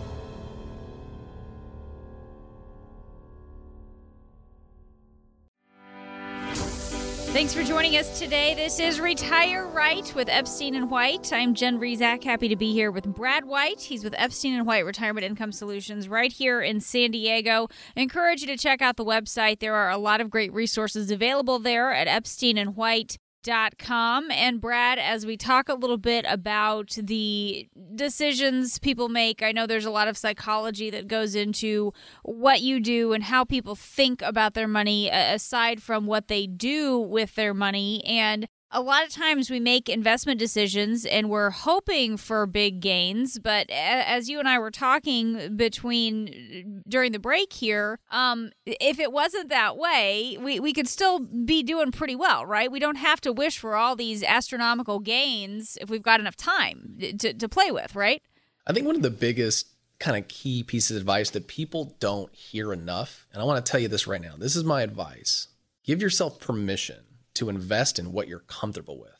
Thanks 7.40 7.54
for 7.54 7.64
joining 7.64 7.96
us 7.96 8.18
today. 8.18 8.54
This 8.54 8.78
is 8.78 9.00
Retire 9.00 9.66
Right 9.66 10.12
with 10.14 10.28
Epstein 10.28 10.74
and 10.74 10.90
White. 10.90 11.32
I'm 11.32 11.54
Jen 11.54 11.80
Rizak. 11.80 12.22
Happy 12.22 12.48
to 12.48 12.54
be 12.54 12.74
here 12.74 12.90
with 12.90 13.06
Brad 13.14 13.46
White. 13.46 13.80
He's 13.80 14.04
with 14.04 14.14
Epstein 14.18 14.52
and 14.52 14.66
White 14.66 14.84
Retirement 14.84 15.24
Income 15.24 15.52
Solutions 15.52 16.06
right 16.06 16.30
here 16.30 16.60
in 16.60 16.80
San 16.80 17.12
Diego. 17.12 17.68
I 17.96 18.02
encourage 18.02 18.42
you 18.42 18.46
to 18.48 18.58
check 18.58 18.82
out 18.82 18.96
the 18.98 19.06
website. 19.06 19.60
There 19.60 19.74
are 19.74 19.88
a 19.88 19.96
lot 19.96 20.20
of 20.20 20.28
great 20.28 20.52
resources 20.52 21.10
available 21.10 21.58
there 21.58 21.94
at 21.94 22.06
Epstein 22.06 22.58
and 22.58 22.76
White 22.76 23.16
dot 23.42 23.78
com. 23.78 24.30
And 24.30 24.60
brad 24.60 24.98
as 24.98 25.24
we 25.26 25.36
talk 25.36 25.68
a 25.68 25.74
little 25.74 25.98
bit 25.98 26.24
about 26.28 26.96
the 27.02 27.68
decisions 27.94 28.78
people 28.78 29.08
make 29.08 29.42
i 29.42 29.52
know 29.52 29.66
there's 29.66 29.84
a 29.84 29.90
lot 29.90 30.08
of 30.08 30.16
psychology 30.16 30.90
that 30.90 31.08
goes 31.08 31.34
into 31.34 31.92
what 32.22 32.60
you 32.60 32.80
do 32.80 33.12
and 33.12 33.24
how 33.24 33.44
people 33.44 33.74
think 33.74 34.22
about 34.22 34.54
their 34.54 34.68
money 34.68 35.08
aside 35.10 35.82
from 35.82 36.06
what 36.06 36.28
they 36.28 36.46
do 36.46 36.98
with 36.98 37.34
their 37.34 37.54
money. 37.54 38.02
And 38.04 38.48
a 38.72 38.80
lot 38.80 39.04
of 39.04 39.10
times 39.10 39.50
we 39.50 39.58
make 39.58 39.88
investment 39.88 40.38
decisions 40.38 41.04
and 41.04 41.28
we're 41.28 41.50
hoping 41.50 42.16
for 42.16 42.46
big 42.46 42.80
gains 42.80 43.38
but 43.38 43.68
as 43.70 44.28
you 44.28 44.38
and 44.38 44.48
i 44.48 44.58
were 44.58 44.70
talking 44.70 45.56
between 45.56 46.82
during 46.88 47.12
the 47.12 47.18
break 47.18 47.52
here 47.52 47.98
um, 48.10 48.50
if 48.66 48.98
it 48.98 49.12
wasn't 49.12 49.48
that 49.48 49.76
way 49.76 50.36
we, 50.40 50.60
we 50.60 50.72
could 50.72 50.88
still 50.88 51.18
be 51.20 51.62
doing 51.62 51.90
pretty 51.90 52.16
well 52.16 52.46
right? 52.46 52.70
We 52.70 52.78
don't 52.78 52.96
have 52.96 53.20
to 53.22 53.32
wish 53.32 53.58
for 53.58 53.76
all 53.76 53.96
these 53.96 54.22
astronomical 54.22 55.00
gains 55.00 55.76
if 55.80 55.90
we've 55.90 56.02
got 56.02 56.20
enough 56.20 56.36
time 56.36 56.98
to, 57.18 57.32
to 57.32 57.48
play 57.48 57.70
with 57.70 57.94
right? 57.94 58.22
I 58.66 58.72
think 58.72 58.86
one 58.86 58.96
of 58.96 59.02
the 59.02 59.10
biggest 59.10 59.68
kind 59.98 60.16
of 60.16 60.28
key 60.28 60.62
pieces 60.62 60.96
of 60.96 61.02
advice 61.02 61.30
that 61.30 61.46
people 61.46 61.96
don't 62.00 62.34
hear 62.34 62.72
enough 62.72 63.26
and 63.32 63.42
i 63.42 63.44
want 63.44 63.64
to 63.64 63.70
tell 63.70 63.80
you 63.80 63.88
this 63.88 64.06
right 64.06 64.20
now 64.20 64.34
this 64.38 64.56
is 64.56 64.64
my 64.64 64.82
advice. 64.82 65.48
Give 65.82 66.00
yourself 66.02 66.38
permission 66.40 66.98
to 67.40 67.48
invest 67.48 67.98
in 67.98 68.12
what 68.12 68.28
you're 68.28 68.40
comfortable 68.40 68.98
with. 68.98 69.10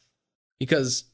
Because 0.59 1.05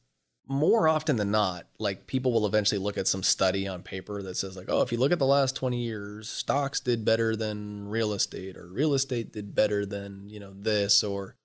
more 0.48 0.88
often 0.88 1.16
than 1.16 1.30
not, 1.30 1.66
like 1.78 2.06
people 2.06 2.32
will 2.32 2.46
eventually 2.46 2.78
look 2.78 2.98
at 2.98 3.08
some 3.08 3.22
study 3.22 3.66
on 3.66 3.82
paper 3.82 4.22
that 4.22 4.36
says, 4.36 4.56
like, 4.56 4.66
oh, 4.68 4.82
if 4.82 4.92
you 4.92 4.98
look 4.98 5.12
at 5.12 5.18
the 5.18 5.26
last 5.26 5.56
20 5.56 5.78
years, 5.78 6.28
stocks 6.28 6.78
did 6.78 7.04
better 7.04 7.34
than 7.34 7.88
real 7.88 8.12
estate, 8.12 8.56
or 8.56 8.68
real 8.68 8.94
estate 8.94 9.32
did 9.32 9.54
better 9.54 9.84
than, 9.84 10.28
you 10.30 10.38
know, 10.38 10.52
this, 10.54 11.02
or, 11.02 11.36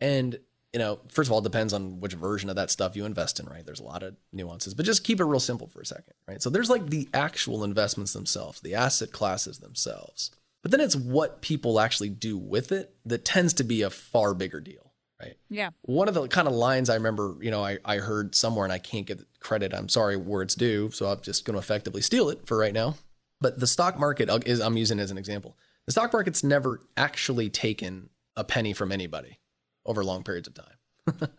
and 0.00 0.38
you 0.72 0.78
know, 0.78 1.00
first 1.08 1.28
of 1.28 1.32
all, 1.32 1.40
it 1.40 1.44
depends 1.44 1.72
on 1.72 2.00
which 2.00 2.12
version 2.14 2.48
of 2.48 2.56
that 2.56 2.70
stuff 2.70 2.94
you 2.94 3.04
invest 3.04 3.40
in, 3.40 3.46
right? 3.46 3.66
There's 3.66 3.80
a 3.80 3.84
lot 3.84 4.02
of 4.02 4.14
nuances, 4.32 4.74
but 4.74 4.86
just 4.86 5.04
keep 5.04 5.20
it 5.20 5.24
real 5.24 5.40
simple 5.40 5.66
for 5.66 5.80
a 5.80 5.86
second, 5.86 6.14
right? 6.28 6.40
So 6.40 6.48
there's 6.48 6.70
like 6.70 6.86
the 6.86 7.08
actual 7.12 7.64
investments 7.64 8.12
themselves, 8.12 8.60
the 8.60 8.74
asset 8.74 9.10
classes 9.10 9.58
themselves. 9.58 10.30
But 10.62 10.70
then 10.70 10.80
it's 10.80 10.94
what 10.94 11.40
people 11.40 11.80
actually 11.80 12.10
do 12.10 12.36
with 12.38 12.70
it 12.70 12.94
that 13.04 13.24
tends 13.24 13.54
to 13.54 13.64
be 13.64 13.82
a 13.82 13.90
far 13.90 14.34
bigger 14.34 14.60
deal, 14.60 14.89
right? 15.20 15.36
Yeah. 15.48 15.70
One 15.82 16.08
of 16.08 16.14
the 16.14 16.26
kind 16.28 16.48
of 16.48 16.54
lines 16.54 16.90
I 16.90 16.94
remember, 16.94 17.36
you 17.40 17.50
know, 17.50 17.64
I, 17.64 17.78
I 17.84 17.96
heard 17.96 18.34
somewhere 18.34 18.64
and 18.64 18.72
I 18.72 18.78
can't 18.78 19.06
get 19.06 19.20
credit. 19.40 19.74
I'm 19.74 19.88
sorry 19.88 20.16
where 20.16 20.42
it's 20.42 20.54
due. 20.54 20.90
So 20.90 21.06
I'm 21.06 21.20
just 21.20 21.44
going 21.44 21.54
to 21.54 21.58
effectively 21.58 22.02
steal 22.02 22.30
it 22.30 22.46
for 22.46 22.56
right 22.56 22.72
now. 22.72 22.96
But 23.40 23.58
the 23.58 23.66
stock 23.66 23.98
market 23.98 24.28
is, 24.46 24.60
I'm 24.60 24.76
using 24.76 24.98
as 24.98 25.10
an 25.10 25.18
example. 25.18 25.56
The 25.86 25.92
stock 25.92 26.12
market's 26.12 26.44
never 26.44 26.80
actually 26.96 27.48
taken 27.48 28.10
a 28.36 28.44
penny 28.44 28.72
from 28.72 28.92
anybody 28.92 29.38
over 29.86 30.04
long 30.04 30.22
periods 30.22 30.48
of 30.48 30.54
time. 30.54 30.76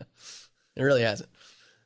it 0.75 0.81
really 0.83 1.03
hasn't. 1.03 1.29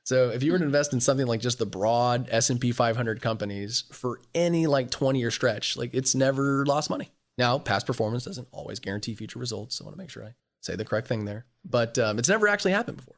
So 0.03 0.29
if 0.29 0.43
you 0.43 0.51
were 0.51 0.59
to 0.59 0.63
invest 0.63 0.93
in 0.93 1.01
something 1.01 1.25
like 1.25 1.41
just 1.41 1.57
the 1.57 1.65
broad 1.65 2.27
S&P 2.29 2.71
500 2.71 3.21
companies 3.21 3.85
for 3.91 4.21
any 4.33 4.67
like 4.67 4.91
20 4.91 5.19
year 5.19 5.31
stretch, 5.31 5.75
like 5.75 5.93
it's 5.93 6.15
never 6.15 6.65
lost 6.65 6.89
money. 6.89 7.11
Now, 7.37 7.57
past 7.57 7.85
performance 7.85 8.23
doesn't 8.23 8.47
always 8.51 8.79
guarantee 8.79 9.15
future 9.15 9.39
results. 9.39 9.75
So 9.75 9.83
I 9.83 9.87
want 9.87 9.97
to 9.97 10.01
make 10.01 10.09
sure 10.09 10.23
I 10.23 10.33
say 10.65 10.75
the 10.75 10.85
correct 10.85 11.07
thing 11.07 11.25
there, 11.25 11.45
but 11.63 11.97
um, 11.97 12.19
it's 12.19 12.29
never 12.29 12.47
actually 12.47 12.71
happened 12.71 12.97
before. 12.97 13.15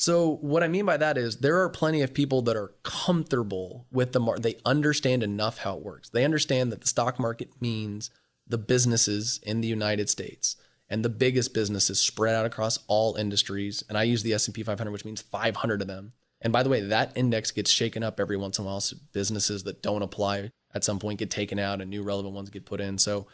So 0.00 0.36
what 0.36 0.62
I 0.62 0.68
mean 0.68 0.86
by 0.86 0.96
that 0.96 1.18
is 1.18 1.38
there 1.38 1.60
are 1.60 1.68
plenty 1.68 2.02
of 2.02 2.14
people 2.14 2.42
that 2.42 2.56
are 2.56 2.72
comfortable 2.84 3.86
with 3.90 4.12
the 4.12 4.20
market. 4.20 4.42
They 4.42 4.56
understand 4.64 5.24
enough 5.24 5.58
how 5.58 5.76
it 5.76 5.82
works. 5.82 6.10
They 6.10 6.24
understand 6.24 6.70
that 6.70 6.82
the 6.82 6.86
stock 6.86 7.18
market 7.18 7.50
means 7.60 8.10
the 8.46 8.58
businesses 8.58 9.40
in 9.42 9.60
the 9.60 9.68
United 9.68 10.08
States 10.08 10.56
and 10.88 11.04
the 11.04 11.08
biggest 11.08 11.52
businesses 11.52 12.00
spread 12.00 12.34
out 12.34 12.46
across 12.46 12.78
all 12.86 13.16
industries. 13.16 13.82
And 13.88 13.98
I 13.98 14.04
use 14.04 14.22
the 14.22 14.32
S&P 14.34 14.62
500, 14.62 14.90
which 14.90 15.04
means 15.04 15.20
500 15.20 15.82
of 15.82 15.88
them. 15.88 16.12
And 16.40 16.52
by 16.52 16.62
the 16.62 16.70
way, 16.70 16.80
that 16.80 17.12
index 17.16 17.50
gets 17.50 17.70
shaken 17.70 18.04
up 18.04 18.20
every 18.20 18.36
once 18.36 18.58
in 18.58 18.64
a 18.64 18.68
while. 18.68 18.80
So 18.80 18.96
businesses 19.12 19.64
that 19.64 19.82
don't 19.82 20.02
apply 20.02 20.52
at 20.74 20.84
some 20.84 21.00
point 21.00 21.18
get 21.18 21.30
taken 21.30 21.58
out 21.58 21.80
and 21.80 21.90
new 21.90 22.02
relevant 22.02 22.34
ones 22.34 22.50
get 22.50 22.64
put 22.64 22.80
in. 22.80 22.98
So 22.98 23.26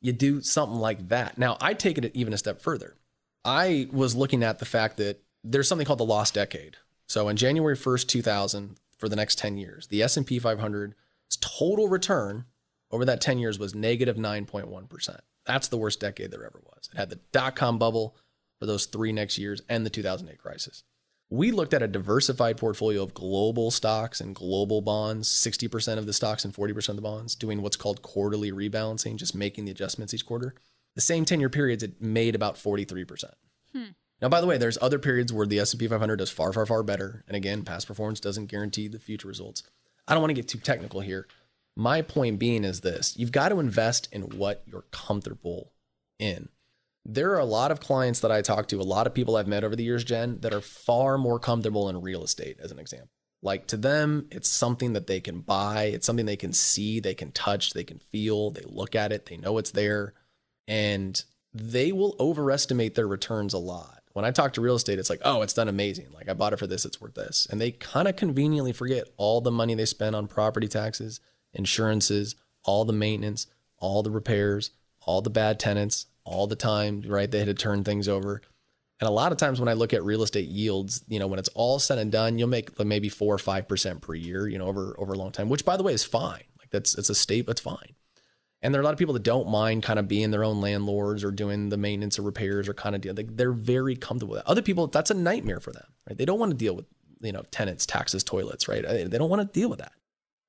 you 0.00 0.12
do 0.12 0.40
something 0.40 0.78
like 0.78 1.08
that. 1.08 1.38
Now, 1.38 1.56
I 1.60 1.74
take 1.74 1.98
it 1.98 2.10
even 2.14 2.32
a 2.32 2.38
step 2.38 2.60
further. 2.60 2.96
I 3.44 3.88
was 3.92 4.14
looking 4.14 4.42
at 4.42 4.58
the 4.58 4.64
fact 4.64 4.96
that 4.98 5.22
there's 5.44 5.68
something 5.68 5.86
called 5.86 6.00
the 6.00 6.04
lost 6.04 6.34
decade. 6.34 6.76
So 7.06 7.28
in 7.28 7.36
January 7.36 7.76
1st, 7.76 8.06
2000, 8.08 8.76
for 8.98 9.08
the 9.08 9.16
next 9.16 9.38
10 9.38 9.56
years, 9.56 9.86
the 9.86 10.02
S&P 10.02 10.40
500's 10.40 10.94
total 11.40 11.88
return 11.88 12.44
over 12.90 13.04
that 13.04 13.20
10 13.20 13.38
years 13.38 13.58
was 13.58 13.74
negative 13.74 14.16
9.1. 14.16 15.20
That's 15.46 15.68
the 15.68 15.78
worst 15.78 16.00
decade 16.00 16.30
there 16.30 16.44
ever 16.44 16.60
was. 16.64 16.90
It 16.92 16.98
had 16.98 17.10
the 17.10 17.20
dot 17.32 17.56
com 17.56 17.78
bubble 17.78 18.16
for 18.58 18.66
those 18.66 18.86
three 18.86 19.12
next 19.12 19.38
years 19.38 19.62
and 19.68 19.86
the 19.86 19.90
2008 19.90 20.38
crisis. 20.38 20.82
We 21.30 21.52
looked 21.52 21.74
at 21.74 21.82
a 21.82 21.88
diversified 21.88 22.56
portfolio 22.56 23.02
of 23.02 23.12
global 23.12 23.70
stocks 23.70 24.20
and 24.20 24.34
global 24.34 24.80
bonds, 24.80 25.28
60% 25.28 25.98
of 25.98 26.06
the 26.06 26.14
stocks 26.14 26.44
and 26.44 26.54
40% 26.54 26.88
of 26.88 26.96
the 26.96 27.02
bonds, 27.02 27.34
doing 27.34 27.60
what's 27.60 27.76
called 27.76 28.00
quarterly 28.00 28.50
rebalancing, 28.50 29.16
just 29.16 29.34
making 29.34 29.66
the 29.66 29.70
adjustments 29.70 30.14
each 30.14 30.24
quarter. 30.24 30.54
The 30.98 31.02
same 31.02 31.24
10 31.24 31.38
year 31.38 31.48
periods, 31.48 31.84
it 31.84 32.02
made 32.02 32.34
about 32.34 32.56
43%. 32.56 33.24
Hmm. 33.72 33.84
Now, 34.20 34.28
by 34.28 34.40
the 34.40 34.48
way, 34.48 34.58
there's 34.58 34.78
other 34.82 34.98
periods 34.98 35.32
where 35.32 35.46
the 35.46 35.60
S&P 35.60 35.86
500 35.86 36.16
does 36.16 36.28
far, 36.28 36.52
far, 36.52 36.66
far 36.66 36.82
better. 36.82 37.22
And 37.28 37.36
again, 37.36 37.62
past 37.62 37.86
performance 37.86 38.18
doesn't 38.18 38.46
guarantee 38.46 38.88
the 38.88 38.98
future 38.98 39.28
results. 39.28 39.62
I 40.08 40.14
don't 40.14 40.22
want 40.22 40.30
to 40.30 40.34
get 40.34 40.48
too 40.48 40.58
technical 40.58 41.00
here, 41.00 41.28
my 41.76 42.02
point 42.02 42.40
being 42.40 42.64
is 42.64 42.80
this 42.80 43.16
you've 43.16 43.30
got 43.30 43.50
to 43.50 43.60
invest 43.60 44.08
in 44.10 44.22
what 44.22 44.64
you're 44.66 44.86
comfortable 44.90 45.70
in. 46.18 46.48
There 47.04 47.30
are 47.30 47.38
a 47.38 47.44
lot 47.44 47.70
of 47.70 47.78
clients 47.78 48.18
that 48.20 48.32
I 48.32 48.42
talk 48.42 48.66
to, 48.68 48.80
a 48.80 48.82
lot 48.82 49.06
of 49.06 49.14
people 49.14 49.36
I've 49.36 49.46
met 49.46 49.62
over 49.62 49.76
the 49.76 49.84
years, 49.84 50.02
Jen, 50.02 50.40
that 50.40 50.52
are 50.52 50.60
far 50.60 51.16
more 51.16 51.38
comfortable 51.38 51.88
in 51.88 52.02
real 52.02 52.24
estate, 52.24 52.58
as 52.60 52.72
an 52.72 52.80
example. 52.80 53.10
Like 53.40 53.68
to 53.68 53.76
them, 53.76 54.26
it's 54.32 54.48
something 54.48 54.94
that 54.94 55.06
they 55.06 55.20
can 55.20 55.42
buy, 55.42 55.84
it's 55.84 56.04
something 56.04 56.26
they 56.26 56.34
can 56.36 56.52
see, 56.52 56.98
they 56.98 57.14
can 57.14 57.30
touch, 57.30 57.72
they 57.72 57.84
can 57.84 58.00
feel, 58.00 58.50
they 58.50 58.64
look 58.66 58.96
at 58.96 59.12
it, 59.12 59.26
they 59.26 59.36
know 59.36 59.58
it's 59.58 59.70
there, 59.70 60.14
and 60.68 61.24
they 61.52 61.90
will 61.90 62.14
overestimate 62.20 62.94
their 62.94 63.08
returns 63.08 63.54
a 63.54 63.58
lot. 63.58 64.02
When 64.12 64.24
I 64.24 64.30
talk 64.30 64.52
to 64.52 64.60
real 64.60 64.74
estate, 64.74 64.98
it's 64.98 65.10
like, 65.10 65.22
oh, 65.24 65.42
it's 65.42 65.54
done 65.54 65.68
amazing. 65.68 66.08
Like 66.12 66.28
I 66.28 66.34
bought 66.34 66.52
it 66.52 66.58
for 66.58 66.66
this, 66.66 66.84
it's 66.84 67.00
worth 67.00 67.14
this. 67.14 67.46
And 67.50 67.60
they 67.60 67.72
kind 67.72 68.06
of 68.06 68.16
conveniently 68.16 68.72
forget 68.72 69.08
all 69.16 69.40
the 69.40 69.50
money 69.50 69.74
they 69.74 69.84
spend 69.84 70.14
on 70.14 70.26
property 70.28 70.68
taxes, 70.68 71.20
insurances, 71.54 72.36
all 72.64 72.84
the 72.84 72.92
maintenance, 72.92 73.46
all 73.78 74.02
the 74.02 74.10
repairs, 74.10 74.70
all 75.00 75.22
the 75.22 75.30
bad 75.30 75.58
tenants, 75.58 76.06
all 76.24 76.46
the 76.46 76.56
time, 76.56 77.02
right? 77.06 77.30
They 77.30 77.38
had 77.38 77.46
to 77.46 77.54
turn 77.54 77.84
things 77.84 78.08
over. 78.08 78.42
And 79.00 79.08
a 79.08 79.12
lot 79.12 79.32
of 79.32 79.38
times 79.38 79.60
when 79.60 79.68
I 79.68 79.74
look 79.74 79.94
at 79.94 80.02
real 80.02 80.22
estate 80.22 80.48
yields, 80.48 81.04
you 81.08 81.18
know, 81.18 81.28
when 81.28 81.38
it's 81.38 81.48
all 81.50 81.78
said 81.78 81.98
and 81.98 82.10
done, 82.10 82.38
you'll 82.38 82.48
make 82.48 82.78
maybe 82.84 83.08
four 83.08 83.34
or 83.34 83.38
five 83.38 83.68
percent 83.68 84.02
per 84.02 84.14
year, 84.14 84.48
you 84.48 84.58
know, 84.58 84.66
over 84.66 84.96
over 84.98 85.12
a 85.12 85.18
long 85.18 85.30
time, 85.30 85.48
which 85.48 85.64
by 85.64 85.76
the 85.76 85.84
way 85.84 85.92
is 85.92 86.04
fine. 86.04 86.42
Like 86.58 86.70
that's 86.70 86.98
it's 86.98 87.08
a 87.08 87.14
state, 87.14 87.46
that's 87.46 87.60
fine. 87.60 87.94
And 88.60 88.74
there 88.74 88.80
are 88.80 88.82
a 88.82 88.84
lot 88.84 88.92
of 88.92 88.98
people 88.98 89.14
that 89.14 89.22
don't 89.22 89.48
mind 89.48 89.84
kind 89.84 89.98
of 89.98 90.08
being 90.08 90.30
their 90.30 90.42
own 90.42 90.60
landlords 90.60 91.22
or 91.22 91.30
doing 91.30 91.68
the 91.68 91.76
maintenance 91.76 92.18
or 92.18 92.22
repairs 92.22 92.68
or 92.68 92.74
kind 92.74 92.94
of 92.94 93.00
deal. 93.00 93.14
They're 93.14 93.52
very 93.52 93.94
comfortable 93.94 94.32
with 94.34 94.44
that. 94.44 94.50
Other 94.50 94.62
people, 94.62 94.88
that's 94.88 95.10
a 95.10 95.14
nightmare 95.14 95.60
for 95.60 95.72
them, 95.72 95.86
right? 96.08 96.18
They 96.18 96.24
don't 96.24 96.40
want 96.40 96.50
to 96.50 96.56
deal 96.56 96.74
with, 96.74 96.86
you 97.20 97.30
know, 97.30 97.44
tenants, 97.52 97.86
taxes, 97.86 98.24
toilets, 98.24 98.66
right? 98.66 98.84
Uh, 98.84 98.92
they 99.06 99.18
don't 99.18 99.30
want 99.30 99.42
to 99.42 99.60
deal 99.60 99.68
with 99.68 99.78
that 99.78 99.92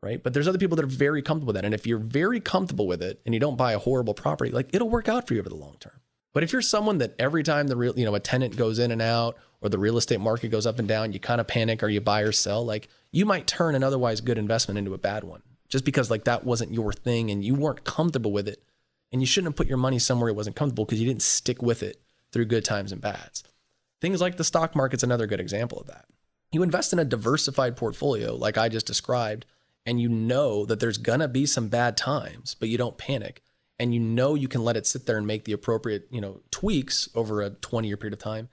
right? 0.01 0.21
But 0.23 0.33
there's 0.33 0.47
other 0.47 0.57
people 0.57 0.75
that 0.77 0.85
are 0.85 0.87
very 0.87 1.21
comfortable 1.21 1.47
with 1.47 1.55
that. 1.55 1.65
And 1.65 1.73
if 1.73 1.85
you're 1.85 1.99
very 1.99 2.39
comfortable 2.39 2.87
with 2.87 3.01
it 3.01 3.21
and 3.25 3.33
you 3.33 3.39
don't 3.39 3.57
buy 3.57 3.73
a 3.73 3.79
horrible 3.79 4.13
property, 4.13 4.51
like 4.51 4.69
it'll 4.73 4.89
work 4.89 5.09
out 5.09 5.27
for 5.27 5.33
you 5.33 5.39
over 5.39 5.49
the 5.49 5.55
long 5.55 5.75
term. 5.79 5.99
But 6.33 6.43
if 6.43 6.53
you're 6.53 6.61
someone 6.61 6.99
that 6.99 7.15
every 7.17 7.43
time 7.43 7.67
the 7.67 7.75
real, 7.75 7.97
you 7.97 8.05
know, 8.05 8.15
a 8.15 8.19
tenant 8.19 8.55
goes 8.55 8.79
in 8.79 8.91
and 8.91 9.01
out 9.01 9.37
or 9.61 9.69
the 9.69 9.79
real 9.79 9.97
estate 9.97 10.19
market 10.19 10.49
goes 10.49 10.65
up 10.65 10.79
and 10.79 10.87
down, 10.87 11.11
you 11.11 11.19
kind 11.19 11.41
of 11.41 11.47
panic 11.47 11.81
or 11.81 11.89
you 11.89 12.01
buy 12.01 12.21
or 12.21 12.31
sell, 12.31 12.63
like 12.63 12.87
you 13.11 13.25
might 13.25 13.47
turn 13.47 13.75
an 13.75 13.83
otherwise 13.83 14.21
good 14.21 14.37
investment 14.37 14.77
into 14.77 14.93
a 14.93 14.97
bad 14.97 15.23
one 15.23 15.41
just 15.69 15.85
because 15.85 16.11
like 16.11 16.25
that 16.25 16.43
wasn't 16.43 16.73
your 16.73 16.91
thing 16.91 17.31
and 17.31 17.43
you 17.43 17.55
weren't 17.55 17.83
comfortable 17.83 18.31
with 18.31 18.47
it. 18.47 18.63
And 19.11 19.21
you 19.21 19.27
shouldn't 19.27 19.53
have 19.53 19.57
put 19.57 19.67
your 19.67 19.77
money 19.77 19.97
somewhere 19.97 20.29
it 20.29 20.35
wasn't 20.35 20.55
comfortable 20.55 20.85
because 20.85 20.99
you 20.99 21.07
didn't 21.07 21.21
stick 21.21 21.61
with 21.61 21.81
it 21.81 22.01
through 22.31 22.45
good 22.45 22.65
times 22.65 22.91
and 22.91 23.01
bads. 23.01 23.43
Things 24.01 24.21
like 24.21 24.37
the 24.37 24.43
stock 24.43 24.75
market's 24.75 25.03
another 25.03 25.27
good 25.27 25.39
example 25.39 25.79
of 25.79 25.87
that. 25.87 26.05
You 26.51 26.63
invest 26.63 26.93
in 26.93 26.99
a 26.99 27.05
diversified 27.05 27.77
portfolio 27.77 28.35
like 28.35 28.57
I 28.57 28.69
just 28.69 28.87
described 28.87 29.45
and 29.85 29.99
you 29.99 30.09
know 30.09 30.65
that 30.65 30.79
there's 30.79 30.97
gonna 30.97 31.27
be 31.27 31.45
some 31.45 31.69
bad 31.69 31.97
times, 31.97 32.55
but 32.59 32.69
you 32.69 32.77
don't 32.77 32.97
panic. 32.97 33.41
And 33.79 33.93
you 33.93 33.99
know 33.99 34.35
you 34.35 34.47
can 34.47 34.63
let 34.63 34.75
it 34.75 34.85
sit 34.85 35.05
there 35.05 35.17
and 35.17 35.25
make 35.25 35.45
the 35.45 35.53
appropriate, 35.53 36.07
you 36.11 36.19
know, 36.19 36.41
tweaks 36.51 37.07
over 37.15 37.41
a 37.41 37.49
20 37.49 37.87
year 37.87 37.97
period 37.97 38.13
of 38.13 38.19
time, 38.19 38.49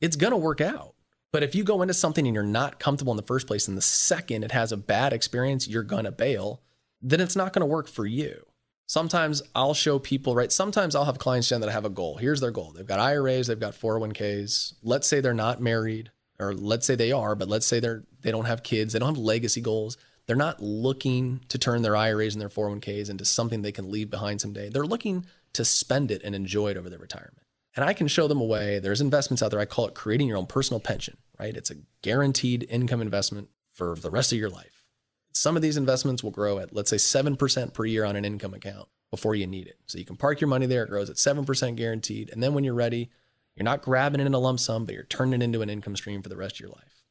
it's 0.00 0.16
gonna 0.16 0.36
work 0.36 0.60
out. 0.60 0.93
But 1.34 1.42
if 1.42 1.56
you 1.56 1.64
go 1.64 1.82
into 1.82 1.94
something 1.94 2.28
and 2.28 2.32
you're 2.32 2.44
not 2.44 2.78
comfortable 2.78 3.12
in 3.12 3.16
the 3.16 3.24
first 3.24 3.48
place, 3.48 3.66
and 3.66 3.76
the 3.76 3.82
second 3.82 4.44
it 4.44 4.52
has 4.52 4.70
a 4.70 4.76
bad 4.76 5.12
experience, 5.12 5.66
you're 5.66 5.82
gonna 5.82 6.12
bail, 6.12 6.62
then 7.02 7.20
it's 7.20 7.34
not 7.34 7.52
gonna 7.52 7.66
work 7.66 7.88
for 7.88 8.06
you. 8.06 8.46
Sometimes 8.86 9.42
I'll 9.52 9.74
show 9.74 9.98
people, 9.98 10.36
right? 10.36 10.52
Sometimes 10.52 10.94
I'll 10.94 11.06
have 11.06 11.18
clients, 11.18 11.48
Jen, 11.48 11.60
that 11.62 11.70
have 11.70 11.84
a 11.84 11.90
goal. 11.90 12.18
Here's 12.18 12.40
their 12.40 12.52
goal. 12.52 12.70
They've 12.70 12.86
got 12.86 13.00
IRAs, 13.00 13.48
they've 13.48 13.58
got 13.58 13.74
401ks. 13.74 14.74
Let's 14.84 15.08
say 15.08 15.20
they're 15.20 15.34
not 15.34 15.60
married, 15.60 16.12
or 16.38 16.54
let's 16.54 16.86
say 16.86 16.94
they 16.94 17.10
are, 17.10 17.34
but 17.34 17.48
let's 17.48 17.66
say 17.66 17.80
they're 17.80 18.04
they 18.20 18.30
don't 18.30 18.44
have 18.44 18.62
kids, 18.62 18.92
they 18.92 19.00
don't 19.00 19.16
have 19.16 19.18
legacy 19.18 19.60
goals. 19.60 19.96
They're 20.28 20.36
not 20.36 20.62
looking 20.62 21.40
to 21.48 21.58
turn 21.58 21.82
their 21.82 21.96
IRAs 21.96 22.36
and 22.36 22.40
their 22.40 22.48
401ks 22.48 23.10
into 23.10 23.24
something 23.24 23.62
they 23.62 23.72
can 23.72 23.90
leave 23.90 24.08
behind 24.08 24.40
someday. 24.40 24.68
They're 24.68 24.86
looking 24.86 25.26
to 25.54 25.64
spend 25.64 26.12
it 26.12 26.22
and 26.22 26.32
enjoy 26.32 26.68
it 26.68 26.76
over 26.76 26.88
their 26.88 27.00
retirement. 27.00 27.40
And 27.74 27.84
I 27.84 27.92
can 27.92 28.06
show 28.06 28.28
them 28.28 28.40
a 28.40 28.44
way. 28.44 28.78
There's 28.78 29.00
investments 29.00 29.42
out 29.42 29.50
there. 29.50 29.58
I 29.58 29.64
call 29.64 29.88
it 29.88 29.96
creating 29.96 30.28
your 30.28 30.36
own 30.36 30.46
personal 30.46 30.78
pension, 30.78 31.16
right? 31.38 31.56
It's 31.56 31.70
a 31.70 31.76
guaranteed 32.02 32.66
income 32.68 33.00
investment 33.00 33.48
for 33.72 33.96
the 33.96 34.10
rest 34.10 34.32
of 34.32 34.38
your 34.38 34.50
life. 34.50 34.84
Some 35.32 35.56
of 35.56 35.62
these 35.62 35.76
investments 35.76 36.22
will 36.22 36.30
grow 36.30 36.58
at, 36.58 36.74
let's 36.74 36.90
say, 36.90 36.96
7% 36.96 37.74
per 37.74 37.84
year 37.84 38.04
on 38.04 38.16
an 38.16 38.24
income 38.24 38.54
account 38.54 38.88
before 39.10 39.34
you 39.34 39.46
need 39.46 39.66
it. 39.66 39.78
So 39.86 39.98
you 39.98 40.04
can 40.04 40.16
park 40.16 40.40
your 40.40 40.48
money 40.48 40.66
there. 40.66 40.84
It 40.84 40.90
grows 40.90 41.10
at 41.10 41.16
7% 41.16 41.76
guaranteed. 41.76 42.30
And 42.30 42.42
then 42.42 42.54
when 42.54 42.64
you're 42.64 42.74
ready, 42.74 43.10
you're 43.56 43.64
not 43.64 43.82
grabbing 43.82 44.20
it 44.20 44.26
in 44.26 44.34
a 44.34 44.38
lump 44.38 44.60
sum, 44.60 44.84
but 44.84 44.94
you're 44.94 45.04
turning 45.04 45.40
it 45.40 45.44
into 45.44 45.62
an 45.62 45.70
income 45.70 45.96
stream 45.96 46.22
for 46.22 46.28
the 46.28 46.36
rest 46.36 46.56
of 46.56 46.60
your 46.60 46.70
life. 46.70 47.02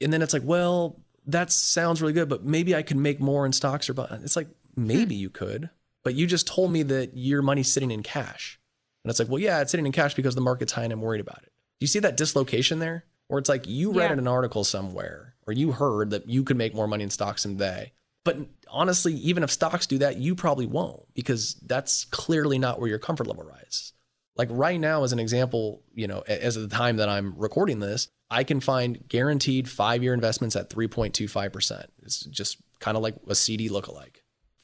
And 0.00 0.12
then 0.12 0.22
it's 0.22 0.32
like, 0.32 0.42
well, 0.44 1.00
that 1.26 1.50
sounds 1.50 2.00
really 2.00 2.12
good, 2.12 2.28
but 2.28 2.44
maybe 2.44 2.74
I 2.74 2.82
could 2.82 2.96
make 2.96 3.20
more 3.20 3.46
in 3.46 3.52
stocks 3.52 3.88
or 3.90 3.94
bonds. 3.94 4.24
It's 4.24 4.36
like, 4.36 4.48
maybe 4.76 5.14
hmm. 5.14 5.20
you 5.22 5.30
could, 5.30 5.70
but 6.04 6.14
you 6.14 6.26
just 6.26 6.46
told 6.46 6.70
me 6.70 6.82
that 6.84 7.16
your 7.16 7.42
money's 7.42 7.72
sitting 7.72 7.90
in 7.90 8.02
cash. 8.02 8.60
And 9.04 9.10
it's 9.10 9.18
like, 9.18 9.28
well, 9.28 9.38
yeah, 9.38 9.60
it's 9.60 9.70
sitting 9.70 9.86
in 9.86 9.92
cash 9.92 10.14
because 10.14 10.34
the 10.34 10.40
market's 10.40 10.72
high 10.72 10.84
and 10.84 10.92
I'm 10.92 11.00
worried 11.00 11.20
about 11.20 11.38
it. 11.42 11.52
Do 11.78 11.84
you 11.84 11.86
see 11.86 12.00
that 12.00 12.16
dislocation 12.16 12.78
there? 12.78 13.04
Where 13.28 13.38
it's 13.38 13.48
like 13.48 13.66
you 13.66 13.92
read 13.92 14.06
yeah. 14.06 14.12
in 14.12 14.18
an 14.18 14.28
article 14.28 14.64
somewhere 14.64 15.34
or 15.46 15.52
you 15.52 15.72
heard 15.72 16.10
that 16.10 16.28
you 16.28 16.44
could 16.44 16.56
make 16.56 16.74
more 16.74 16.86
money 16.86 17.04
in 17.04 17.10
stocks 17.10 17.42
than 17.44 17.56
they. 17.56 17.92
But 18.24 18.38
honestly, 18.68 19.14
even 19.14 19.42
if 19.42 19.50
stocks 19.50 19.86
do 19.86 19.98
that, 19.98 20.16
you 20.16 20.34
probably 20.34 20.66
won't 20.66 21.02
because 21.14 21.54
that's 21.66 22.04
clearly 22.06 22.58
not 22.58 22.80
where 22.80 22.88
your 22.88 22.98
comfort 22.98 23.26
level 23.26 23.44
rises. 23.44 23.92
Like 24.36 24.48
right 24.50 24.78
now, 24.78 25.04
as 25.04 25.12
an 25.12 25.18
example, 25.18 25.82
you 25.94 26.06
know, 26.06 26.20
as 26.26 26.56
of 26.56 26.68
the 26.68 26.74
time 26.76 26.96
that 26.96 27.08
I'm 27.08 27.34
recording 27.36 27.78
this, 27.78 28.08
I 28.30 28.44
can 28.44 28.60
find 28.60 29.08
guaranteed 29.08 29.68
five 29.68 30.02
year 30.02 30.12
investments 30.12 30.56
at 30.56 30.70
3.25%. 30.70 31.86
It's 32.02 32.20
just 32.26 32.58
kind 32.80 32.96
of 32.96 33.02
like 33.02 33.14
a 33.28 33.34
CD 33.34 33.68
lookalike 33.68 34.16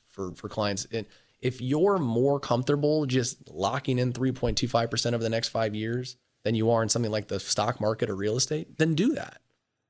for, 0.09 0.35
for 0.35 0.49
clients. 0.49 0.87
And 0.93 1.07
if 1.41 1.61
you're 1.61 1.99
more 1.99 2.39
comfortable 2.41 3.07
just 3.07 3.49
locking 3.49 3.99
in 3.99 4.13
3.25% 4.13 5.15
over 5.15 5.23
the 5.23 5.31
next 5.31 5.49
five 5.49 5.75
years 5.75 6.17
than 6.45 6.55
you 6.55 6.71
are 6.71 6.83
in 6.83 6.89
something 6.89 7.13
like 7.13 7.29
the 7.29 7.41
stock 7.41 7.81
market 7.81 8.11
or 8.11 8.17
real 8.17 8.37
estate, 8.37 8.79
then 8.79 8.95
do 8.95 9.15
that. 9.15 9.41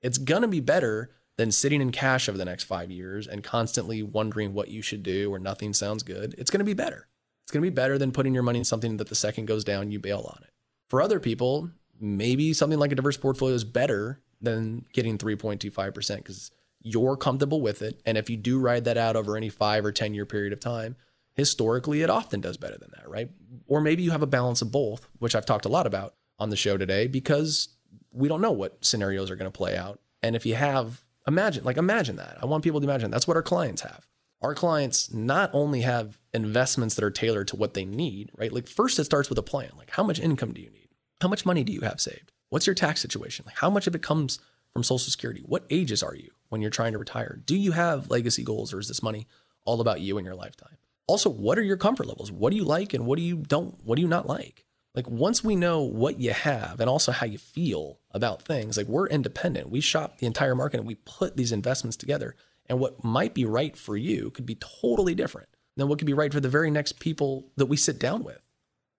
It's 0.00 0.18
going 0.18 0.42
to 0.42 0.48
be 0.48 0.60
better 0.60 1.10
than 1.36 1.50
sitting 1.50 1.80
in 1.80 1.92
cash 1.92 2.28
over 2.28 2.36
the 2.36 2.44
next 2.44 2.64
five 2.64 2.90
years 2.90 3.26
and 3.26 3.42
constantly 3.42 4.02
wondering 4.02 4.52
what 4.52 4.68
you 4.68 4.82
should 4.82 5.02
do 5.02 5.32
or 5.32 5.38
nothing 5.38 5.72
sounds 5.72 6.02
good. 6.02 6.34
It's 6.36 6.50
going 6.50 6.58
to 6.58 6.64
be 6.64 6.74
better. 6.74 7.08
It's 7.44 7.52
going 7.52 7.62
to 7.62 7.70
be 7.70 7.74
better 7.74 7.98
than 7.98 8.12
putting 8.12 8.34
your 8.34 8.42
money 8.42 8.58
in 8.58 8.64
something 8.64 8.98
that 8.98 9.08
the 9.08 9.14
second 9.14 9.46
goes 9.46 9.64
down, 9.64 9.90
you 9.90 9.98
bail 9.98 10.30
on 10.36 10.42
it. 10.42 10.50
For 10.88 11.00
other 11.00 11.18
people, 11.18 11.70
maybe 11.98 12.52
something 12.52 12.78
like 12.78 12.92
a 12.92 12.94
diverse 12.94 13.16
portfolio 13.16 13.54
is 13.54 13.64
better 13.64 14.20
than 14.40 14.84
getting 14.92 15.16
3.25% 15.16 16.16
because 16.16 16.50
you're 16.82 17.16
comfortable 17.16 17.60
with 17.60 17.80
it. 17.80 18.00
And 18.04 18.18
if 18.18 18.28
you 18.28 18.36
do 18.36 18.58
ride 18.58 18.84
that 18.84 18.98
out 18.98 19.16
over 19.16 19.36
any 19.36 19.48
five 19.48 19.84
or 19.84 19.92
10 19.92 20.14
year 20.14 20.26
period 20.26 20.52
of 20.52 20.60
time, 20.60 20.96
historically, 21.34 22.02
it 22.02 22.10
often 22.10 22.40
does 22.40 22.56
better 22.56 22.76
than 22.76 22.90
that, 22.96 23.08
right? 23.08 23.30
Or 23.66 23.80
maybe 23.80 24.02
you 24.02 24.10
have 24.10 24.22
a 24.22 24.26
balance 24.26 24.62
of 24.62 24.70
both, 24.70 25.08
which 25.18 25.34
I've 25.34 25.46
talked 25.46 25.64
a 25.64 25.70
lot 25.70 25.86
about 25.86 26.14
on 26.42 26.50
the 26.50 26.56
show 26.56 26.76
today 26.76 27.06
because 27.06 27.68
we 28.12 28.28
don't 28.28 28.40
know 28.40 28.50
what 28.50 28.84
scenarios 28.84 29.30
are 29.30 29.36
going 29.36 29.50
to 29.50 29.56
play 29.56 29.76
out. 29.76 30.00
And 30.22 30.34
if 30.34 30.44
you 30.44 30.56
have, 30.56 31.02
imagine, 31.26 31.62
like, 31.64 31.76
imagine 31.76 32.16
that. 32.16 32.36
I 32.42 32.46
want 32.46 32.64
people 32.64 32.80
to 32.80 32.84
imagine 32.84 33.10
that's 33.10 33.28
what 33.28 33.36
our 33.36 33.42
clients 33.42 33.82
have. 33.82 34.06
Our 34.42 34.54
clients 34.54 35.14
not 35.14 35.50
only 35.52 35.82
have 35.82 36.18
investments 36.34 36.96
that 36.96 37.04
are 37.04 37.10
tailored 37.12 37.48
to 37.48 37.56
what 37.56 37.74
they 37.74 37.84
need, 37.84 38.32
right? 38.36 38.52
Like, 38.52 38.66
first, 38.66 38.98
it 38.98 39.04
starts 39.04 39.28
with 39.28 39.38
a 39.38 39.42
plan. 39.42 39.70
Like, 39.78 39.90
how 39.90 40.02
much 40.02 40.18
income 40.18 40.52
do 40.52 40.60
you 40.60 40.70
need? 40.70 40.88
How 41.20 41.28
much 41.28 41.46
money 41.46 41.62
do 41.62 41.72
you 41.72 41.82
have 41.82 42.00
saved? 42.00 42.32
What's 42.48 42.66
your 42.66 42.74
tax 42.74 43.00
situation? 43.00 43.44
Like, 43.46 43.56
how 43.56 43.70
much 43.70 43.86
of 43.86 43.94
it 43.94 44.02
comes 44.02 44.40
from 44.72 44.82
Social 44.82 45.10
Security? 45.10 45.42
What 45.46 45.64
ages 45.70 46.02
are 46.02 46.16
you 46.16 46.30
when 46.48 46.60
you're 46.60 46.70
trying 46.70 46.92
to 46.92 46.98
retire? 46.98 47.40
Do 47.46 47.56
you 47.56 47.70
have 47.70 48.10
legacy 48.10 48.42
goals 48.42 48.74
or 48.74 48.80
is 48.80 48.88
this 48.88 49.02
money 49.02 49.28
all 49.64 49.80
about 49.80 50.00
you 50.00 50.18
and 50.18 50.24
your 50.24 50.34
lifetime? 50.34 50.76
Also, 51.06 51.30
what 51.30 51.58
are 51.58 51.62
your 51.62 51.76
comfort 51.76 52.06
levels? 52.06 52.32
What 52.32 52.50
do 52.50 52.56
you 52.56 52.64
like 52.64 52.94
and 52.94 53.06
what 53.06 53.16
do 53.16 53.22
you 53.22 53.36
don't, 53.36 53.76
what 53.84 53.94
do 53.96 54.02
you 54.02 54.08
not 54.08 54.26
like? 54.26 54.64
Like 54.94 55.08
once 55.08 55.42
we 55.42 55.56
know 55.56 55.80
what 55.82 56.20
you 56.20 56.32
have 56.32 56.80
and 56.80 56.88
also 56.88 57.12
how 57.12 57.26
you 57.26 57.38
feel 57.38 57.98
about 58.10 58.42
things, 58.42 58.76
like 58.76 58.86
we're 58.86 59.06
independent. 59.06 59.70
We 59.70 59.80
shop 59.80 60.18
the 60.18 60.26
entire 60.26 60.54
market 60.54 60.80
and 60.80 60.86
we 60.86 60.96
put 60.96 61.36
these 61.36 61.52
investments 61.52 61.96
together. 61.96 62.36
And 62.66 62.78
what 62.78 63.02
might 63.02 63.34
be 63.34 63.44
right 63.44 63.76
for 63.76 63.96
you 63.96 64.30
could 64.30 64.46
be 64.46 64.56
totally 64.56 65.14
different 65.14 65.48
than 65.76 65.88
what 65.88 65.98
could 65.98 66.06
be 66.06 66.12
right 66.12 66.32
for 66.32 66.40
the 66.40 66.48
very 66.48 66.70
next 66.70 67.00
people 67.00 67.50
that 67.56 67.66
we 67.66 67.76
sit 67.76 67.98
down 67.98 68.22
with. 68.22 68.40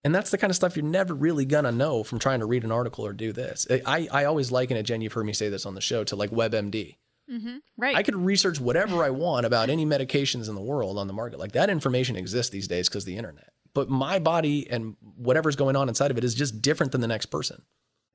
And 0.04 0.14
that's 0.14 0.32
the 0.32 0.38
kind 0.38 0.52
of 0.52 0.56
stuff 0.56 0.76
you're 0.76 0.84
never 0.84 1.14
really 1.14 1.46
gonna 1.46 1.72
know 1.72 2.04
from 2.04 2.20
trying 2.20 2.40
to 2.40 2.46
read 2.46 2.64
an 2.64 2.72
article 2.72 3.06
or 3.06 3.14
do 3.14 3.32
this. 3.32 3.68
I, 3.86 4.10
I 4.12 4.26
always 4.26 4.52
liken 4.52 4.76
it, 4.76 4.84
Jen, 4.84 5.02
you've 5.02 5.14
heard 5.14 5.26
me 5.26 5.34
say 5.34 5.50
this 5.50 5.66
on 5.66 5.76
the 5.76 5.82
show, 5.82 6.04
to 6.06 6.16
like 6.16 6.32
WebMD. 6.32 6.98
Mm-hmm. 7.32 7.58
Right. 7.78 7.96
I 7.96 8.04
could 8.04 8.16
research 8.16 8.60
whatever 8.60 9.04
I 9.04 9.12
want 9.12 9.46
about 9.46 9.70
any 9.70 9.86
medications 9.86 10.50
in 10.50 10.56
the 10.56 10.62
world 10.62 10.98
on 10.98 11.08
the 11.08 11.14
market. 11.14 11.40
Like 11.40 11.54
that 11.54 11.70
information 11.70 12.18
exists 12.18 12.52
these 12.52 12.68
days 12.68 12.90
because 12.90 13.06
the 13.06 13.16
internet. 13.16 13.53
But 13.74 13.90
my 13.90 14.20
body 14.20 14.70
and 14.70 14.96
whatever's 15.16 15.56
going 15.56 15.76
on 15.76 15.90
inside 15.90 16.12
of 16.12 16.18
it 16.18 16.24
is 16.24 16.36
just 16.36 16.62
different 16.62 16.92
than 16.92 17.02
the 17.02 17.08
next 17.08 17.28
person. 17.28 17.64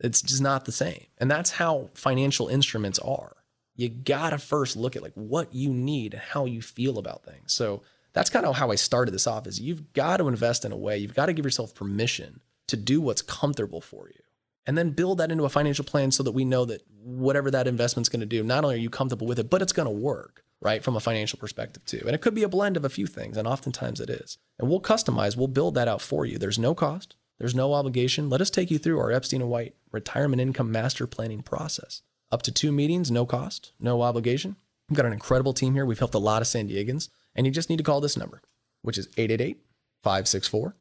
It's 0.01 0.23
just 0.23 0.41
not 0.41 0.65
the 0.65 0.73
same. 0.73 1.07
And 1.19 1.31
that's 1.31 1.51
how 1.51 1.91
financial 1.95 2.49
instruments 2.49 2.99
are. 3.01 3.37
You 3.75 3.89
gotta 3.89 4.39
first 4.39 4.77
look 4.77 4.97
at 4.97 5.03
like 5.03 5.15
what 5.15 5.55
you 5.55 5.71
need 5.71 6.15
and 6.15 6.23
how 6.23 6.45
you 6.45 6.63
feel 6.63 6.99
about 6.99 7.25
things. 7.25 7.53
So 7.53 7.83
that's 8.13 8.31
kind 8.31 8.47
of 8.47 8.57
how 8.57 8.71
I 8.71 8.75
started 8.75 9.13
this 9.13 9.27
off 9.27 9.47
is 9.47 9.61
you've 9.61 9.93
got 9.93 10.17
to 10.17 10.29
invest 10.29 10.65
in 10.65 10.73
a 10.73 10.77
way, 10.77 10.99
you've 10.99 11.15
got 11.15 11.27
to 11.27 11.33
give 11.33 11.45
yourself 11.45 11.75
permission 11.75 12.41
to 12.69 12.77
do 12.77 13.01
what's 13.01 13.23
comfortable 13.23 13.81
for 13.81 14.09
you. 14.09 14.23
And 14.67 14.77
then 14.77 14.91
build 14.91 15.19
that 15.19 15.31
into 15.31 15.45
a 15.45 15.49
financial 15.49 15.85
plan 15.85 16.11
so 16.11 16.23
that 16.25 16.33
we 16.33 16.45
know 16.45 16.65
that 16.67 16.83
whatever 17.01 17.51
that 17.51 17.67
investment's 17.67 18.09
going 18.09 18.21
to 18.21 18.27
do, 18.27 18.43
not 18.43 18.65
only 18.65 18.77
are 18.77 18.81
you 18.81 18.91
comfortable 18.91 19.27
with 19.27 19.39
it, 19.39 19.49
but 19.49 19.63
it's 19.63 19.73
going 19.73 19.87
to 19.87 19.91
work, 19.91 20.45
right? 20.61 20.83
From 20.83 20.97
a 20.97 21.01
financial 21.01 21.39
perspective 21.39 21.85
too. 21.85 22.03
And 22.07 22.15
it 22.15 22.21
could 22.21 22.35
be 22.35 22.43
a 22.43 22.49
blend 22.49 22.77
of 22.77 22.85
a 22.85 22.91
few 22.91 23.07
things, 23.07 23.37
and 23.37 23.47
oftentimes 23.47 24.01
it 24.01 24.11
is. 24.11 24.39
And 24.59 24.69
we'll 24.69 24.81
customize, 24.81 25.37
we'll 25.37 25.49
build 25.49 25.75
that 25.75 25.89
out 25.89 26.03
for 26.03 26.25
you. 26.25 26.39
There's 26.39 26.59
no 26.59 26.75
cost, 26.75 27.17
there's 27.39 27.55
no 27.55 27.73
obligation. 27.75 28.29
Let 28.29 28.41
us 28.41 28.51
take 28.51 28.71
you 28.71 28.79
through 28.79 28.99
our 28.99 29.13
Epstein 29.13 29.41
and 29.41 29.51
White 29.51 29.75
retirement 29.93 30.41
income 30.41 30.73
master 30.73 31.07
planning 31.07 31.43
process. 31.43 32.03
Up 32.31 32.43
to 32.43 32.53
two 32.53 32.73
meetings, 32.73 33.11
no 33.11 33.25
cost, 33.25 33.73
no 33.81 34.03
obligation. 34.03 34.57
We've 34.89 34.97
got 34.97 35.07
an 35.07 35.13
incredible 35.13 35.53
team 35.53 35.75
here. 35.75 35.87
We've 35.87 35.99
helped 35.99 36.15
a 36.15 36.19
lot 36.19 36.43
of 36.43 36.49
San 36.49 36.69
Diegans. 36.69 37.09
And 37.35 37.47
you 37.47 37.53
just 37.53 37.71
need 37.71 37.77
to 37.77 37.85
call 37.85 38.01
this 38.01 38.17
number, 38.17 38.43
which 38.83 38.99
is 38.99 39.07
888 39.17 39.63
564 40.03 40.77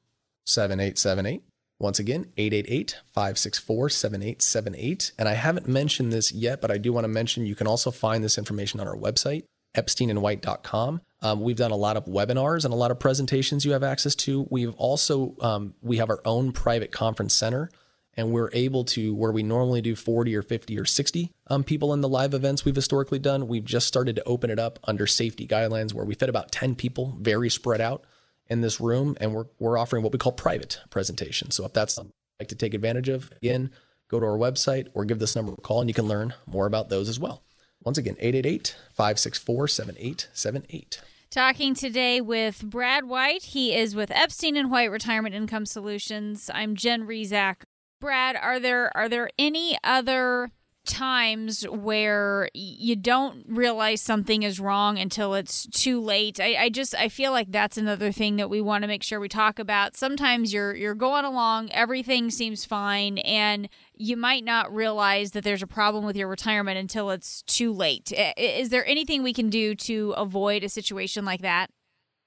7878. 0.45 1.43
Once 1.79 1.99
again, 1.99 2.31
888 2.37 2.97
564 3.13 3.89
7878. 3.89 5.11
And 5.19 5.29
I 5.29 5.33
haven't 5.33 5.67
mentioned 5.67 6.11
this 6.11 6.31
yet, 6.31 6.61
but 6.61 6.71
I 6.71 6.77
do 6.77 6.91
want 6.91 7.03
to 7.03 7.09
mention 7.09 7.45
you 7.45 7.55
can 7.55 7.67
also 7.67 7.91
find 7.91 8.23
this 8.23 8.37
information 8.37 8.79
on 8.79 8.87
our 8.87 8.95
website, 8.95 9.43
epsteinandwhite.com. 9.77 11.01
Um, 11.21 11.41
we've 11.41 11.55
done 11.55 11.71
a 11.71 11.75
lot 11.75 11.97
of 11.97 12.05
webinars 12.05 12.65
and 12.65 12.73
a 12.73 12.77
lot 12.77 12.91
of 12.91 12.99
presentations 12.99 13.65
you 13.65 13.71
have 13.71 13.83
access 13.83 14.13
to. 14.15 14.47
We've 14.51 14.73
also, 14.75 15.35
um, 15.39 15.73
we 15.81 15.97
have 15.97 16.09
our 16.09 16.21
own 16.25 16.51
private 16.51 16.91
conference 16.91 17.33
center 17.33 17.71
and 18.17 18.31
we're 18.31 18.49
able 18.51 18.83
to 18.83 19.13
where 19.13 19.31
we 19.31 19.43
normally 19.43 19.81
do 19.81 19.95
40 19.95 20.35
or 20.35 20.41
50 20.41 20.77
or 20.77 20.85
60 20.85 21.31
um, 21.47 21.63
people 21.63 21.93
in 21.93 22.01
the 22.01 22.09
live 22.09 22.33
events 22.33 22.65
we've 22.65 22.75
historically 22.75 23.19
done 23.19 23.47
we've 23.47 23.63
just 23.63 23.87
started 23.87 24.15
to 24.15 24.23
open 24.25 24.49
it 24.49 24.59
up 24.59 24.79
under 24.85 25.07
safety 25.07 25.47
guidelines 25.47 25.93
where 25.93 26.03
we 26.03 26.15
fit 26.15 26.27
about 26.27 26.51
10 26.51 26.75
people 26.75 27.15
very 27.21 27.49
spread 27.49 27.79
out 27.79 28.03
in 28.47 28.61
this 28.61 28.81
room 28.81 29.15
and 29.21 29.33
we're, 29.33 29.45
we're 29.59 29.77
offering 29.77 30.03
what 30.03 30.11
we 30.11 30.17
call 30.17 30.31
private 30.31 30.79
presentations 30.89 31.55
so 31.55 31.63
if 31.63 31.73
that's 31.73 31.93
something 31.93 32.13
you'd 32.39 32.43
like 32.43 32.49
to 32.49 32.55
take 32.55 32.73
advantage 32.73 33.07
of 33.07 33.31
again 33.37 33.69
go 34.09 34.19
to 34.19 34.25
our 34.25 34.37
website 34.37 34.87
or 34.93 35.05
give 35.05 35.19
this 35.19 35.35
number 35.35 35.53
a 35.53 35.61
call 35.61 35.79
and 35.79 35.89
you 35.89 35.93
can 35.93 36.07
learn 36.07 36.33
more 36.47 36.65
about 36.65 36.89
those 36.89 37.07
as 37.07 37.19
well 37.19 37.43
once 37.83 37.97
again 37.97 38.15
888-564-7878 38.15 40.99
Talking 41.29 41.75
today 41.75 42.21
with 42.21 42.63
Brad 42.63 43.03
White. 43.03 43.43
He 43.43 43.75
is 43.75 43.95
with 43.95 44.11
Epstein 44.11 44.55
and 44.55 44.71
White 44.71 44.89
Retirement 44.89 45.35
Income 45.35 45.65
Solutions. 45.65 46.49
I'm 46.53 46.73
Jen 46.73 47.05
Rizak. 47.05 47.63
Brad, 47.99 48.37
are 48.37 48.59
there 48.59 48.95
are 48.95 49.09
there 49.09 49.29
any 49.37 49.77
other 49.83 50.51
times 50.87 51.63
where 51.63 52.49
you 52.53 52.95
don't 52.95 53.45
realize 53.47 54.01
something 54.01 54.43
is 54.43 54.59
wrong 54.59 54.97
until 54.97 55.35
it's 55.35 55.67
too 55.67 56.01
late. 56.01 56.39
I, 56.39 56.55
I, 56.55 56.69
just 56.69 56.95
I 56.95 57.09
feel 57.09 57.31
like 57.31 57.51
that's 57.51 57.77
another 57.77 58.11
thing 58.11 58.37
that 58.37 58.49
we 58.49 58.61
want 58.61 58.83
to 58.83 58.87
make 58.87 59.03
sure 59.03 59.19
we 59.19 59.29
talk 59.29 59.59
about. 59.59 59.95
Sometimes 59.95 60.53
you're 60.53 60.75
you're 60.75 60.95
going 60.95 61.25
along, 61.25 61.71
everything 61.71 62.31
seems 62.31 62.65
fine, 62.65 63.19
and 63.19 63.69
you 63.97 64.17
might 64.17 64.43
not 64.43 64.73
realize 64.73 65.31
that 65.31 65.43
there's 65.43 65.63
a 65.63 65.67
problem 65.67 66.05
with 66.05 66.15
your 66.15 66.27
retirement 66.27 66.77
until 66.77 67.09
it's 67.09 67.41
too 67.43 67.73
late. 67.73 68.11
Is 68.37 68.69
there 68.69 68.85
anything 68.85 69.23
we 69.23 69.33
can 69.33 69.49
do 69.49 69.75
to 69.75 70.13
avoid 70.17 70.63
a 70.63 70.69
situation 70.69 71.25
like 71.25 71.41
that? 71.41 71.69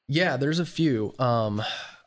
Yeah, 0.08 0.36
there's 0.36 0.58
a 0.58 0.66
few. 0.66 1.14
Um, 1.18 1.62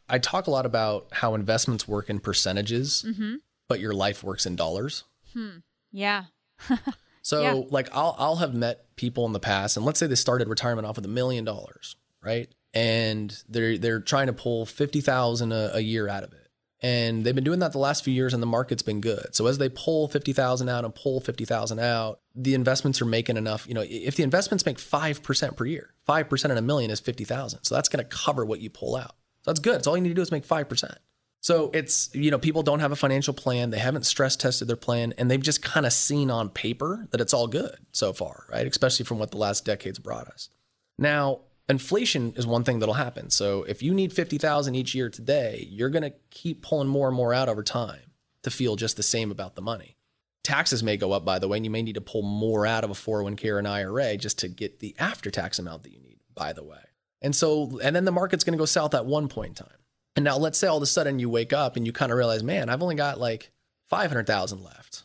I 0.09 0.19
talk 0.19 0.47
a 0.47 0.51
lot 0.51 0.65
about 0.65 1.07
how 1.11 1.35
investments 1.35 1.87
work 1.87 2.09
in 2.09 2.19
percentages. 2.19 3.05
Mm-hmm 3.07 3.35
but 3.67 3.79
your 3.79 3.93
life 3.93 4.23
works 4.23 4.45
in 4.45 4.55
dollars. 4.55 5.03
Hmm. 5.33 5.57
Yeah. 5.91 6.25
so 7.23 7.41
yeah. 7.41 7.61
like 7.69 7.89
I'll 7.91 8.15
I'll 8.17 8.35
have 8.35 8.53
met 8.53 8.95
people 8.95 9.25
in 9.25 9.33
the 9.33 9.39
past 9.39 9.77
and 9.77 9.85
let's 9.85 9.99
say 9.99 10.07
they 10.07 10.15
started 10.15 10.47
retirement 10.47 10.85
off 10.85 10.95
with 10.95 11.05
a 11.05 11.09
million 11.09 11.45
dollars, 11.45 11.95
right? 12.21 12.49
And 12.73 13.35
they're 13.49 13.77
they're 13.77 13.99
trying 13.99 14.27
to 14.27 14.33
pull 14.33 14.65
50,000 14.65 15.51
a 15.51 15.79
year 15.79 16.07
out 16.07 16.23
of 16.23 16.33
it. 16.33 16.42
And 16.83 17.23
they've 17.23 17.33
been 17.33 17.45
doing 17.45 17.59
that 17.59 17.71
the 17.71 17.77
last 17.79 18.03
few 18.03 18.13
years 18.13 18.33
and 18.33 18.43
the 18.43 18.47
market's 18.47 18.83
been 18.83 18.99
good. 18.99 19.33
So 19.33 19.47
as 19.47 19.57
they 19.57 19.69
pull 19.69 20.09
50,000 20.09 20.67
out 20.67 20.83
and 20.83 20.93
pull 20.93 21.21
50,000 21.21 21.79
out, 21.79 22.19
the 22.35 22.53
investments 22.53 23.01
are 23.01 23.05
making 23.05 23.37
enough, 23.37 23.65
you 23.69 23.73
know, 23.73 23.85
if 23.87 24.17
the 24.17 24.23
investments 24.23 24.65
make 24.65 24.77
5% 24.77 25.55
per 25.55 25.65
year, 25.65 25.93
5% 26.07 26.45
in 26.49 26.57
a 26.57 26.61
million 26.61 26.91
is 26.91 26.99
50,000. 26.99 27.63
So 27.63 27.73
that's 27.73 27.87
going 27.87 28.03
to 28.05 28.09
cover 28.15 28.43
what 28.45 28.59
you 28.59 28.69
pull 28.69 28.97
out. 28.97 29.15
So 29.43 29.51
that's 29.51 29.61
good. 29.61 29.83
So 29.85 29.91
all 29.91 29.97
you 29.97 30.03
need 30.03 30.09
to 30.09 30.15
do 30.15 30.21
is 30.21 30.31
make 30.31 30.45
5%. 30.45 30.97
So 31.39 31.71
it's, 31.73 32.13
you 32.13 32.31
know, 32.31 32.37
people 32.37 32.63
don't 32.63 32.79
have 32.81 32.91
a 32.91 32.97
financial 32.97 33.33
plan. 33.33 33.69
They 33.69 33.79
haven't 33.79 34.05
stress 34.05 34.35
tested 34.35 34.67
their 34.67 34.75
plan 34.75 35.13
and 35.17 35.31
they've 35.31 35.41
just 35.41 35.61
kind 35.61 35.85
of 35.85 35.93
seen 35.93 36.29
on 36.29 36.49
paper 36.49 37.07
that 37.11 37.21
it's 37.21 37.33
all 37.33 37.47
good 37.47 37.77
so 37.93 38.11
far, 38.11 38.45
right? 38.49 38.67
Especially 38.67 39.05
from 39.05 39.19
what 39.19 39.31
the 39.31 39.37
last 39.37 39.63
decades 39.63 39.99
brought 39.99 40.27
us. 40.27 40.49
Now, 40.97 41.41
inflation 41.69 42.33
is 42.35 42.45
one 42.45 42.63
thing 42.63 42.79
that'll 42.79 42.95
happen. 42.95 43.29
So 43.29 43.63
if 43.63 43.81
you 43.81 43.93
need 43.93 44.13
50,000 44.13 44.75
each 44.75 44.93
year 44.93 45.09
today, 45.09 45.67
you're 45.69 45.89
going 45.89 46.03
to 46.03 46.13
keep 46.29 46.61
pulling 46.61 46.87
more 46.87 47.07
and 47.07 47.15
more 47.15 47.33
out 47.33 47.49
over 47.49 47.63
time 47.63 48.11
to 48.43 48.51
feel 48.51 48.75
just 48.75 48.97
the 48.97 49.03
same 49.03 49.31
about 49.31 49.55
the 49.55 49.61
money. 49.61 49.97
Taxes 50.43 50.83
may 50.83 50.97
go 50.97 51.13
up, 51.13 51.23
by 51.23 51.39
the 51.39 51.47
way, 51.47 51.57
and 51.57 51.65
you 51.65 51.71
may 51.71 51.81
need 51.81 51.95
to 51.95 52.01
pull 52.01 52.21
more 52.21 52.65
out 52.65 52.83
of 52.83 52.89
a 52.89 52.93
401k 52.93 53.49
or 53.49 53.59
an 53.59 53.65
IRA 53.65 54.17
just 54.17 54.39
to 54.39 54.49
get 54.49 54.79
the 54.79 54.93
after 54.99 55.31
tax 55.31 55.57
amount 55.57 55.83
that 55.83 55.93
you 55.93 56.01
need, 56.01 56.17
by 56.35 56.51
the 56.51 56.63
way. 56.63 56.81
And 57.21 57.33
so, 57.33 57.79
and 57.81 57.95
then 57.95 58.03
the 58.03 58.11
market's 58.11 58.43
going 58.43 58.57
to 58.57 58.61
go 58.61 58.65
south 58.65 58.93
at 58.93 59.05
one 59.05 59.29
point 59.29 59.49
in 59.49 59.65
time. 59.65 59.77
And 60.17 60.25
now 60.25 60.37
let's 60.37 60.57
say 60.57 60.67
all 60.67 60.77
of 60.77 60.83
a 60.83 60.87
sudden 60.87 61.19
you 61.19 61.29
wake 61.29 61.53
up 61.53 61.77
and 61.77 61.85
you 61.85 61.93
kind 61.93 62.11
of 62.11 62.17
realize, 62.17 62.43
man, 62.43 62.69
I've 62.69 62.83
only 62.83 62.95
got 62.95 63.19
like 63.19 63.51
500,000 63.89 64.61
left. 64.61 65.03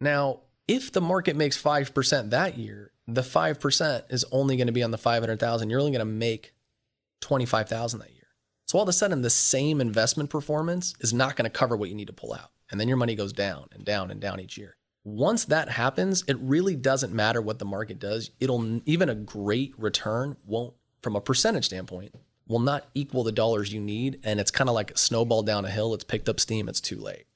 Now, 0.00 0.40
if 0.68 0.92
the 0.92 1.00
market 1.00 1.36
makes 1.36 1.60
5% 1.60 2.30
that 2.30 2.56
year, 2.56 2.92
the 3.06 3.22
5% 3.22 4.02
is 4.10 4.24
only 4.32 4.56
going 4.56 4.66
to 4.66 4.72
be 4.72 4.82
on 4.82 4.90
the 4.90 4.98
500,000. 4.98 5.70
You're 5.70 5.80
only 5.80 5.92
going 5.92 6.00
to 6.00 6.04
make 6.04 6.54
25,000 7.20 8.00
that 8.00 8.12
year. 8.12 8.26
So 8.66 8.78
all 8.78 8.82
of 8.82 8.88
a 8.88 8.92
sudden 8.92 9.22
the 9.22 9.30
same 9.30 9.80
investment 9.80 10.28
performance 10.28 10.94
is 11.00 11.12
not 11.12 11.36
going 11.36 11.44
to 11.44 11.56
cover 11.56 11.76
what 11.76 11.88
you 11.88 11.94
need 11.94 12.08
to 12.08 12.12
pull 12.12 12.34
out. 12.34 12.50
And 12.70 12.80
then 12.80 12.88
your 12.88 12.96
money 12.96 13.14
goes 13.14 13.32
down 13.32 13.68
and 13.72 13.84
down 13.84 14.10
and 14.10 14.20
down 14.20 14.40
each 14.40 14.58
year. 14.58 14.76
Once 15.04 15.44
that 15.44 15.68
happens, 15.68 16.24
it 16.26 16.36
really 16.40 16.74
doesn't 16.74 17.12
matter 17.12 17.40
what 17.40 17.60
the 17.60 17.64
market 17.64 18.00
does. 18.00 18.32
It'll 18.40 18.80
even 18.86 19.08
a 19.08 19.14
great 19.14 19.72
return 19.78 20.36
won't 20.44 20.74
from 21.00 21.14
a 21.14 21.20
percentage 21.20 21.66
standpoint 21.66 22.12
will 22.48 22.58
not 22.58 22.88
equal 22.94 23.22
the 23.22 23.30
dollars 23.30 23.72
you 23.72 23.80
need. 23.80 24.18
And 24.24 24.40
it's 24.40 24.50
kind 24.50 24.68
of 24.68 24.74
like 24.74 24.90
a 24.90 24.98
snowball 24.98 25.44
down 25.44 25.64
a 25.64 25.70
hill. 25.70 25.94
It's 25.94 26.02
picked 26.02 26.28
up 26.28 26.40
steam. 26.40 26.68
It's 26.68 26.80
too 26.80 26.96
late. 26.96 27.26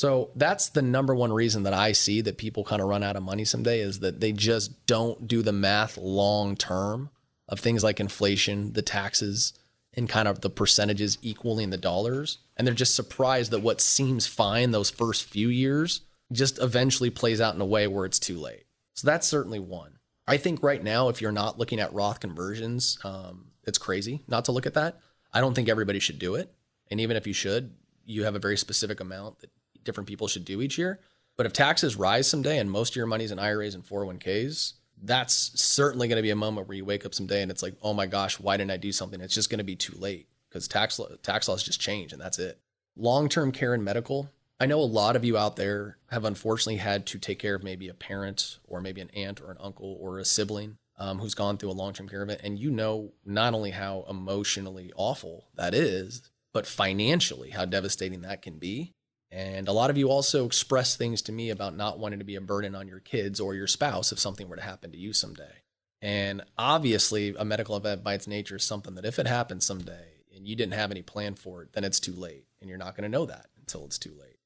So 0.00 0.30
that's 0.34 0.70
the 0.70 0.80
number 0.80 1.14
one 1.14 1.30
reason 1.30 1.64
that 1.64 1.74
I 1.74 1.92
see 1.92 2.22
that 2.22 2.38
people 2.38 2.64
kind 2.64 2.80
of 2.80 2.88
run 2.88 3.02
out 3.02 3.16
of 3.16 3.22
money 3.22 3.44
someday 3.44 3.80
is 3.80 4.00
that 4.00 4.18
they 4.18 4.32
just 4.32 4.86
don't 4.86 5.28
do 5.28 5.42
the 5.42 5.52
math 5.52 5.98
long 5.98 6.56
term 6.56 7.10
of 7.50 7.60
things 7.60 7.84
like 7.84 8.00
inflation, 8.00 8.72
the 8.72 8.80
taxes, 8.80 9.52
and 9.92 10.08
kind 10.08 10.26
of 10.26 10.40
the 10.40 10.48
percentages 10.48 11.18
equaling 11.20 11.68
the 11.68 11.76
dollars. 11.76 12.38
And 12.56 12.66
they're 12.66 12.72
just 12.72 12.94
surprised 12.94 13.50
that 13.50 13.60
what 13.60 13.82
seems 13.82 14.26
fine 14.26 14.70
those 14.70 14.88
first 14.88 15.24
few 15.24 15.48
years 15.48 16.00
just 16.32 16.58
eventually 16.62 17.10
plays 17.10 17.38
out 17.38 17.54
in 17.54 17.60
a 17.60 17.66
way 17.66 17.86
where 17.86 18.06
it's 18.06 18.18
too 18.18 18.38
late. 18.38 18.64
So 18.94 19.06
that's 19.06 19.28
certainly 19.28 19.58
one. 19.58 19.98
I 20.26 20.38
think 20.38 20.62
right 20.62 20.82
now, 20.82 21.10
if 21.10 21.20
you're 21.20 21.30
not 21.30 21.58
looking 21.58 21.78
at 21.78 21.92
Roth 21.92 22.20
conversions, 22.20 22.98
um, 23.04 23.50
it's 23.64 23.76
crazy 23.76 24.22
not 24.28 24.46
to 24.46 24.52
look 24.52 24.64
at 24.64 24.72
that. 24.72 24.98
I 25.30 25.42
don't 25.42 25.52
think 25.52 25.68
everybody 25.68 25.98
should 25.98 26.18
do 26.18 26.36
it. 26.36 26.50
And 26.90 27.00
even 27.00 27.18
if 27.18 27.26
you 27.26 27.34
should, 27.34 27.74
you 28.06 28.24
have 28.24 28.34
a 28.34 28.38
very 28.40 28.56
specific 28.56 29.00
amount 29.00 29.40
that 29.40 29.50
different 29.84 30.08
people 30.08 30.28
should 30.28 30.44
do 30.44 30.62
each 30.62 30.78
year. 30.78 31.00
But 31.36 31.46
if 31.46 31.52
taxes 31.52 31.96
rise 31.96 32.28
someday 32.28 32.58
and 32.58 32.70
most 32.70 32.92
of 32.92 32.96
your 32.96 33.06
money's 33.06 33.30
in 33.30 33.38
IRAs 33.38 33.74
and 33.74 33.84
401ks, 33.84 34.74
that's 35.02 35.52
certainly 35.60 36.08
going 36.08 36.16
to 36.16 36.22
be 36.22 36.30
a 36.30 36.36
moment 36.36 36.68
where 36.68 36.76
you 36.76 36.84
wake 36.84 37.06
up 37.06 37.14
someday 37.14 37.42
and 37.42 37.50
it's 37.50 37.62
like, 37.62 37.74
oh 37.82 37.94
my 37.94 38.06
gosh, 38.06 38.38
why 38.38 38.56
didn't 38.56 38.72
I 38.72 38.76
do 38.76 38.92
something? 38.92 39.20
It's 39.20 39.34
just 39.34 39.48
going 39.48 39.58
to 39.58 39.64
be 39.64 39.76
too 39.76 39.96
late 39.96 40.28
because 40.48 40.68
tax 40.68 41.00
tax 41.22 41.48
laws 41.48 41.62
just 41.62 41.80
change 41.80 42.12
and 42.12 42.20
that's 42.20 42.38
it. 42.38 42.60
Long 42.96 43.28
term 43.28 43.52
care 43.52 43.72
and 43.72 43.84
medical. 43.84 44.30
I 44.58 44.66
know 44.66 44.80
a 44.80 44.82
lot 44.82 45.16
of 45.16 45.24
you 45.24 45.38
out 45.38 45.56
there 45.56 45.96
have 46.10 46.26
unfortunately 46.26 46.76
had 46.76 47.06
to 47.06 47.18
take 47.18 47.38
care 47.38 47.54
of 47.54 47.62
maybe 47.62 47.88
a 47.88 47.94
parent 47.94 48.58
or 48.64 48.82
maybe 48.82 49.00
an 49.00 49.10
aunt 49.14 49.40
or 49.40 49.50
an 49.50 49.56
uncle 49.58 49.96
or 49.98 50.18
a 50.18 50.24
sibling 50.24 50.76
um, 50.98 51.18
who's 51.18 51.34
gone 51.34 51.56
through 51.56 51.70
a 51.70 51.72
long 51.72 51.94
term 51.94 52.08
care 52.08 52.22
event, 52.22 52.42
and 52.44 52.58
you 52.58 52.70
know 52.70 53.12
not 53.24 53.54
only 53.54 53.70
how 53.70 54.04
emotionally 54.08 54.92
awful 54.94 55.46
that 55.54 55.72
is, 55.72 56.30
but 56.52 56.66
financially 56.66 57.50
how 57.50 57.64
devastating 57.64 58.20
that 58.20 58.42
can 58.42 58.58
be. 58.58 58.92
And 59.32 59.68
a 59.68 59.72
lot 59.72 59.90
of 59.90 59.96
you 59.96 60.10
also 60.10 60.44
express 60.44 60.96
things 60.96 61.22
to 61.22 61.32
me 61.32 61.50
about 61.50 61.76
not 61.76 61.98
wanting 61.98 62.18
to 62.18 62.24
be 62.24 62.34
a 62.34 62.40
burden 62.40 62.74
on 62.74 62.88
your 62.88 62.98
kids 62.98 63.38
or 63.38 63.54
your 63.54 63.68
spouse 63.68 64.10
if 64.10 64.18
something 64.18 64.48
were 64.48 64.56
to 64.56 64.62
happen 64.62 64.90
to 64.90 64.98
you 64.98 65.12
someday. 65.12 65.62
And 66.02 66.42
obviously, 66.58 67.34
a 67.38 67.44
medical 67.44 67.76
event 67.76 68.02
by 68.02 68.14
its 68.14 68.26
nature 68.26 68.56
is 68.56 68.64
something 68.64 68.94
that 68.96 69.04
if 69.04 69.18
it 69.18 69.26
happens 69.26 69.64
someday 69.64 70.08
and 70.34 70.48
you 70.48 70.56
didn't 70.56 70.74
have 70.74 70.90
any 70.90 71.02
plan 71.02 71.34
for 71.34 71.62
it, 71.62 71.74
then 71.74 71.84
it's 71.84 72.00
too 72.00 72.14
late. 72.14 72.46
And 72.60 72.68
you're 72.68 72.78
not 72.78 72.96
going 72.96 73.10
to 73.10 73.16
know 73.16 73.26
that 73.26 73.46
until 73.58 73.84
it's 73.84 73.98
too 73.98 74.14
late. 74.18 74.38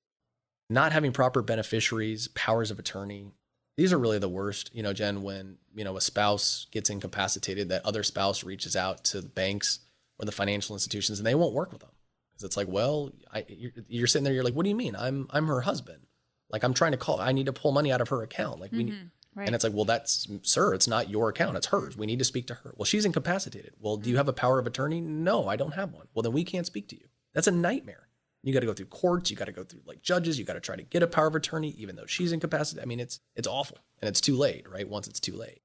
Not 0.68 0.92
having 0.92 1.12
proper 1.12 1.40
beneficiaries, 1.40 2.28
powers 2.28 2.70
of 2.70 2.78
attorney, 2.78 3.32
these 3.76 3.92
are 3.92 3.98
really 3.98 4.18
the 4.18 4.28
worst. 4.28 4.74
You 4.74 4.82
know, 4.82 4.92
Jen, 4.92 5.22
when, 5.22 5.56
you 5.74 5.84
know, 5.84 5.96
a 5.96 6.00
spouse 6.00 6.66
gets 6.72 6.90
incapacitated, 6.90 7.70
that 7.70 7.86
other 7.86 8.02
spouse 8.02 8.44
reaches 8.44 8.76
out 8.76 9.04
to 9.04 9.20
the 9.20 9.28
banks 9.28 9.80
or 10.18 10.26
the 10.26 10.32
financial 10.32 10.74
institutions 10.74 11.18
and 11.18 11.26
they 11.26 11.34
won't 11.34 11.54
work 11.54 11.72
with 11.72 11.80
them 11.80 11.90
because 12.34 12.44
it's 12.44 12.56
like, 12.56 12.66
well, 12.68 13.12
I, 13.32 13.44
you're, 13.48 13.72
you're, 13.88 14.06
sitting 14.08 14.24
there, 14.24 14.34
you're 14.34 14.42
like, 14.42 14.54
what 14.54 14.64
do 14.64 14.68
you 14.68 14.74
mean? 14.74 14.96
I'm 14.96 15.28
I'm 15.30 15.46
her 15.46 15.60
husband. 15.60 16.00
Like 16.50 16.64
I'm 16.64 16.74
trying 16.74 16.92
to 16.92 16.98
call. 16.98 17.20
I 17.20 17.32
need 17.32 17.46
to 17.46 17.52
pull 17.52 17.72
money 17.72 17.92
out 17.92 18.00
of 18.00 18.08
her 18.08 18.22
account. 18.22 18.60
Like 18.60 18.72
we. 18.72 18.84
Mm-hmm. 18.84 19.06
Right. 19.36 19.48
And 19.48 19.54
it's 19.56 19.64
like, 19.64 19.72
well, 19.72 19.84
that's 19.84 20.28
sir, 20.42 20.74
it's 20.74 20.86
not 20.86 21.10
your 21.10 21.28
account, 21.28 21.56
it's 21.56 21.66
hers. 21.66 21.96
We 21.96 22.06
need 22.06 22.20
to 22.20 22.24
speak 22.24 22.46
to 22.46 22.54
her. 22.54 22.72
Well, 22.76 22.84
she's 22.84 23.04
incapacitated. 23.04 23.72
Well, 23.80 23.96
do 23.96 24.08
you 24.08 24.12
mm-hmm. 24.12 24.18
have 24.18 24.28
a 24.28 24.32
power 24.32 24.60
of 24.60 24.66
attorney? 24.68 25.00
No, 25.00 25.48
I 25.48 25.56
don't 25.56 25.74
have 25.74 25.92
one. 25.92 26.06
Well, 26.14 26.22
then 26.22 26.32
we 26.32 26.44
can't 26.44 26.66
speak 26.66 26.86
to 26.90 26.96
you. 26.96 27.06
That's 27.32 27.48
a 27.48 27.50
nightmare. 27.50 28.06
You 28.44 28.52
got 28.52 28.60
to 28.60 28.66
go 28.66 28.74
through 28.74 28.86
courts. 28.86 29.32
You 29.32 29.36
got 29.36 29.46
to 29.46 29.52
go 29.52 29.64
through 29.64 29.80
like 29.86 30.02
judges. 30.02 30.38
You 30.38 30.44
got 30.44 30.52
to 30.52 30.60
try 30.60 30.76
to 30.76 30.84
get 30.84 31.02
a 31.02 31.08
power 31.08 31.26
of 31.26 31.34
attorney, 31.34 31.70
even 31.70 31.96
though 31.96 32.06
she's 32.06 32.30
incapacitated. 32.30 32.84
I 32.84 32.86
mean, 32.86 33.00
it's 33.00 33.18
it's 33.34 33.48
awful, 33.48 33.78
and 34.00 34.08
it's 34.08 34.20
too 34.20 34.36
late, 34.36 34.70
right? 34.70 34.88
Once 34.88 35.08
it's 35.08 35.18
too 35.18 35.34
late. 35.34 35.62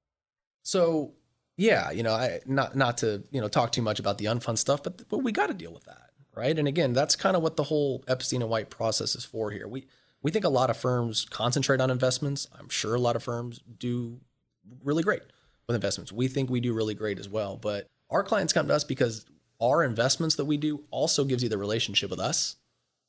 So 0.63 1.13
yeah, 1.57 1.91
you 1.91 2.01
know, 2.01 2.13
I 2.13 2.39
not 2.47 2.75
not 2.75 2.99
to 2.99 3.21
you 3.31 3.41
know 3.41 3.49
talk 3.49 3.71
too 3.71 3.83
much 3.83 3.99
about 3.99 4.17
the 4.17 4.25
unfun 4.25 4.57
stuff, 4.57 4.81
but 4.81 5.07
but 5.09 5.19
we 5.19 5.31
got 5.31 5.47
to 5.47 5.53
deal 5.53 5.73
with 5.73 5.83
that 5.83 6.08
right? 6.39 6.57
And 6.57 6.67
again, 6.67 6.93
that's 6.93 7.15
kind 7.15 7.35
of 7.35 7.43
what 7.43 7.57
the 7.57 7.63
whole 7.63 8.03
Epstein 8.07 8.41
and 8.41 8.49
White 8.49 8.69
process 8.69 9.15
is 9.15 9.25
for 9.25 9.51
here. 9.51 9.67
We 9.67 9.85
we 10.21 10.31
think 10.31 10.45
a 10.45 10.49
lot 10.49 10.69
of 10.69 10.77
firms 10.77 11.25
concentrate 11.29 11.81
on 11.81 11.91
investments. 11.91 12.47
I'm 12.57 12.69
sure 12.69 12.95
a 12.95 12.99
lot 12.99 13.15
of 13.15 13.23
firms 13.23 13.61
do 13.77 14.19
really 14.83 15.03
great 15.03 15.21
with 15.67 15.75
investments. 15.75 16.11
We 16.11 16.27
think 16.27 16.49
we 16.49 16.59
do 16.59 16.73
really 16.73 16.93
great 16.93 17.19
as 17.19 17.29
well, 17.29 17.57
but 17.57 17.87
our 18.09 18.23
clients 18.23 18.53
come 18.53 18.67
to 18.67 18.73
us 18.73 18.83
because 18.83 19.25
our 19.61 19.83
investments 19.83 20.35
that 20.35 20.45
we 20.45 20.57
do 20.57 20.83
also 20.91 21.23
gives 21.23 21.43
you 21.43 21.49
the 21.49 21.57
relationship 21.57 22.09
with 22.09 22.19
us 22.19 22.55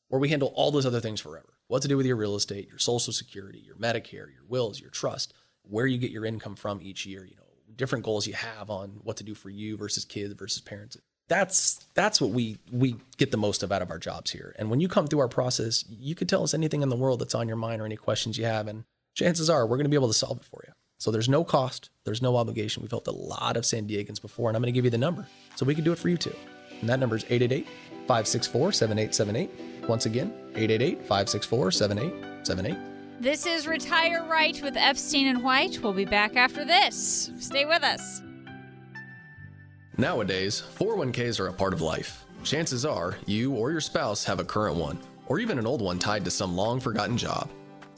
where 0.08 0.20
we 0.20 0.28
handle 0.28 0.52
all 0.54 0.70
those 0.70 0.86
other 0.86 1.00
things 1.00 1.20
forever. 1.20 1.54
What 1.68 1.82
to 1.82 1.88
do 1.88 1.96
with 1.96 2.06
your 2.06 2.16
real 2.16 2.34
estate, 2.34 2.68
your 2.68 2.78
social 2.78 3.12
security, 3.12 3.60
your 3.60 3.76
Medicare, 3.76 4.12
your 4.12 4.44
wills, 4.48 4.80
your 4.80 4.90
trust, 4.90 5.34
where 5.62 5.86
you 5.86 5.98
get 5.98 6.10
your 6.10 6.24
income 6.24 6.56
from 6.56 6.80
each 6.82 7.06
year, 7.06 7.24
you 7.24 7.36
know, 7.36 7.42
different 7.76 8.04
goals 8.04 8.26
you 8.26 8.34
have 8.34 8.70
on 8.70 9.00
what 9.02 9.16
to 9.16 9.24
do 9.24 9.34
for 9.34 9.50
you 9.50 9.76
versus 9.76 10.04
kids 10.04 10.34
versus 10.34 10.60
parents 10.60 10.96
that's 11.30 11.86
that's 11.94 12.20
what 12.20 12.30
we 12.30 12.58
we 12.72 12.96
get 13.16 13.30
the 13.30 13.36
most 13.36 13.62
of 13.62 13.70
out 13.70 13.80
of 13.80 13.90
our 13.90 13.98
jobs 13.98 14.32
here. 14.32 14.54
And 14.58 14.68
when 14.68 14.80
you 14.80 14.88
come 14.88 15.06
through 15.06 15.20
our 15.20 15.28
process, 15.28 15.84
you 15.88 16.14
could 16.16 16.28
tell 16.28 16.42
us 16.42 16.52
anything 16.52 16.82
in 16.82 16.90
the 16.90 16.96
world 16.96 17.20
that's 17.20 17.36
on 17.36 17.46
your 17.46 17.56
mind 17.56 17.80
or 17.80 17.86
any 17.86 17.96
questions 17.96 18.36
you 18.36 18.44
have, 18.44 18.66
and 18.66 18.84
chances 19.14 19.48
are 19.48 19.64
we're 19.66 19.76
going 19.76 19.84
to 19.84 19.90
be 19.90 19.96
able 19.96 20.08
to 20.08 20.14
solve 20.14 20.38
it 20.38 20.44
for 20.44 20.62
you. 20.66 20.74
So 20.98 21.10
there's 21.10 21.28
no 21.28 21.44
cost, 21.44 21.88
there's 22.04 22.20
no 22.20 22.36
obligation. 22.36 22.82
We've 22.82 22.90
helped 22.90 23.06
a 23.06 23.12
lot 23.12 23.56
of 23.56 23.64
San 23.64 23.86
Diegans 23.86 24.20
before, 24.20 24.50
and 24.50 24.56
I'm 24.56 24.60
going 24.60 24.72
to 24.72 24.76
give 24.76 24.84
you 24.84 24.90
the 24.90 24.98
number 24.98 25.24
so 25.54 25.64
we 25.64 25.74
can 25.74 25.84
do 25.84 25.92
it 25.92 25.98
for 25.98 26.08
you 26.08 26.18
too. 26.18 26.34
And 26.80 26.88
that 26.90 26.98
number 26.98 27.16
is 27.16 27.24
888 27.24 27.66
564 28.08 28.72
7878. 28.72 29.88
Once 29.88 30.06
again, 30.06 30.34
888 30.56 30.98
564 30.98 31.70
7878. 31.70 33.22
This 33.22 33.46
is 33.46 33.68
Retire 33.68 34.24
Right 34.24 34.60
with 34.62 34.76
Epstein 34.76 35.28
and 35.28 35.44
White. 35.44 35.80
We'll 35.80 35.92
be 35.92 36.06
back 36.06 36.34
after 36.34 36.64
this. 36.64 37.30
Stay 37.38 37.66
with 37.66 37.84
us. 37.84 38.22
Nowadays, 40.00 40.62
401ks 40.78 41.38
are 41.40 41.48
a 41.48 41.52
part 41.52 41.74
of 41.74 41.82
life. 41.82 42.24
Chances 42.42 42.86
are 42.86 43.18
you 43.26 43.52
or 43.52 43.70
your 43.70 43.82
spouse 43.82 44.24
have 44.24 44.40
a 44.40 44.44
current 44.44 44.76
one, 44.76 44.98
or 45.26 45.38
even 45.38 45.58
an 45.58 45.66
old 45.66 45.82
one 45.82 45.98
tied 45.98 46.24
to 46.24 46.30
some 46.30 46.56
long 46.56 46.80
forgotten 46.80 47.18
job. 47.18 47.50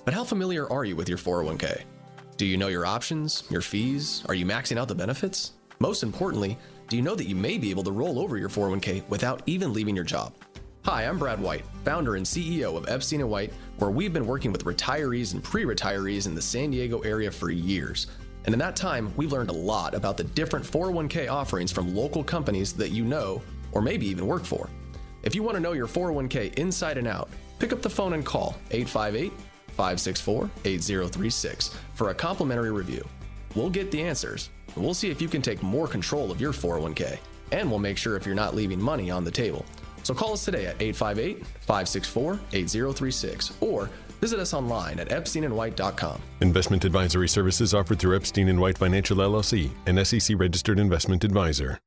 But 0.05 0.13
how 0.13 0.25
familiar 0.25 0.69
are 0.69 0.85
you 0.85 0.97
with 0.97 1.09
your 1.09 1.17
401k? 1.17 1.83
Do 2.39 2.45
you 2.45 2.57
know 2.57 2.67
your 2.67 2.85
options, 2.85 3.45
your 3.51 3.61
fees? 3.61 4.25
Are 4.27 4.35
you 4.35 4.45
maxing 4.45 4.79
out 4.79 4.89
the 4.89 4.97
benefits? 4.97 5.53
Most 5.79 6.03
importantly, 6.03 6.59
do 6.89 6.97
you 6.97 7.03
know 7.03 7.15
that 7.15 7.29
you 7.29 7.37
may 7.37 7.57
be 7.57 7.71
able 7.71 7.85
to 7.85 7.93
roll 7.93 8.19
over 8.19 8.37
your 8.37 8.49
401k 8.49 9.09
without 9.09 9.41
even 9.47 9.73
leaving 9.73 9.95
your 9.95 10.05
job? 10.05 10.35
Hi, 10.85 11.05
I'm 11.05 11.21
Brad 11.21 11.41
White, 11.41 11.65
founder 11.85 12.17
and 12.17 12.27
CEO 12.27 12.77
of 12.77 12.89
Epstein 12.89 13.29
White, 13.29 13.53
where 13.79 13.93
we've 13.93 14.13
been 14.13 14.27
working 14.27 14.51
with 14.51 14.65
retirees 14.65 15.35
and 15.35 15.45
pre-retirees 15.45 16.27
in 16.27 16.35
the 16.35 16.43
San 16.43 16.73
Diego 16.73 16.99
area 17.03 17.31
for 17.31 17.53
years 17.53 18.09
and 18.45 18.53
in 18.53 18.59
that 18.59 18.77
time, 18.77 19.13
we've 19.17 19.33
learned 19.33 19.51
a 19.51 19.55
lot 19.55 19.95
about 19.95 20.17
the 20.17 20.25
different 20.25 20.65
401k 20.65 21.31
offerings 21.31 21.71
from 21.71 21.95
local 21.95 22.25
companies 22.25 22.73
that 22.75 22.91
you 22.91 23.05
know 23.05 23.43
or 23.73 23.81
maybe 23.81 24.07
even 24.07 24.27
work 24.27 24.45
for. 24.45 24.69
If 25.23 25.35
you 25.35 25.43
want 25.43 25.57
to 25.57 25.61
know 25.61 25.73
your 25.73 25.87
401k 25.87 26.55
inside 26.55 26.99
and 26.99 27.07
out, 27.07 27.31
pick 27.59 27.73
up 27.73 27.83
the 27.83 27.91
phone 27.91 28.13
and 28.15 28.27
call 28.27 28.57
858 28.73 29.33
564 29.69 30.51
8036 30.65 31.77
for 31.95 32.11
a 32.11 32.15
complimentary 32.15 32.73
review. 32.73 33.07
We'll 33.55 33.71
get 33.71 33.91
the 33.91 34.03
answers, 34.03 34.51
and 34.75 34.85
we'll 34.85 34.95
see 34.95 35.11
if 35.11 35.23
you 35.23 35.29
can 35.29 35.43
take 35.43 35.63
more 35.63 35.87
control 35.87 36.33
of 36.33 36.41
your 36.41 36.53
401k, 36.53 37.19
and 37.53 37.71
we'll 37.71 37.79
make 37.79 37.99
sure 37.99 38.17
if 38.17 38.27
you're 38.27 38.35
not 38.35 38.55
leaving 38.55 38.81
money 38.81 39.11
on 39.11 39.25
the 39.25 39.31
table. 39.31 39.65
So 40.03 40.15
call 40.15 40.33
us 40.33 40.45
today 40.45 40.67
at 40.67 40.81
858 40.83 41.47
564 41.61 42.41
8036 42.53 43.53
or 43.61 43.89
Visit 44.23 44.39
us 44.39 44.55
online 44.55 45.01
at 45.01 45.09
epsteinandwhite.com. 45.09 46.23
Investment 46.41 46.85
advisory 46.85 47.29
services 47.29 47.75
offered 47.75 47.99
through 47.99 48.15
Epstein 48.15 48.49
and 48.49 48.61
White 48.61 48.79
Financial 48.79 49.17
LLC, 49.17 49.73
an 49.87 50.03
SEC 50.05 50.39
registered 50.39 50.79
investment 50.79 51.25
advisor. 51.25 51.81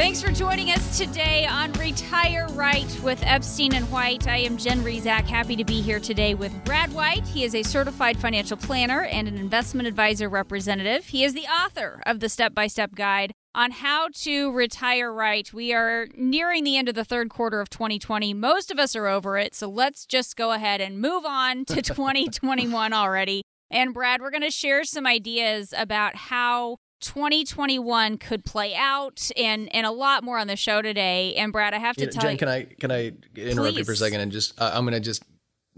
Thanks 0.00 0.22
for 0.22 0.32
joining 0.32 0.70
us 0.70 0.96
today 0.96 1.44
on 1.44 1.74
Retire 1.74 2.46
Right 2.52 3.00
with 3.02 3.22
Epstein 3.22 3.74
and 3.74 3.84
White. 3.92 4.26
I 4.26 4.38
am 4.38 4.56
Jen 4.56 4.80
Rizak, 4.80 5.26
happy 5.26 5.56
to 5.56 5.64
be 5.64 5.82
here 5.82 6.00
today 6.00 6.32
with 6.32 6.64
Brad 6.64 6.90
White. 6.94 7.26
He 7.26 7.44
is 7.44 7.54
a 7.54 7.62
certified 7.62 8.18
financial 8.18 8.56
planner 8.56 9.02
and 9.02 9.28
an 9.28 9.36
investment 9.36 9.86
advisor 9.86 10.30
representative. 10.30 11.04
He 11.04 11.22
is 11.22 11.34
the 11.34 11.44
author 11.44 12.00
of 12.06 12.20
the 12.20 12.30
step 12.30 12.54
by 12.54 12.66
step 12.66 12.94
guide 12.94 13.32
on 13.54 13.72
how 13.72 14.08
to 14.22 14.50
retire 14.52 15.12
right. 15.12 15.52
We 15.52 15.74
are 15.74 16.08
nearing 16.16 16.64
the 16.64 16.78
end 16.78 16.88
of 16.88 16.94
the 16.94 17.04
third 17.04 17.28
quarter 17.28 17.60
of 17.60 17.68
2020. 17.68 18.32
Most 18.32 18.70
of 18.70 18.78
us 18.78 18.96
are 18.96 19.06
over 19.06 19.36
it, 19.36 19.54
so 19.54 19.68
let's 19.68 20.06
just 20.06 20.34
go 20.34 20.52
ahead 20.52 20.80
and 20.80 20.98
move 20.98 21.26
on 21.26 21.66
to 21.66 21.82
2021 21.82 22.94
already. 22.94 23.42
And 23.70 23.92
Brad, 23.92 24.22
we're 24.22 24.30
going 24.30 24.40
to 24.44 24.50
share 24.50 24.82
some 24.82 25.06
ideas 25.06 25.74
about 25.76 26.16
how 26.16 26.78
2021 27.00 28.18
could 28.18 28.44
play 28.44 28.74
out 28.74 29.30
and 29.36 29.74
and 29.74 29.86
a 29.86 29.90
lot 29.90 30.22
more 30.22 30.38
on 30.38 30.46
the 30.46 30.56
show 30.56 30.82
today. 30.82 31.34
And 31.36 31.52
Brad, 31.52 31.74
I 31.74 31.78
have 31.78 31.96
to 31.96 32.02
you 32.02 32.06
know, 32.06 32.12
tell 32.12 32.22
Jen, 32.22 32.32
you 32.32 32.38
can 32.38 32.48
I 32.48 32.64
can 32.64 32.90
I 32.90 33.12
interrupt 33.36 33.74
Please. 33.74 33.78
you 33.78 33.84
for 33.84 33.92
a 33.92 33.96
second 33.96 34.20
and 34.20 34.32
just 34.32 34.60
uh, 34.60 34.70
I'm 34.74 34.84
going 34.84 34.94
to 34.94 35.00
just 35.00 35.22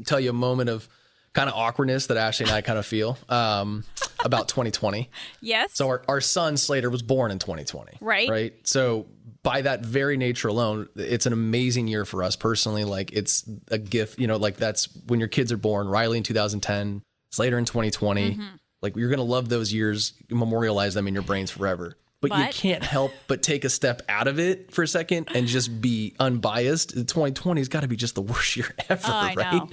tell 0.05 0.21
you 0.21 0.31
a 0.31 0.35
moment 0.35 0.71
of 0.71 0.89
kind 1.33 1.49
of 1.49 1.55
awkwardness 1.55 2.07
that 2.09 2.17
Ashley 2.17 2.45
and 2.45 2.53
I 2.53 2.61
kind 2.61 2.79
of 2.79 2.87
feel 2.87 3.17
um, 3.29 3.85
about 4.25 4.49
2020. 4.49 5.11
Yes. 5.41 5.73
So 5.75 5.89
our, 5.89 6.03
our 6.09 6.21
son 6.21 6.57
Slater 6.57 6.89
was 6.89 7.03
born 7.03 7.31
in 7.31 7.39
2020. 7.39 7.99
Right. 8.01 8.29
Right. 8.29 8.55
So 8.67 9.07
by 9.43 9.63
that 9.63 9.85
very 9.85 10.17
nature 10.17 10.49
alone, 10.49 10.89
it's 10.95 11.27
an 11.27 11.33
amazing 11.33 11.89
year 11.89 12.05
for 12.05 12.23
us 12.23 12.37
personally. 12.37 12.85
Like 12.85 13.13
it's 13.13 13.45
a 13.69 13.79
gift, 13.79 14.21
you 14.21 14.27
know, 14.27 14.37
like 14.37 14.57
that's 14.57 14.89
when 15.07 15.19
your 15.19 15.29
kids 15.29 15.51
are 15.51 15.57
born. 15.57 15.89
Riley 15.89 16.19
in 16.19 16.23
2010, 16.23 17.03
Slater 17.31 17.59
in 17.59 17.65
2020. 17.65 18.31
Mm-hmm. 18.33 18.43
Like 18.83 18.97
you're 18.97 19.11
gonna 19.11 19.23
love 19.23 19.49
those 19.49 19.73
years, 19.73 20.13
memorialize 20.29 20.95
them 20.95 21.07
in 21.09 21.15
your 21.15 21.23
brains 21.23 21.51
forever. 21.51 21.97
but, 22.21 22.31
you 22.39 22.47
can't 22.53 22.85
help 22.85 23.11
but 23.27 23.43
take 23.43 23.65
a 23.65 23.69
step 23.69 24.03
out 24.09 24.29
of 24.29 24.39
it 24.39 24.71
for 24.73 24.85
a 24.85 24.89
second 24.89 25.29
and 25.35 25.47
just 25.49 25.81
be 25.81 26.15
unbiased. 26.21 26.91
2020 26.91 27.61
has 27.61 27.69
got 27.69 27.81
to 27.81 27.89
be 27.89 27.97
just 27.97 28.15
the 28.15 28.23
worst 28.23 28.57
year 28.57 28.69
ever, 28.89 29.01
Oh, 29.07 29.13
I 29.13 29.35
right? 29.35 29.53
know. 29.55 29.69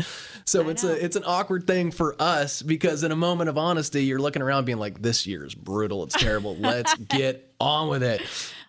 So 0.45 0.67
it's 0.69 0.83
a 0.83 1.03
it's 1.05 1.15
an 1.15 1.23
awkward 1.27 1.67
thing 1.67 1.91
for 1.91 2.15
us 2.19 2.63
because 2.63 3.03
in 3.03 3.11
a 3.11 3.15
moment 3.15 3.49
of 3.49 3.57
honesty, 3.59 4.03
you're 4.05 4.17
looking 4.19 4.41
around 4.41 4.65
being 4.65 4.79
like, 4.79 4.99
"This 4.99 5.27
year 5.27 5.45
is 5.45 5.53
brutal. 5.53 6.03
It's 6.03 6.15
terrible. 6.15 6.55
Let's 6.59 6.93
get 6.95 7.53
on 7.59 7.87
with 7.89 8.01
it." 8.01 8.21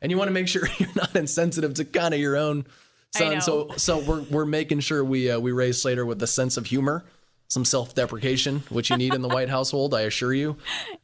And 0.03 0.11
you 0.13 0.19
want 0.19 0.29
to 0.29 0.35
make 0.35 0.47
sure 0.49 0.69
you're 0.79 0.89
not 0.95 1.17
insensitive 1.17 1.73
to 1.75 1.87
kind 1.87 2.13
of 2.13 2.21
your 2.21 2.37
own 2.37 2.67
son. 3.15 3.41
So 3.41 3.71
so 3.79 3.99
we're 4.01 4.21
we're 4.25 4.45
making 4.45 4.81
sure 4.81 5.03
we 5.03 5.31
uh, 5.31 5.39
we 5.41 5.53
raise 5.53 5.81
Slater 5.81 6.05
with 6.05 6.23
a 6.23 6.27
sense 6.27 6.59
of 6.59 6.67
humor. 6.67 7.03
Some 7.51 7.65
self-deprecation, 7.65 8.63
which 8.69 8.91
you 8.91 8.97
need 8.97 9.13
in 9.13 9.23
the 9.23 9.29
White 9.29 9.49
household, 9.57 9.93
I 9.93 10.03
assure 10.03 10.33
you, 10.33 10.57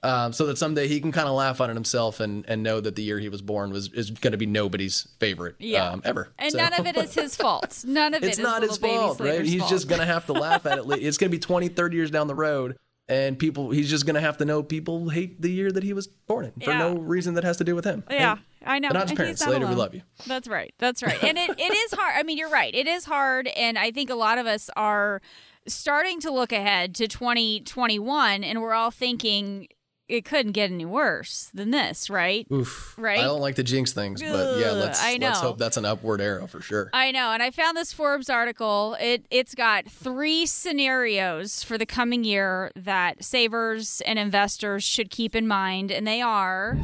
um, 0.04 0.32
so 0.32 0.46
that 0.46 0.58
someday 0.58 0.86
he 0.86 1.00
can 1.00 1.10
kind 1.10 1.26
of 1.26 1.34
laugh 1.34 1.60
on 1.60 1.70
it 1.70 1.74
himself 1.74 2.20
and, 2.20 2.44
and 2.46 2.62
know 2.62 2.80
that 2.80 2.94
the 2.94 3.02
year 3.02 3.18
he 3.18 3.28
was 3.28 3.42
born 3.42 3.70
was 3.72 3.92
is 3.92 4.10
going 4.12 4.30
to 4.30 4.36
be 4.38 4.46
nobody's 4.46 5.08
favorite 5.18 5.56
Yeah. 5.58 5.90
um, 5.90 6.02
ever. 6.04 6.28
And 6.38 6.52
So- 6.52 6.58
none 6.58 6.72
of 6.74 6.86
it 6.86 6.96
is 6.96 7.14
his 7.14 7.34
fault. 7.42 7.82
None 7.84 8.14
of 8.14 8.22
it 8.22 8.28
it's 8.28 8.38
is 8.38 8.44
not 8.44 8.62
his 8.62 8.76
fault, 8.78 9.18
right? 9.18 9.44
He's 9.44 9.58
fault. 9.60 9.70
just 9.70 9.88
going 9.88 10.00
to 10.00 10.06
have 10.06 10.26
to 10.26 10.32
laugh 10.34 10.66
at 10.66 10.78
it. 10.78 10.86
It's 11.02 11.18
going 11.18 11.30
to 11.30 11.36
be 11.36 11.40
20, 11.40 11.68
30 11.68 11.96
years 11.96 12.10
down 12.12 12.28
the 12.28 12.34
road. 12.36 12.76
And 13.08 13.38
people, 13.38 13.70
he's 13.70 13.88
just 13.90 14.04
going 14.06 14.14
to 14.14 14.20
have 14.20 14.36
to 14.38 14.44
know 14.44 14.62
people 14.64 15.08
hate 15.08 15.40
the 15.40 15.48
year 15.50 15.70
that 15.70 15.82
he 15.84 15.92
was 15.92 16.06
born 16.08 16.44
in 16.46 16.52
for 16.52 16.70
Yeah. 16.70 16.78
no 16.78 16.94
reason 16.96 17.34
that 17.34 17.44
has 17.44 17.56
to 17.58 17.64
do 17.64 17.74
with 17.76 17.84
him. 17.84 18.02
Yeah, 18.10 18.32
And 18.32 18.40
I 18.64 18.78
know. 18.80 18.88
But 18.88 18.94
not 18.98 19.08
his 19.10 19.16
parents. 19.16 19.44
Slater, 19.44 19.66
we 19.66 19.74
love 19.76 19.94
you. 19.94 20.02
That's 20.26 20.46
right. 20.48 20.72
That's 20.78 21.02
right. 21.04 21.22
And 21.24 21.38
it, 21.38 21.50
it 21.58 21.72
is 21.72 21.92
hard. 21.92 22.14
I 22.16 22.22
mean, 22.24 22.36
you're 22.38 22.50
right. 22.50 22.74
It 22.74 22.86
is 22.88 23.04
hard. 23.04 23.46
And 23.48 23.78
I 23.78 23.90
think 23.92 24.10
a 24.10 24.14
lot 24.16 24.38
of 24.38 24.46
us 24.46 24.70
are 24.76 25.22
starting 25.66 26.20
to 26.20 26.30
look 26.30 26.52
ahead 26.52 26.94
to 26.96 27.08
2021 27.08 28.44
and 28.44 28.60
we're 28.60 28.74
all 28.74 28.90
thinking 28.90 29.68
it 30.08 30.24
couldn't 30.24 30.52
get 30.52 30.70
any 30.70 30.84
worse 30.84 31.50
than 31.52 31.72
this, 31.72 32.08
right? 32.08 32.46
Oof. 32.52 32.94
Right? 32.96 33.18
I 33.18 33.24
don't 33.24 33.40
like 33.40 33.56
to 33.56 33.64
jinx 33.64 33.92
things, 33.92 34.22
but 34.22 34.58
yeah, 34.58 34.70
let's 34.70 35.02
let's 35.18 35.40
hope 35.40 35.58
that's 35.58 35.76
an 35.76 35.84
upward 35.84 36.20
arrow 36.20 36.46
for 36.46 36.60
sure. 36.60 36.90
I 36.92 37.10
know, 37.10 37.32
and 37.32 37.42
I 37.42 37.50
found 37.50 37.76
this 37.76 37.92
Forbes 37.92 38.30
article. 38.30 38.96
It 39.00 39.26
it's 39.30 39.54
got 39.54 39.86
three 39.86 40.46
scenarios 40.46 41.64
for 41.64 41.76
the 41.76 41.86
coming 41.86 42.22
year 42.22 42.70
that 42.76 43.24
savers 43.24 44.00
and 44.02 44.18
investors 44.18 44.84
should 44.84 45.10
keep 45.10 45.34
in 45.34 45.48
mind, 45.48 45.90
and 45.90 46.06
they 46.06 46.22
are 46.22 46.76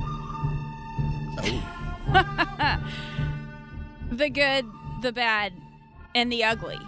oh. 1.39 1.63
the 4.11 4.29
good, 4.31 4.67
the 5.01 5.13
bad, 5.13 5.53
and 6.15 6.33
the 6.33 6.43
ugly 6.43 6.79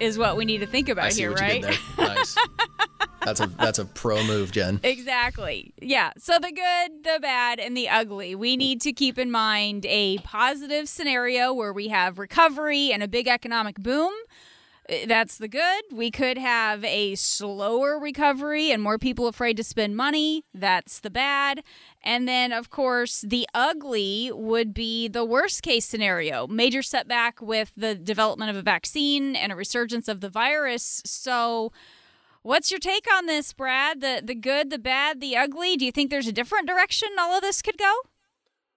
is 0.00 0.18
what 0.18 0.36
we 0.36 0.44
need 0.44 0.58
to 0.58 0.66
think 0.66 0.88
about 0.88 1.12
here, 1.12 1.32
right? 1.32 1.62
you 1.62 1.68
did 1.68 1.78
there. 1.96 2.06
Nice. 2.08 2.36
that's 3.24 3.40
a 3.40 3.46
that's 3.46 3.78
a 3.78 3.84
pro 3.84 4.22
move, 4.24 4.52
Jen. 4.52 4.80
Exactly. 4.82 5.72
Yeah. 5.80 6.12
So 6.18 6.38
the 6.38 6.52
good, 6.52 7.04
the 7.04 7.18
bad, 7.20 7.58
and 7.58 7.76
the 7.76 7.88
ugly. 7.88 8.34
We 8.34 8.56
need 8.56 8.80
to 8.82 8.92
keep 8.92 9.18
in 9.18 9.30
mind 9.30 9.86
a 9.86 10.18
positive 10.18 10.88
scenario 10.88 11.52
where 11.52 11.72
we 11.72 11.88
have 11.88 12.18
recovery 12.18 12.92
and 12.92 13.02
a 13.02 13.08
big 13.08 13.28
economic 13.28 13.76
boom. 13.76 14.12
Uh, 14.88 14.96
That's 15.06 15.38
the 15.38 15.48
good. 15.48 15.84
We 15.92 16.10
could 16.10 16.38
have 16.38 16.84
a 16.84 17.14
slower 17.14 17.98
recovery 17.98 18.70
and 18.70 18.82
more 18.82 18.98
people 18.98 19.26
afraid 19.28 19.56
to 19.56 19.64
spend 19.64 19.96
money. 19.96 20.44
That's 20.52 21.00
the 21.00 21.10
bad. 21.10 21.62
And 22.04 22.28
then, 22.28 22.52
of 22.52 22.70
course, 22.70 23.22
the 23.26 23.48
ugly 23.54 24.30
would 24.32 24.74
be 24.74 25.08
the 25.08 25.24
worst 25.24 25.62
case 25.62 25.86
scenario 25.86 26.46
major 26.46 26.82
setback 26.82 27.40
with 27.40 27.72
the 27.76 27.94
development 27.94 28.50
of 28.50 28.56
a 28.56 28.62
vaccine 28.62 29.34
and 29.34 29.50
a 29.50 29.56
resurgence 29.56 30.06
of 30.06 30.20
the 30.20 30.28
virus. 30.28 31.02
So, 31.04 31.72
What's 32.42 32.70
your 32.70 32.78
take 32.78 33.06
on 33.10 33.24
this, 33.24 33.54
Brad? 33.54 34.02
The 34.02 34.20
the 34.22 34.34
good, 34.34 34.68
the 34.68 34.78
bad, 34.78 35.22
the 35.22 35.34
ugly? 35.34 35.78
Do 35.78 35.86
you 35.86 35.90
think 35.90 36.10
there's 36.10 36.26
a 36.26 36.32
different 36.32 36.68
direction 36.68 37.08
all 37.18 37.34
of 37.34 37.40
this 37.40 37.62
could 37.62 37.78
go? 37.78 37.94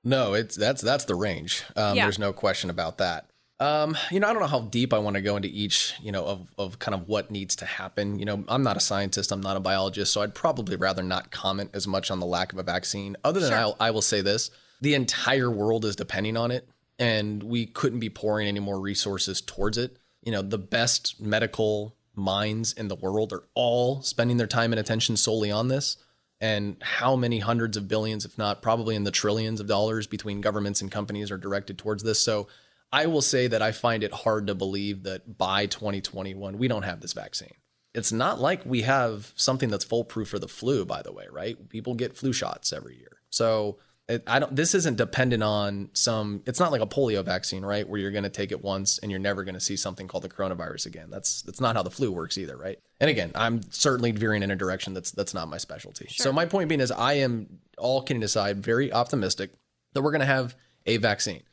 No, 0.05 0.34
it's 0.34 0.55
that's 0.55 0.82
that's 0.82 1.03
the 1.03 1.15
range. 1.15 1.63
Um, 1.75 1.97
Yeah. 1.97 2.05
There's 2.05 2.17
no 2.17 2.32
question 2.32 2.69
about 2.69 2.97
that. 2.99 3.30
Um, 3.60 3.97
you 4.12 4.20
know, 4.20 4.28
I 4.28 4.34
don't 4.34 4.41
know 4.41 4.47
how 4.47 4.62
deep 4.62 4.93
I 4.93 4.99
want 4.99 5.16
to 5.16 5.22
go 5.22 5.36
into 5.36 5.47
each, 5.47 5.95
you 5.99 6.12
know, 6.12 6.26
of, 6.26 6.47
of 6.60 6.80
kind 6.80 6.93
of 6.93 7.08
what 7.08 7.32
needs 7.32 7.55
to 7.58 7.66
happen. 7.66 8.20
You 8.20 8.26
know, 8.26 8.43
I'm 8.47 8.62
not 8.62 8.78
a 8.78 8.80
scientist, 8.80 9.32
I'm 9.32 9.41
not 9.41 9.58
a 9.58 9.60
biologist, 9.60 10.14
so 10.14 10.22
I'd 10.22 10.36
probably 10.36 10.76
rather 10.76 11.01
not 11.01 11.32
comment 11.32 11.72
as 11.74 11.88
much 11.88 12.12
on 12.12 12.20
the 12.20 12.26
lack 12.28 12.53
of 12.53 12.60
a 12.60 12.64
vaccine. 12.64 13.18
Other 13.24 13.39
than 13.39 13.53
I'll, 13.53 13.76
I 13.80 13.91
will 13.91 14.03
say 14.03 14.22
this: 14.22 14.51
the 14.82 14.93
entire 14.93 15.49
world 15.49 15.86
is 15.86 15.95
depending 15.95 16.38
on 16.38 16.51
it, 16.51 16.70
and 16.99 17.41
we 17.41 17.66
couldn't 17.66 17.99
be 17.99 18.10
pouring 18.10 18.47
any 18.47 18.60
more 18.60 18.80
resources 18.80 19.41
towards 19.41 19.80
it. 19.80 19.97
You 20.22 20.32
know, 20.32 20.43
the 20.43 20.60
best 20.60 21.20
medical 21.20 21.95
minds 22.16 22.74
in 22.74 22.89
the 22.89 22.95
world 22.95 23.34
are 23.34 23.43
all 23.55 24.01
spending 24.03 24.38
their 24.38 24.47
time 24.47 24.72
and 24.72 24.80
attention 24.80 25.18
solely 25.18 25.51
on 25.51 25.68
this 25.68 25.97
and 26.39 26.78
how 26.82 27.16
many 27.16 27.39
hundreds 27.39 27.78
of 27.78 27.88
billions, 27.88 28.26
if 28.26 28.38
not 28.38 28.62
probably 28.62 28.95
in 28.95 29.03
the 29.03 29.12
trillions 29.12 29.60
of 29.60 29.68
dollars 29.68 30.05
between 30.05 30.41
governments 30.41 30.82
and 30.82 30.91
companies 30.91 31.32
are 31.32 31.38
directed 31.38 31.78
towards 31.78 32.03
this. 32.03 32.20
So 32.20 32.47
I 32.92 33.08
will 33.08 33.22
say 33.22 33.48
that 33.48 33.62
I 33.62 33.72
find 33.72 34.04
it 34.04 34.14
hard 34.14 34.48
to 34.48 34.56
believe 34.56 35.04
that 35.04 35.38
by 35.38 35.66
2021, 35.66 36.58
we 36.58 36.68
don't 36.68 36.84
have 36.84 37.02
this 37.02 37.14
vaccine. 37.14 37.54
It's 37.94 38.12
not 38.12 38.40
like 38.40 38.66
we 38.66 38.84
have 38.84 39.34
something 39.36 39.70
that's 39.70 39.84
foolproof 39.84 40.30
for 40.30 40.40
the 40.40 40.48
flu, 40.48 40.86
by 40.86 41.02
the 41.02 41.12
way, 41.12 41.26
right? 41.32 41.68
People 41.70 41.96
get 41.96 42.16
flu 42.16 42.32
shots 42.32 42.72
every 42.72 42.96
year. 42.98 43.18
So 43.30 43.80
it, 44.08 44.24
I 44.26 44.40
don't, 44.40 44.56
this 44.56 44.74
isn't 44.74 44.98
dependent 44.98 45.44
on 45.44 45.90
some, 45.94 46.42
it's 46.46 46.60
not 46.60 46.72
like 46.72 46.82
a 46.82 46.88
polio 46.88 47.26
vaccine, 47.26 47.66
right? 47.66 47.88
Where 47.88 48.00
you're 48.00 48.12
going 48.12 48.24
to 48.24 48.30
take 48.30 48.52
it 48.52 48.64
once 48.64 49.00
and 49.00 49.12
you're 49.12 49.20
never 49.20 49.44
going 49.44 49.56
to 49.56 49.60
see 49.60 49.76
something 49.76 50.08
called 50.08 50.24
the 50.24 50.30
coronavirus 50.30 50.86
again. 50.86 51.10
That's, 51.10 51.42
that's 51.42 51.60
not 51.60 51.76
how 51.76 51.84
the 51.84 51.92
flu 51.92 52.12
works 52.12 52.38
either, 52.38 52.56
right? 52.56 52.80
And 53.02 53.10
again, 53.10 53.32
I'm 53.36 53.64
certainly 53.72 54.12
veering 54.12 54.44
in 54.44 54.52
a 54.52 54.56
direction 54.56 54.94
that's, 54.94 55.12
that's 55.12 55.34
not 55.34 55.50
my 55.50 55.58
specialty. 55.58 56.08
So 56.10 56.32
my 56.32 56.46
point 56.46 56.70
being 56.70 56.82
is 56.82 56.92
I 56.92 57.14
am 57.14 57.60
all 57.78 58.02
kidding 58.02 58.24
aside, 58.24 58.64
very 58.64 58.94
optimistic 58.94 59.52
that 59.94 60.02
we're 60.02 60.12
going 60.12 60.22
to 60.22 60.26
have 60.26 60.56
a 60.86 60.98
vaccine. 60.98 61.44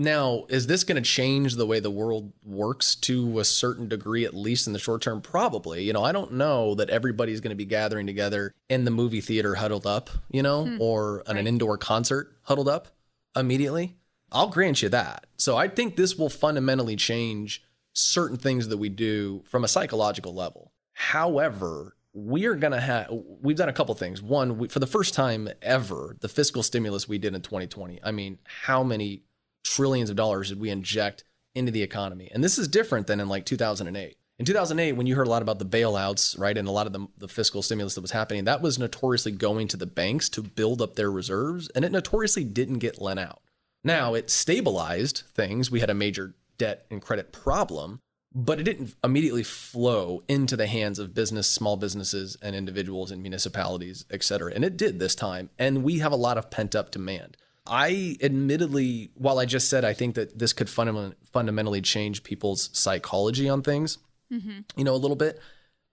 Now, 0.00 0.46
is 0.48 0.66
this 0.66 0.82
going 0.82 0.96
to 0.96 1.06
change 1.06 1.56
the 1.56 1.66
way 1.66 1.78
the 1.78 1.90
world 1.90 2.32
works 2.42 2.94
to 2.94 3.38
a 3.38 3.44
certain 3.44 3.86
degree, 3.86 4.24
at 4.24 4.32
least 4.32 4.66
in 4.66 4.72
the 4.72 4.78
short 4.78 5.02
term? 5.02 5.20
Probably. 5.20 5.82
You 5.82 5.92
know, 5.92 6.02
I 6.02 6.10
don't 6.10 6.32
know 6.32 6.74
that 6.76 6.88
everybody's 6.88 7.42
going 7.42 7.50
to 7.50 7.54
be 7.54 7.66
gathering 7.66 8.06
together 8.06 8.54
in 8.70 8.86
the 8.86 8.90
movie 8.90 9.20
theater 9.20 9.56
huddled 9.56 9.86
up, 9.86 10.08
you 10.30 10.42
know, 10.42 10.64
hmm. 10.64 10.80
or 10.80 11.22
at 11.26 11.36
an 11.36 11.46
indoor 11.46 11.76
concert 11.76 12.34
huddled 12.44 12.66
up 12.66 12.88
immediately. 13.36 13.94
I'll 14.32 14.48
grant 14.48 14.80
you 14.80 14.88
that. 14.88 15.26
So 15.36 15.58
I 15.58 15.68
think 15.68 15.96
this 15.96 16.16
will 16.16 16.30
fundamentally 16.30 16.96
change 16.96 17.62
certain 17.92 18.38
things 18.38 18.68
that 18.68 18.78
we 18.78 18.88
do 18.88 19.42
from 19.50 19.64
a 19.64 19.68
psychological 19.68 20.34
level. 20.34 20.72
However, 20.94 21.94
we 22.14 22.46
are 22.46 22.54
going 22.54 22.72
to 22.72 22.80
have, 22.80 23.08
we've 23.42 23.58
done 23.58 23.68
a 23.68 23.74
couple 23.74 23.94
things. 23.94 24.22
One, 24.22 24.56
we, 24.56 24.68
for 24.68 24.78
the 24.78 24.86
first 24.86 25.12
time 25.12 25.50
ever, 25.60 26.16
the 26.20 26.28
fiscal 26.30 26.62
stimulus 26.62 27.06
we 27.06 27.18
did 27.18 27.34
in 27.34 27.42
2020. 27.42 28.00
I 28.02 28.12
mean, 28.12 28.38
how 28.44 28.82
many 28.82 29.24
trillions 29.64 30.10
of 30.10 30.16
dollars 30.16 30.48
did 30.48 30.60
we 30.60 30.70
inject 30.70 31.24
into 31.54 31.72
the 31.72 31.82
economy? 31.82 32.30
And 32.32 32.42
this 32.42 32.58
is 32.58 32.68
different 32.68 33.06
than 33.06 33.20
in 33.20 33.28
like 33.28 33.44
2008. 33.44 34.16
In 34.38 34.46
2008, 34.46 34.92
when 34.92 35.06
you 35.06 35.16
heard 35.16 35.26
a 35.26 35.30
lot 35.30 35.42
about 35.42 35.58
the 35.58 35.66
bailouts, 35.66 36.38
right, 36.38 36.56
and 36.56 36.66
a 36.66 36.70
lot 36.70 36.86
of 36.86 36.94
the, 36.94 37.06
the 37.18 37.28
fiscal 37.28 37.60
stimulus 37.60 37.94
that 37.94 38.00
was 38.00 38.12
happening, 38.12 38.44
that 38.44 38.62
was 38.62 38.78
notoriously 38.78 39.32
going 39.32 39.68
to 39.68 39.76
the 39.76 39.84
banks 39.84 40.30
to 40.30 40.42
build 40.42 40.80
up 40.80 40.94
their 40.94 41.10
reserves, 41.10 41.68
and 41.74 41.84
it 41.84 41.92
notoriously 41.92 42.42
didn't 42.42 42.78
get 42.78 43.02
lent 43.02 43.20
out. 43.20 43.42
Now, 43.84 44.14
it 44.14 44.30
stabilized 44.30 45.24
things. 45.34 45.70
We 45.70 45.80
had 45.80 45.90
a 45.90 45.94
major 45.94 46.36
debt 46.56 46.86
and 46.90 47.02
credit 47.02 47.32
problem, 47.32 48.00
but 48.34 48.58
it 48.58 48.62
didn't 48.62 48.94
immediately 49.02 49.42
flow 49.42 50.22
into 50.26 50.56
the 50.56 50.66
hands 50.66 50.98
of 50.98 51.14
business, 51.14 51.46
small 51.46 51.76
businesses, 51.76 52.36
and 52.40 52.56
individuals 52.56 53.10
and 53.10 53.20
municipalities, 53.20 54.06
et 54.10 54.22
cetera. 54.22 54.52
And 54.54 54.64
it 54.64 54.78
did 54.78 54.98
this 54.98 55.14
time. 55.14 55.50
And 55.58 55.82
we 55.82 55.98
have 55.98 56.12
a 56.12 56.16
lot 56.16 56.38
of 56.38 56.50
pent 56.50 56.74
up 56.74 56.90
demand. 56.90 57.36
I 57.70 58.16
admittedly, 58.20 59.12
while 59.14 59.38
I 59.38 59.46
just 59.46 59.70
said 59.70 59.84
I 59.84 59.94
think 59.94 60.16
that 60.16 60.38
this 60.38 60.52
could 60.52 60.66
fundament- 60.66 61.14
fundamentally 61.32 61.80
change 61.80 62.24
people's 62.24 62.68
psychology 62.72 63.48
on 63.48 63.62
things, 63.62 63.98
mm-hmm. 64.30 64.60
you 64.76 64.84
know, 64.84 64.94
a 64.94 64.96
little 64.96 65.16
bit, 65.16 65.40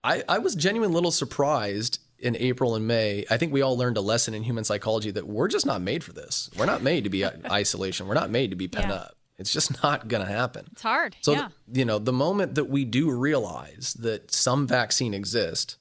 I, 0.02 0.24
I 0.28 0.38
was 0.38 0.54
genuinely 0.56 0.92
a 0.92 0.96
little 0.96 1.12
surprised 1.12 2.00
in 2.18 2.36
April 2.36 2.74
and 2.74 2.86
May. 2.86 3.24
I 3.30 3.36
think 3.36 3.52
we 3.52 3.62
all 3.62 3.76
learned 3.76 3.96
a 3.96 4.00
lesson 4.00 4.34
in 4.34 4.42
human 4.42 4.64
psychology 4.64 5.12
that 5.12 5.28
we're 5.28 5.46
just 5.46 5.66
not 5.66 5.80
made 5.80 6.02
for 6.02 6.12
this. 6.12 6.50
We're 6.58 6.66
not 6.66 6.82
made 6.82 7.04
to 7.04 7.10
be 7.10 7.24
isolation. 7.50 8.08
We're 8.08 8.14
not 8.14 8.30
made 8.30 8.50
to 8.50 8.56
be 8.56 8.66
pent 8.66 8.88
Yeah. 8.88 8.94
up. 8.94 9.14
It's 9.38 9.52
just 9.52 9.80
not 9.84 10.08
going 10.08 10.26
to 10.26 10.32
happen. 10.32 10.66
It's 10.72 10.82
hard. 10.82 11.16
So, 11.20 11.32
yeah. 11.32 11.48
the, 11.68 11.78
you 11.78 11.84
know, 11.84 12.00
the 12.00 12.12
moment 12.12 12.56
that 12.56 12.64
we 12.64 12.84
do 12.84 13.08
realize 13.10 13.94
that 14.00 14.32
some 14.32 14.66
vaccine 14.66 15.14
exists 15.14 15.76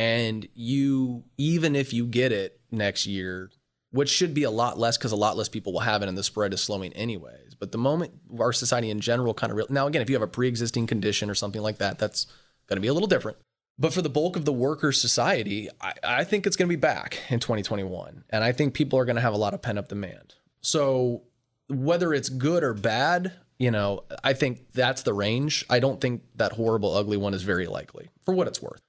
and 0.00 0.48
you, 0.54 1.22
even 1.36 1.76
if 1.76 1.92
you 1.92 2.06
get 2.06 2.32
it 2.32 2.60
next 2.72 3.06
year, 3.06 3.50
which 3.90 4.08
should 4.08 4.34
be 4.34 4.42
a 4.42 4.50
lot 4.50 4.78
less 4.78 4.98
because 4.98 5.12
a 5.12 5.16
lot 5.16 5.36
less 5.36 5.48
people 5.48 5.72
will 5.72 5.80
have 5.80 6.02
it 6.02 6.08
and 6.08 6.18
the 6.18 6.22
spread 6.22 6.52
is 6.52 6.60
slowing 6.60 6.92
anyways. 6.92 7.54
But 7.58 7.72
the 7.72 7.78
moment 7.78 8.12
our 8.38 8.52
society 8.52 8.90
in 8.90 9.00
general 9.00 9.34
kind 9.34 9.52
of, 9.58 9.70
now 9.70 9.86
again, 9.86 10.02
if 10.02 10.10
you 10.10 10.16
have 10.16 10.22
a 10.22 10.28
pre 10.28 10.48
existing 10.48 10.86
condition 10.86 11.30
or 11.30 11.34
something 11.34 11.62
like 11.62 11.78
that, 11.78 11.98
that's 11.98 12.26
going 12.68 12.76
to 12.76 12.82
be 12.82 12.88
a 12.88 12.92
little 12.92 13.08
different. 13.08 13.38
But 13.78 13.92
for 13.92 14.02
the 14.02 14.10
bulk 14.10 14.36
of 14.36 14.44
the 14.44 14.52
worker 14.52 14.90
society, 14.92 15.68
I, 15.80 15.92
I 16.02 16.24
think 16.24 16.46
it's 16.46 16.56
going 16.56 16.68
to 16.68 16.76
be 16.76 16.80
back 16.80 17.20
in 17.30 17.38
2021. 17.38 18.24
And 18.30 18.42
I 18.42 18.52
think 18.52 18.74
people 18.74 18.98
are 18.98 19.04
going 19.04 19.16
to 19.16 19.22
have 19.22 19.34
a 19.34 19.38
lot 19.38 19.54
of 19.54 19.62
pent 19.62 19.78
up 19.78 19.88
demand. 19.88 20.34
So 20.60 21.22
whether 21.68 22.12
it's 22.12 22.28
good 22.28 22.64
or 22.64 22.74
bad, 22.74 23.32
you 23.58 23.70
know, 23.70 24.04
I 24.24 24.32
think 24.32 24.72
that's 24.72 25.02
the 25.02 25.14
range. 25.14 25.64
I 25.70 25.78
don't 25.78 26.00
think 26.00 26.22
that 26.36 26.52
horrible, 26.52 26.94
ugly 26.94 27.16
one 27.16 27.34
is 27.34 27.42
very 27.42 27.66
likely 27.66 28.10
for 28.24 28.34
what 28.34 28.48
it's 28.48 28.60
worth. 28.60 28.80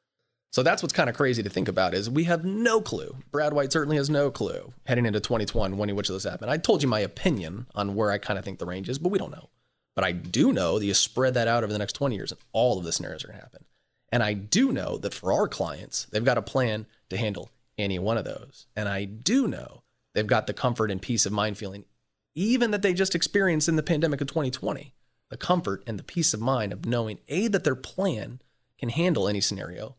So 0.52 0.64
that's 0.64 0.82
what's 0.82 0.94
kind 0.94 1.10
of 1.10 1.16
crazy 1.16 1.44
to 1.44 1.50
think 1.50 1.68
about 1.68 1.94
is 1.94 2.10
we 2.10 2.24
have 2.24 2.44
no 2.44 2.82
clue. 2.82 3.16
Brad 3.32 3.54
White 3.54 3.72
certainly 3.72 3.98
has 3.98 4.10
no 4.10 4.32
clue 4.32 4.74
heading 4.86 5.06
into 5.06 5.20
2021 5.20 5.78
when 5.78 5.96
which 5.96 6.10
of 6.10 6.16
this 6.16 6.24
happened. 6.24 6.50
I 6.50 6.58
told 6.58 6.82
you 6.82 6.90
my 6.90 7.02
opinion 7.02 7.68
on 7.76 7.94
where 7.94 8.12
I 8.12 8.18
kind 8.18 8.40
of 8.40 8.46
think 8.46 8.58
the 8.58 8.66
range 8.66 8.90
is, 8.90 8.98
but 8.98 9.10
we 9.10 9.20
don't 9.20 9.32
know. 9.32 9.50
But 9.96 10.06
I 10.06 10.12
do 10.12 10.52
know 10.52 10.80
that 10.80 10.86
you 10.86 10.94
spread 10.94 11.36
that 11.36 11.48
out 11.48 11.64
over 11.64 11.72
the 11.72 11.78
next 11.78 11.94
20 11.94 12.16
years 12.16 12.32
and 12.32 12.42
all 12.52 12.80
of 12.80 12.84
the 12.84 12.92
scenarios 12.92 13.24
are 13.24 13.28
going 13.28 13.38
to 13.38 13.44
happen. 13.46 13.66
And 14.12 14.24
I 14.24 14.34
do 14.34 14.72
know 14.72 14.98
that 14.98 15.14
for 15.14 15.32
our 15.32 15.48
clients, 15.48 16.06
they've 16.06 16.26
got 16.26 16.38
a 16.38 16.42
plan 16.42 16.88
to 17.10 17.18
handle 17.18 17.52
any 17.78 18.00
one 18.00 18.18
of 18.18 18.26
those. 18.26 18.66
And 18.76 18.90
I 18.90 19.06
do 19.06 19.48
know 19.48 19.84
they've 20.16 20.26
got 20.26 20.48
the 20.48 20.54
comfort 20.54 20.90
and 20.90 21.02
peace 21.02 21.28
of 21.28 21.32
mind 21.32 21.58
feeling, 21.58 21.86
even 22.34 22.72
that 22.72 22.82
they 22.82 22.94
just 22.94 23.14
experienced 23.14 23.70
in 23.70 23.76
the 23.76 23.84
pandemic 23.84 24.20
of 24.22 24.28
2020, 24.28 24.94
the 25.30 25.38
comfort 25.38 25.84
and 25.86 26.00
the 26.00 26.04
peace 26.04 26.34
of 26.34 26.42
mind 26.42 26.74
of 26.74 26.86
knowing 26.86 27.20
A, 27.28 27.48
that 27.50 27.64
their 27.64 27.76
plan 27.76 28.42
can 28.80 28.90
handle 28.90 29.28
any 29.28 29.42
scenario, 29.42 29.96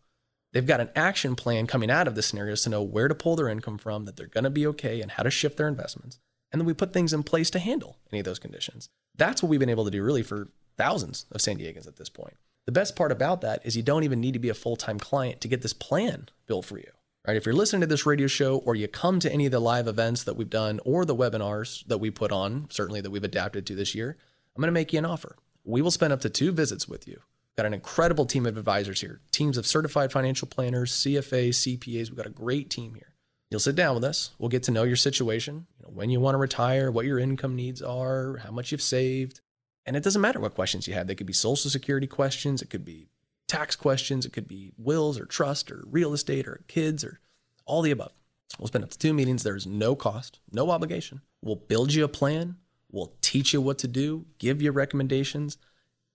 They've 0.53 0.66
got 0.66 0.80
an 0.80 0.90
action 0.96 1.36
plan 1.36 1.66
coming 1.66 1.90
out 1.90 2.09
of 2.09 2.14
the 2.14 2.22
scenarios 2.22 2.62
to 2.62 2.70
know 2.70 2.82
where 2.82 3.09
to 3.09 3.14
pull 3.14 3.36
their 3.36 3.48
income 3.48 3.78
from, 3.78 4.05
that 4.05 4.16
they're 4.16 4.26
going 4.26 4.44
to 4.44 4.51
be 4.51 4.66
okay, 4.68 5.01
and 5.01 5.12
how 5.12 5.22
to 5.22 5.30
shift 5.30 5.57
their 5.57 5.68
investments. 5.68 6.18
And 6.51 6.61
then 6.61 6.66
we 6.66 6.74
put 6.74 6.92
things 6.92 7.12
in 7.12 7.22
place 7.22 7.51
to 7.51 7.61
handle 7.61 7.98
any 8.11 8.20
of 8.20 8.24
those 8.24 8.40
conditions. 8.40 8.88
That's 9.16 9.42
what 9.42 9.48
we've 9.48 9.61
been 9.61 9.70
able 9.70 9.84
to 9.84 9.90
do 9.90 10.03
really 10.03 10.24
for 10.24 10.48
thousands 10.76 11.26
of 11.30 11.40
San 11.40 11.59
Diegans 11.59 11.86
at 11.86 11.96
this 11.96 12.09
point. 12.09 12.34
The 12.66 12.72
best 12.72 12.96
part 12.96 13.12
about 13.12 13.40
that 13.42 13.64
is 13.64 13.76
you 13.76 13.82
don't 13.82 14.05
even 14.05 14.20
need 14.20 14.32
to 14.32 14.38
be 14.38 14.48
a 14.48 14.55
full 14.55 14.76
time 14.76 14.98
client 14.98 15.40
to 15.40 15.48
get 15.48 15.62
this 15.62 15.72
plan 15.72 16.28
built 16.46 16.64
for 16.64 16.78
you. 16.78 16.90
Right? 17.26 17.36
If 17.36 17.44
you're 17.44 17.55
listening 17.55 17.82
to 17.82 17.86
this 17.86 18.07
radio 18.07 18.26
show 18.26 18.59
or 18.59 18.74
you 18.74 18.88
come 18.88 19.20
to 19.20 19.32
any 19.32 19.46
of 19.46 19.53
the 19.53 19.61
live 19.61 19.86
events 19.86 20.24
that 20.24 20.36
we've 20.36 20.51
done 20.51 20.80
or 20.84 21.05
the 21.05 21.14
webinars 21.14 21.86
that 21.86 21.98
we 21.98 22.11
put 22.11 22.32
on, 22.32 22.66
certainly 22.70 23.01
that 23.01 23.11
we've 23.11 23.24
adapted 23.24 23.66
to 23.66 23.74
this 23.74 23.94
year, 23.94 24.16
I'm 24.57 24.61
going 24.61 24.68
to 24.68 24.72
make 24.72 24.92
you 24.92 24.98
an 24.98 25.05
offer. 25.05 25.36
We 25.64 25.82
will 25.82 25.90
spend 25.90 26.12
up 26.12 26.20
to 26.22 26.30
two 26.30 26.51
visits 26.51 26.88
with 26.88 27.07
you 27.07 27.20
Got 27.57 27.66
an 27.66 27.74
incredible 27.74 28.26
team 28.26 28.46
of 28.46 28.57
advisors 28.57 29.01
here, 29.01 29.20
teams 29.32 29.59
of 29.59 29.66
certified 29.66 30.12
financial 30.12 30.48
planners, 30.48 30.92
CFAs, 30.92 31.78
CPAs. 31.78 32.09
We've 32.09 32.16
got 32.16 32.26
a 32.26 32.30
great 32.30 32.70
team 32.70 32.94
here. 32.94 33.14
You'll 33.51 33.61
sit 33.61 33.74
down 33.74 33.96
with 33.96 34.05
us. 34.05 34.30
We'll 34.38 34.48
get 34.48 34.62
to 34.64 34.70
know 34.70 34.84
your 34.84 34.96
situation, 34.96 35.66
you 35.76 35.84
know, 35.84 35.90
when 35.92 36.09
you 36.09 36.20
want 36.20 36.34
to 36.34 36.38
retire, 36.38 36.90
what 36.90 37.05
your 37.05 37.18
income 37.18 37.57
needs 37.57 37.82
are, 37.82 38.36
how 38.38 38.53
much 38.53 38.70
you've 38.70 38.80
saved. 38.80 39.40
And 39.84 39.96
it 39.96 40.05
doesn't 40.05 40.22
matter 40.22 40.38
what 40.38 40.55
questions 40.55 40.86
you 40.86 40.94
have. 40.94 41.09
They 41.09 41.16
could 41.16 41.26
be 41.26 41.32
social 41.32 41.70
security 41.70 42.07
questions, 42.07 42.62
it 42.62 42.70
could 42.70 42.84
be 42.84 43.09
tax 43.48 43.74
questions, 43.74 44.24
it 44.24 44.32
could 44.32 44.46
be 44.46 44.72
wills 44.78 45.18
or 45.18 45.26
trust 45.26 45.72
or 45.72 45.82
real 45.86 46.12
estate 46.12 46.46
or 46.46 46.62
kids 46.68 47.03
or 47.03 47.20
all 47.66 47.82
the 47.82 47.90
above. 47.90 48.12
We'll 48.59 48.68
spend 48.68 48.84
up 48.84 48.90
to 48.90 48.98
two 48.98 49.12
meetings. 49.12 49.42
There's 49.42 49.66
no 49.66 49.94
cost, 49.94 50.40
no 50.53 50.70
obligation. 50.70 51.20
We'll 51.42 51.57
build 51.57 51.92
you 51.92 52.05
a 52.05 52.09
plan. 52.09 52.57
We'll 52.90 53.12
teach 53.20 53.53
you 53.53 53.61
what 53.61 53.78
to 53.78 53.88
do, 53.88 54.26
give 54.38 54.61
you 54.62 54.72
recommendations, 54.72 55.57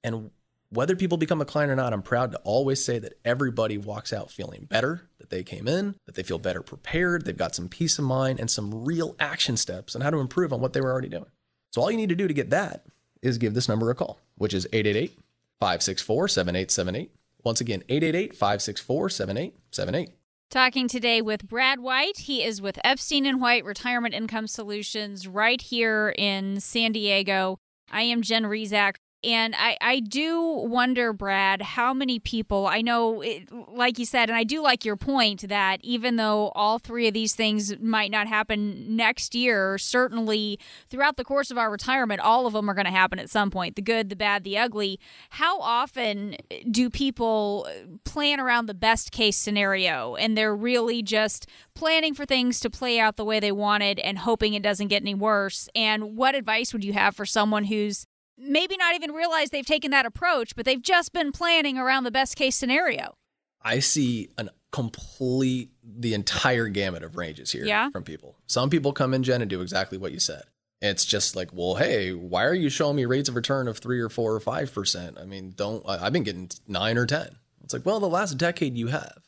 and 0.04 0.32
whether 0.76 0.96
people 0.96 1.18
become 1.18 1.42
a 1.42 1.46
client 1.46 1.72
or 1.72 1.76
not, 1.76 1.94
I'm 1.94 2.02
proud 2.02 2.32
to 2.32 2.38
always 2.40 2.84
say 2.84 3.00
that 3.00 3.14
everybody 3.24 3.78
walks 3.78 4.14
out 4.14 4.30
feeling 4.30 4.66
better, 4.70 5.10
that 5.20 5.30
they 5.30 5.44
came 5.44 5.68
in, 5.68 5.96
that 6.06 6.16
they 6.16 6.24
feel 6.24 6.38
better 6.38 6.62
prepared, 6.62 7.26
they've 7.26 7.36
got 7.36 7.56
some 7.56 7.70
peace 7.70 7.98
of 7.98 8.06
mind 8.06 8.40
and 8.40 8.52
some 8.52 8.86
real 8.86 9.16
action 9.20 9.58
steps 9.58 9.96
on 9.96 10.02
how 10.02 10.10
to 10.10 10.20
improve 10.20 10.54
on 10.54 10.62
what 10.62 10.74
they 10.74 10.82
were 10.82 10.92
already 10.92 11.10
doing. 11.10 11.26
So 11.72 11.82
all 11.82 11.92
you 11.92 11.98
need 11.98 12.10
to 12.10 12.16
do 12.16 12.28
to 12.28 12.34
get 12.34 12.50
that 12.52 12.86
is 13.22 13.38
give 13.38 13.54
this 13.54 13.70
number 13.70 13.90
a 13.90 13.96
call, 13.96 14.20
which 14.38 14.54
is 14.54 14.68
888 14.72 15.18
564 15.60 16.28
7878. 16.28 17.12
Once 17.44 17.62
again, 17.62 17.84
888 17.90 18.34
564 18.34 19.10
7878. 19.10 20.10
Talking 20.52 20.88
today 20.88 21.22
with 21.22 21.48
Brad 21.48 21.80
White. 21.80 22.18
He 22.18 22.44
is 22.44 22.62
with 22.62 22.80
Epstein 22.84 23.26
and 23.26 23.42
White 23.42 23.66
Retirement 23.66 24.14
Income 24.14 24.48
Solutions 24.48 25.28
right 25.28 25.60
here 25.60 26.14
in 26.18 26.60
San 26.60 26.92
Diego. 26.92 27.58
I 27.92 28.04
am 28.04 28.22
Jen 28.22 28.44
Rizak. 28.44 28.96
And 29.26 29.56
I, 29.58 29.76
I 29.82 30.00
do 30.02 30.40
wonder, 30.40 31.12
Brad, 31.12 31.62
how 31.64 31.96
many 31.96 32.20
people 32.20 32.68
I 32.68 32.82
know, 32.82 33.22
it, 33.22 33.52
like 33.52 33.98
you 33.98 34.06
said, 34.06 34.30
and 34.30 34.38
I 34.38 34.44
do 34.44 34.62
like 34.62 34.86
your 34.86 34.96
point 34.96 35.48
that 35.50 35.80
even 35.82 36.18
though 36.18 36.50
all 36.50 36.78
three 36.78 37.08
of 37.08 37.16
these 37.16 37.34
things 37.34 37.78
might 37.80 38.12
not 38.12 38.28
happen 38.28 38.96
next 38.96 39.34
year, 39.34 39.80
certainly 39.80 40.60
throughout 40.92 41.18
the 41.18 41.24
course 41.24 41.50
of 41.50 41.58
our 41.58 41.72
retirement, 41.72 42.22
all 42.22 42.46
of 42.46 42.54
them 42.54 42.70
are 42.70 42.76
going 42.76 42.86
to 42.86 42.92
happen 42.92 43.18
at 43.18 43.32
some 43.32 43.50
point 43.50 43.76
the 43.76 43.82
good, 43.82 44.10
the 44.10 44.16
bad, 44.16 44.44
the 44.44 44.60
ugly. 44.60 45.00
How 45.32 45.60
often 45.60 46.36
do 46.70 46.92
people 46.92 47.68
plan 48.04 48.40
around 48.40 48.68
the 48.68 48.76
best 48.76 49.12
case 49.12 49.38
scenario 49.38 50.16
and 50.16 50.38
they're 50.38 50.56
really 50.56 51.02
just 51.02 51.48
planning 51.74 52.14
for 52.14 52.28
things 52.28 52.60
to 52.60 52.70
play 52.70 53.00
out 53.00 53.18
the 53.18 53.26
way 53.26 53.40
they 53.40 53.52
wanted 53.52 53.98
and 54.00 54.20
hoping 54.20 54.54
it 54.54 54.62
doesn't 54.62 54.90
get 54.90 55.02
any 55.02 55.16
worse? 55.16 55.68
And 55.74 56.16
what 56.16 56.36
advice 56.36 56.74
would 56.74 56.84
you 56.84 56.94
have 56.94 57.16
for 57.16 57.26
someone 57.26 57.64
who's 57.64 58.06
maybe 58.38 58.78
not 58.78 58.96
even 58.96 59.12
realize 59.12 59.50
they've 59.50 59.66
taken 59.66 59.92
that 59.92 60.06
approach, 60.06 60.56
but 60.56 60.66
they've 60.66 60.82
just 60.82 61.14
been 61.14 61.32
planning 61.32 61.78
around 61.78 62.04
the 62.04 62.12
best 62.12 62.36
case 62.36 62.56
scenario. 62.56 63.16
I 63.62 63.80
see 63.80 64.30
an 64.38 64.50
complete 64.76 65.72
the 65.82 66.14
entire 66.14 66.68
gamut 66.68 67.02
of 67.02 67.16
ranges 67.16 67.50
here 67.50 67.64
yeah. 67.64 67.90
from 67.92 68.04
people. 68.04 68.36
Some 68.46 68.70
people 68.70 68.92
come 68.92 69.14
in, 69.14 69.24
Jen, 69.24 69.42
and 69.42 69.50
do 69.50 69.62
exactly 69.62 69.98
what 69.98 70.12
you 70.12 70.20
said. 70.20 70.44
It's 70.82 71.06
just 71.06 71.34
like, 71.34 71.52
well, 71.54 71.76
hey, 71.76 72.12
why 72.12 72.44
are 72.44 72.54
you 72.54 72.68
showing 72.68 72.98
me 72.98 73.06
rates 73.06 73.30
of 73.30 73.38
return 73.38 73.70
of 73.70 73.78
three 73.78 74.02
or 74.02 74.10
four 74.10 74.36
or 74.36 74.42
five 74.42 74.74
percent? 74.74 75.18
I 75.18 75.24
mean, 75.24 75.54
don't 75.56 75.82
I've 75.88 76.12
been 76.12 76.24
getting 76.24 76.50
nine 76.68 76.98
or 76.98 77.06
ten. 77.06 77.38
It's 77.64 77.74
like, 77.74 77.86
well, 77.86 78.02
the 78.02 78.08
last 78.10 78.38
decade 78.38 78.78
you 78.78 78.88
have. 78.88 79.24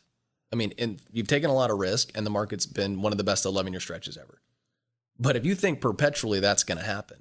I 0.52 0.58
mean, 0.58 0.74
and 0.78 1.02
you've 1.14 1.28
taken 1.28 1.50
a 1.50 1.56
lot 1.56 1.72
of 1.72 1.78
risk, 1.78 2.12
and 2.14 2.26
the 2.26 2.30
market's 2.30 2.66
been 2.66 3.02
one 3.02 3.14
of 3.14 3.18
the 3.18 3.24
best 3.24 3.46
11 3.46 3.72
year 3.72 3.80
stretches 3.80 4.18
ever. 4.18 4.42
But 5.18 5.36
if 5.36 5.46
you 5.46 5.56
think 5.56 5.82
perpetually 5.82 6.40
that's 6.40 6.64
going 6.64 6.78
to 6.78 6.84
happen, 6.84 7.18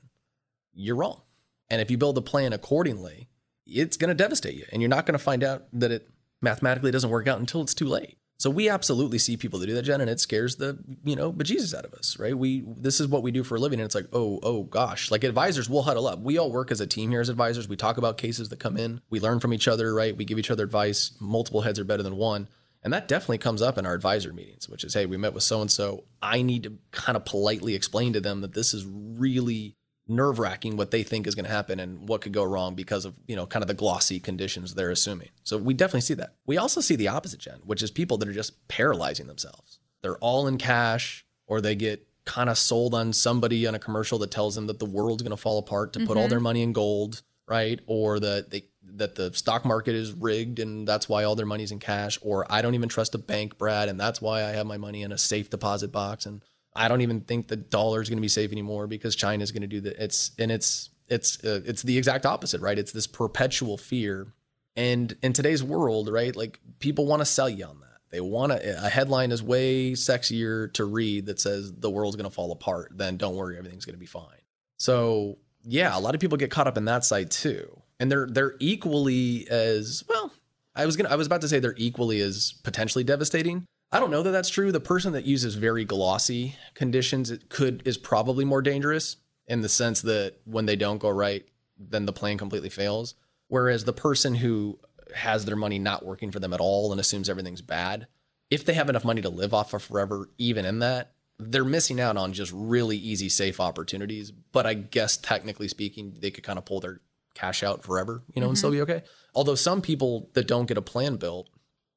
you're 0.75 0.97
wrong. 0.97 1.23
And 1.71 1.81
if 1.81 1.91
you 1.91 1.99
build 1.99 2.19
a 2.19 2.23
plan 2.23 2.53
accordingly, 2.53 3.29
it's 3.67 3.97
going 3.97 4.09
to 4.09 4.15
devastate 4.15 4.55
you. 4.55 4.65
And 4.73 4.81
you're 4.81 4.89
not 4.89 5.07
going 5.07 5.19
to 5.19 5.25
find 5.25 5.43
out 5.43 5.65
that 5.73 5.91
it 5.91 6.09
mathematically 6.41 6.91
doesn't 6.91 7.11
work 7.11 7.27
out 7.27 7.41
until 7.41 7.63
it's 7.63 7.75
too 7.75 7.87
late. 7.87 8.19
So 8.39 8.51
we 8.51 8.69
absolutely 8.69 9.19
see 9.19 9.39
people 9.39 9.59
that 9.59 9.67
do 9.67 9.75
that, 9.75 9.83
Jen, 9.83 10.03
and 10.03 10.11
it 10.11 10.21
scares 10.21 10.57
the, 10.57 10.79
you 11.05 11.17
know, 11.17 11.33
bejesus 11.33 11.75
out 11.77 11.87
of 11.87 11.95
us, 11.95 12.19
right? 12.19 12.37
We 12.37 12.65
this 12.77 13.01
is 13.01 13.09
what 13.09 13.23
we 13.23 13.31
do 13.31 13.43
for 13.43 13.57
a 13.57 13.59
living. 13.59 13.81
And 13.81 13.87
it's 13.87 13.95
like, 13.95 14.09
oh, 14.13 14.39
oh 14.43 14.65
gosh. 14.65 15.11
Like 15.11 15.25
advisors 15.25 15.71
will 15.71 15.83
huddle 15.83 16.07
up. 16.07 16.21
We 16.21 16.37
all 16.37 16.53
work 16.53 16.71
as 16.71 16.83
a 16.83 16.87
team 16.87 17.11
here 17.11 17.23
as 17.23 17.31
advisors. 17.31 17.67
We 17.67 17.77
talk 17.77 17.97
about 17.97 18.19
cases 18.19 18.51
that 18.51 18.61
come 18.61 18.77
in. 18.77 19.01
We 19.09 19.21
learn 19.21 19.41
from 19.41 19.55
each 19.55 19.67
other, 19.67 19.95
right? 19.95 20.15
We 20.15 20.27
give 20.27 20.39
each 20.39 20.51
other 20.51 20.65
advice. 20.65 21.13
Multiple 21.19 21.63
heads 21.63 21.81
are 21.81 21.85
better 21.85 22.03
than 22.03 22.17
one. 22.17 22.49
And 22.83 22.93
that 22.93 23.09
definitely 23.09 23.39
comes 23.39 23.63
up 23.63 23.79
in 23.79 23.87
our 23.87 23.95
advisor 23.95 24.33
meetings, 24.33 24.69
which 24.69 24.85
is, 24.85 24.95
hey, 24.95 25.07
we 25.07 25.17
met 25.17 25.33
with 25.33 25.43
so 25.43 25.61
and 25.63 25.71
so. 25.71 26.05
I 26.23 26.43
need 26.43 26.65
to 26.65 26.79
kind 26.93 27.17
of 27.17 27.25
politely 27.25 27.75
explain 27.75 28.13
to 28.13 28.21
them 28.21 28.43
that 28.43 28.53
this 28.53 28.75
is 28.75 28.87
really 28.87 29.77
nerve 30.09 30.39
wracking 30.39 30.77
what 30.77 30.91
they 30.91 31.03
think 31.03 31.27
is 31.27 31.35
going 31.35 31.45
to 31.45 31.51
happen 31.51 31.81
and 31.81 32.09
what 32.09 32.21
could 32.21 32.33
go 32.33 32.45
wrong 32.45 32.75
because 32.75 33.05
of, 33.05 33.19
you 33.27 33.35
know, 33.35 33.47
kind 33.47 33.63
of 33.63 33.67
the 33.67 33.75
glossy 33.75 34.21
conditions 34.21 34.75
they're 34.75 34.91
assuming. 34.91 35.29
So 35.43 35.59
we 35.59 35.75
definitely 35.75 36.03
see 36.03 36.15
that. 36.15 36.35
We 36.47 36.59
also 36.59 36.81
see 36.81 36.97
the 36.97 37.09
opposite, 37.09 37.41
Jen, 37.41 37.61
which 37.65 37.83
is 37.83 37.91
people 37.91 38.17
that 38.19 38.29
are 38.29 38.33
just 38.33 38.69
paralyzing 38.69 39.27
themselves. 39.27 39.79
They're 40.03 40.19
all 40.19 40.47
in 40.47 40.59
cash 40.59 41.27
or 41.47 41.61
they 41.61 41.75
get 41.75 42.07
kind 42.25 42.51
of 42.51 42.59
sold 42.59 42.95
on 42.95 43.13
somebody 43.13 43.67
on 43.67 43.75
a 43.75 43.79
commercial 43.79 44.19
that 44.19 44.31
tells 44.31 44.55
them 44.55 44.67
that 44.67 44.79
the 44.79 44.85
world's 44.85 45.23
going 45.23 45.31
to 45.31 45.37
fall 45.37 45.59
apart 45.59 45.93
to 45.95 46.01
mm-hmm. 46.01 46.09
put 46.09 46.17
all 46.17 46.29
their 46.29 46.39
mm-hmm. 46.39 46.45
money 46.45 46.63
in 46.63 46.73
gold, 46.73 47.23
right? 47.49 47.81
Or 47.87 48.21
that 48.21 48.51
they 48.51 48.67
that 48.95 49.17
the 49.17 49.33
stock 49.33 49.65
market 49.65 49.95
is 49.95 50.13
rigged 50.13 50.61
and 50.61 50.87
that's 50.87 51.09
why 51.09 51.25
all 51.25 51.35
their 51.35 51.45
money's 51.45 51.73
in 51.73 51.79
cash 51.81 52.19
or 52.23 52.47
I 52.49 52.63
don't 52.63 52.75
even 52.75 52.89
trust 52.89 53.15
a 53.15 53.19
bank, 53.19 53.59
Brad, 53.59 53.89
and 53.89 53.99
that's 53.99 54.21
why 54.21 54.45
I 54.45 54.51
have 54.51 54.67
my 54.67 54.77
money 54.77 55.03
in 55.03 55.13
a 55.13 55.19
safe 55.19 55.51
deposit 55.51 55.91
box 55.91 56.25
and 56.27 56.43
I 56.77 56.89
don't 56.89 57.01
even 57.01 57.21
think 57.21 57.49
the 57.49 57.57
dollar 57.57 58.01
is 58.01 58.09
going 58.09 58.19
to 58.19 58.23
be 58.23 58.29
safe 58.29 58.53
anymore 58.53 58.87
because 58.87 59.17
China 59.17 59.43
is 59.43 59.53
going 59.53 59.63
to 59.63 59.69
do 59.69 59.81
that. 59.83 60.03
It's 60.03 60.33
and 60.39 60.51
it's 60.51 60.91
it's 61.09 61.43
uh, 61.45 61.63
it's 61.65 61.83
the 61.83 61.99
exact 61.99 62.27
opposite, 62.27 62.61
right? 62.61 62.79
It's 62.79 62.93
this 62.93 63.07
perpetual 63.07 63.77
fear. 63.77 64.29
And 64.77 65.17
in 65.23 65.33
today's 65.33 65.63
world, 65.63 66.11
right, 66.11 66.37
like 66.37 66.61
people 66.81 67.07
want 67.07 67.21
to 67.21 67.27
sell 67.27 67.49
you 67.49 67.65
on 67.65 67.81
that. 67.81 67.87
They 68.11 68.21
want 68.21 68.53
to, 68.53 68.85
a 68.85 68.89
headline 68.89 69.33
is 69.33 69.43
way 69.43 69.93
sexier 69.93 70.73
to 70.75 70.85
read 70.85 71.27
that 71.27 71.41
says 71.41 71.73
the 71.73 71.91
world's 71.91 72.17
going 72.17 72.29
to 72.29 72.35
fall 72.35 72.53
apart 72.53 72.97
than 72.97 73.17
don't 73.17 73.37
worry, 73.37 73.59
everything's 73.59 73.85
going 73.85 73.95
to 73.95 74.01
be 74.01 74.07
fine. 74.07 74.43
So 74.79 75.39
yeah, 75.65 75.97
a 75.97 76.01
lot 76.01 76.15
of 76.15 76.21
people 76.21 76.39
get 76.39 76.51
caught 76.51 76.67
up 76.67 76.77
in 76.77 76.85
that 76.85 77.05
side 77.05 77.31
too, 77.31 77.81
and 77.99 78.11
they're 78.11 78.27
they're 78.27 78.55
equally 78.61 79.49
as 79.49 80.05
well. 80.09 80.33
I 80.75 80.87
was 80.87 80.97
gonna 80.97 81.09
I 81.09 81.17
was 81.17 81.27
about 81.27 81.41
to 81.41 81.49
say 81.49 81.59
they're 81.59 81.75
equally 81.77 82.21
as 82.21 82.55
potentially 82.63 83.03
devastating, 83.03 83.67
I 83.97 83.99
don't 83.99 84.11
know 84.11 84.23
that 84.23 84.31
that's 84.31 84.51
true. 84.51 84.73
The 84.73 84.79
person 84.79 85.15
that 85.15 85.25
uses 85.25 85.55
very 85.55 85.87
glossy 85.87 86.55
conditions 86.75 87.31
it 87.31 87.49
could 87.49 87.83
is 87.87 87.97
probably 87.97 88.45
more 88.45 88.61
dangerous 88.61 89.17
in 89.47 89.63
the 89.63 89.71
sense 89.71 90.03
that 90.03 90.35
when 90.45 90.67
they 90.67 90.77
don't 90.77 90.99
go 90.99 91.09
right, 91.09 91.47
then 91.79 92.05
the 92.05 92.13
plan 92.13 92.37
completely 92.37 92.69
fails. 92.69 93.15
Whereas 93.49 93.85
the 93.85 93.95
person 93.95 94.35
who 94.35 94.79
has 95.15 95.47
their 95.47 95.57
money 95.57 95.79
not 95.79 96.05
working 96.05 96.31
for 96.31 96.41
them 96.41 96.53
at 96.53 96.61
all 96.61 96.93
and 96.93 97.01
assumes 97.01 97.31
everything's 97.31 97.63
bad, 97.63 98.07
if 98.51 98.67
they 98.67 98.75
have 98.75 98.91
enough 98.91 99.05
money 99.05 99.23
to 99.23 99.31
live 99.31 99.55
off 99.55 99.73
of 99.73 99.83
forever, 99.83 100.29
even 100.37 100.67
in 100.67 100.81
that, 100.81 101.13
they're 101.39 101.65
missing 101.65 101.99
out 101.99 102.19
on 102.19 102.35
just 102.35 102.53
really 102.55 102.99
easy, 102.99 103.31
safe 103.31 103.61
opportunities. 103.61 104.31
But 104.31 104.67
I 104.67 104.75
guess 104.75 105.17
technically 105.17 105.69
speaking, 105.69 106.19
they 106.21 106.31
could 106.31 106.45
kind 106.45 106.59
of 106.59 106.67
pull 106.67 106.81
their 106.81 107.01
cash 107.33 107.63
out 107.63 107.83
forever, 107.83 108.23
you 108.35 108.43
know, 108.43 108.47
mm-hmm. 108.47 108.51
and 108.51 108.59
still 108.59 108.73
be 108.73 108.83
okay. 108.83 109.05
Although 109.35 109.55
some 109.55 109.81
people 109.81 110.29
that 110.35 110.47
don't 110.47 110.67
get 110.67 110.77
a 110.77 110.83
plan 110.83 111.17
built 111.17 111.49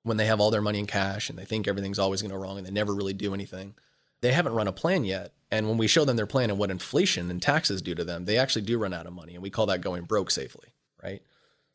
when 0.03 0.17
they 0.17 0.25
have 0.25 0.39
all 0.39 0.51
their 0.51 0.61
money 0.61 0.79
in 0.79 0.85
cash 0.85 1.29
and 1.29 1.37
they 1.37 1.45
think 1.45 1.67
everything's 1.67 1.99
always 1.99 2.21
going 2.21 2.31
to 2.31 2.37
go 2.37 2.41
wrong 2.41 2.57
and 2.57 2.65
they 2.65 2.71
never 2.71 2.93
really 2.93 3.13
do 3.13 3.33
anything. 3.33 3.75
They 4.21 4.31
haven't 4.31 4.53
run 4.53 4.67
a 4.67 4.73
plan 4.73 5.03
yet. 5.03 5.33
And 5.51 5.67
when 5.67 5.77
we 5.77 5.87
show 5.87 6.05
them 6.05 6.15
their 6.15 6.25
plan 6.25 6.49
and 6.49 6.59
what 6.59 6.71
inflation 6.71 7.29
and 7.29 7.41
taxes 7.41 7.81
do 7.81 7.95
to 7.95 8.03
them, 8.03 8.25
they 8.25 8.37
actually 8.37 8.63
do 8.63 8.77
run 8.77 8.93
out 8.93 9.07
of 9.07 9.13
money. 9.13 9.33
And 9.33 9.43
we 9.43 9.49
call 9.49 9.65
that 9.67 9.81
going 9.81 10.03
broke 10.03 10.31
safely, 10.31 10.73
right? 11.01 11.21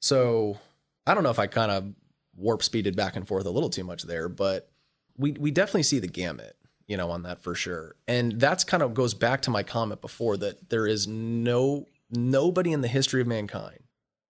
So 0.00 0.58
I 1.06 1.14
don't 1.14 1.22
know 1.22 1.30
if 1.30 1.38
I 1.38 1.46
kind 1.46 1.70
of 1.70 1.92
warp 2.36 2.62
speeded 2.62 2.96
back 2.96 3.16
and 3.16 3.26
forth 3.26 3.46
a 3.46 3.50
little 3.50 3.70
too 3.70 3.84
much 3.84 4.04
there, 4.04 4.28
but 4.28 4.70
we 5.16 5.32
we 5.32 5.50
definitely 5.50 5.84
see 5.84 5.98
the 5.98 6.08
gamut, 6.08 6.56
you 6.86 6.96
know, 6.96 7.10
on 7.10 7.22
that 7.22 7.42
for 7.42 7.54
sure. 7.54 7.96
And 8.06 8.40
that's 8.40 8.64
kind 8.64 8.82
of 8.82 8.94
goes 8.94 9.14
back 9.14 9.42
to 9.42 9.50
my 9.50 9.62
comment 9.62 10.00
before 10.00 10.36
that 10.38 10.70
there 10.70 10.86
is 10.86 11.06
no 11.06 11.86
nobody 12.10 12.72
in 12.72 12.80
the 12.80 12.88
history 12.88 13.20
of 13.20 13.26
mankind 13.26 13.80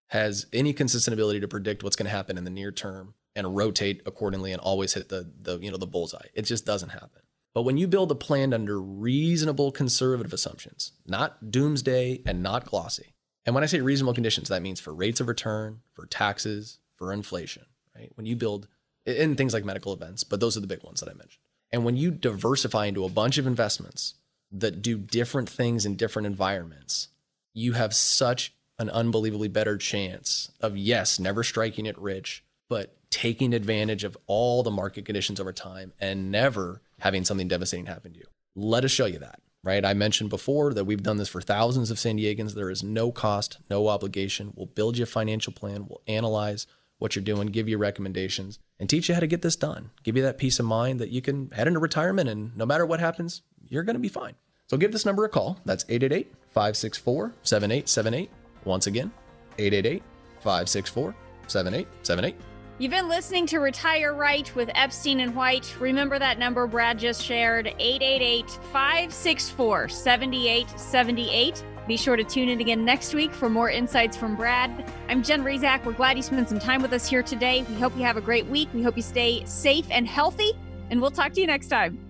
has 0.09 0.47
any 0.53 0.73
consistent 0.73 1.13
ability 1.13 1.41
to 1.41 1.49
predict 1.49 1.83
what's 1.83 1.97
going 1.97 2.07
to 2.07 2.17
happen 2.17 2.39
in 2.39 2.45
the 2.45 2.51
near 2.51 2.71
term 2.71 3.15
and 3.37 3.57
rotate 3.57 4.03
accordingly 4.07 4.53
and 4.53 4.61
always 4.61 4.95
hit 4.95 5.09
the 5.09 5.31
the 5.41 5.59
you 5.59 5.71
know 5.71 5.77
the 5.77 5.87
bullseye. 5.87 6.27
It 6.35 6.43
just 6.43 6.67
doesn't 6.67 6.91
happen. 6.91 7.23
But 7.55 7.63
when 7.63 7.79
you 7.79 7.87
build 7.87 8.11
a 8.11 8.17
plan 8.17 8.53
under 8.53 8.81
reasonable 8.81 9.71
conservative 9.71 10.33
assumptions, 10.33 10.93
not 11.07 11.53
doomsday 11.53 12.21
and 12.27 12.43
not 12.43 12.67
glossy. 12.67 13.15
And 13.47 13.55
when 13.55 13.63
I 13.63 13.69
say 13.69 13.81
reasonable 13.81 14.15
conditions, 14.15 14.49
that 14.49 14.63
means 14.63 14.81
for 14.81 14.93
rates 14.93 15.21
of 15.21 15.29
return, 15.29 15.81
for 15.93 16.07
taxes, 16.07 16.79
for 16.97 17.13
inflation, 17.13 17.65
right? 17.95 18.11
When 18.15 18.27
you 18.27 18.35
build 18.35 18.67
in 19.07 19.37
things 19.37 19.53
like 19.53 19.65
medical 19.65 19.93
events, 19.93 20.25
but 20.25 20.41
those 20.41 20.57
are 20.57 20.61
the 20.61 20.67
big 20.67 20.83
ones 20.83 21.01
that 21.01 21.09
I 21.09 21.15
mentioned. 21.15 21.45
And 21.71 21.85
when 21.85 21.97
you 21.97 22.11
diversify 22.11 22.87
into 22.87 23.05
a 23.05 23.09
bunch 23.09 23.39
of 23.39 23.47
investments 23.47 24.15
that 24.51 24.83
do 24.83 24.97
different 24.97 25.49
things 25.49 25.85
in 25.85 25.97
different 25.97 26.27
environments, 26.27 27.09
you 27.53 27.73
have 27.73 27.95
such 27.95 28.55
an 28.79 28.91
unbelievably 28.91 29.49
better 29.49 29.77
chance 29.77 30.51
of, 30.61 30.77
yes, 30.77 31.19
never 31.19 31.45
striking 31.45 31.87
it 31.87 31.99
rich, 31.99 32.45
but 32.69 32.97
taking 33.15 33.55
advantage 33.55 34.03
of 34.03 34.19
all 34.27 34.65
the 34.65 34.73
market 34.73 35.05
conditions 35.05 35.39
over 35.39 35.53
time 35.53 35.93
and 36.01 36.33
never 36.33 36.83
having 36.99 37.25
something 37.25 37.47
devastating 37.47 37.87
happen 37.87 38.13
to 38.13 38.19
you. 38.19 38.25
Let 38.57 38.85
us 38.85 38.91
show 38.91 39.07
you 39.07 39.21
that, 39.21 39.41
right? 39.63 39.85
I 39.85 39.95
mentioned 39.95 40.31
before 40.31 40.75
that 40.75 40.85
we've 40.85 41.03
done 41.03 41.19
this 41.19 41.29
for 41.29 41.41
thousands 41.41 41.93
of 41.93 41.99
San 42.01 42.19
Diegans. 42.19 42.55
There 42.55 42.71
is 42.71 42.83
no 42.83 43.13
cost, 43.13 43.59
no 43.71 43.87
obligation. 43.87 44.53
We'll 44.57 44.67
build 44.67 44.99
you 44.99 45.05
a 45.05 45.07
financial 45.07 45.53
plan, 45.53 45.87
we'll 45.87 46.03
analyze 46.09 46.67
what 46.99 47.15
you're 47.15 47.25
doing, 47.25 47.47
give 47.47 47.69
you 47.69 47.79
recommendations, 47.79 48.59
and 48.81 48.91
teach 48.91 49.09
you 49.09 49.15
how 49.15 49.21
to 49.21 49.29
get 49.29 49.43
this 49.43 49.55
done. 49.55 49.91
Give 50.03 50.17
you 50.17 50.23
that 50.25 50.37
peace 50.37 50.59
of 50.59 50.67
mind 50.67 50.99
that 50.99 51.11
you 51.11 51.23
can 51.23 51.53
head 51.53 51.69
into 51.69 51.79
retirement 51.79 52.29
and 52.29 52.57
no 52.57 52.67
matter 52.67 52.85
what 52.85 52.99
happens, 52.99 53.43
you're 53.69 53.85
going 53.85 53.95
to 53.95 54.01
be 54.01 54.09
fine. 54.09 54.35
So 54.67 54.77
give 54.77 54.91
this 54.91 55.07
number 55.07 55.25
a 55.25 55.29
call. 55.29 55.61
That's 55.65 55.85
888 55.89 56.33
564 56.51 57.33
7878. 57.45 58.31
Once 58.65 58.89
again, 58.89 59.13
888 59.57 60.03
564 60.41 61.15
7878. 61.47 62.54
You've 62.77 62.91
been 62.91 63.09
listening 63.09 63.47
to 63.47 63.61
Retire 63.61 64.15
Right 64.15 64.53
with 64.57 64.69
Epstein 64.75 65.21
and 65.21 65.37
White. 65.37 65.77
Remember 65.79 66.19
that 66.19 66.41
number 66.41 66.67
Brad 66.67 66.99
just 66.99 67.23
shared 67.23 67.69
888 67.69 68.51
564 68.73 69.89
7878. 69.89 71.65
Be 71.87 71.97
sure 71.97 72.17
to 72.17 72.25
tune 72.25 72.49
in 72.49 72.61
again 72.61 72.85
next 72.85 73.15
week 73.15 73.33
for 73.33 73.49
more 73.49 73.71
insights 73.71 74.17
from 74.17 74.35
Brad. 74.35 74.91
I'm 75.09 75.23
Jen 75.23 75.45
Rizak. 75.45 75.85
We're 75.85 75.93
glad 75.93 76.17
you 76.17 76.25
spent 76.25 76.49
some 76.49 76.59
time 76.59 76.83
with 76.83 76.93
us 76.93 77.09
here 77.09 77.23
today. 77.23 77.63
We 77.69 77.77
hope 77.77 77.97
you 77.97 78.03
have 78.03 78.17
a 78.17 78.21
great 78.21 78.47
week. 78.47 78.69
We 78.75 78.83
hope 78.83 78.97
you 78.97 79.05
stay 79.05 79.45
safe 79.45 79.87
and 79.93 80.09
healthy, 80.09 80.51
and 80.91 81.01
we'll 81.01 81.13
talk 81.13 81.33
to 81.35 81.41
you 81.41 81.47
next 81.47 81.69
time. 81.69 82.04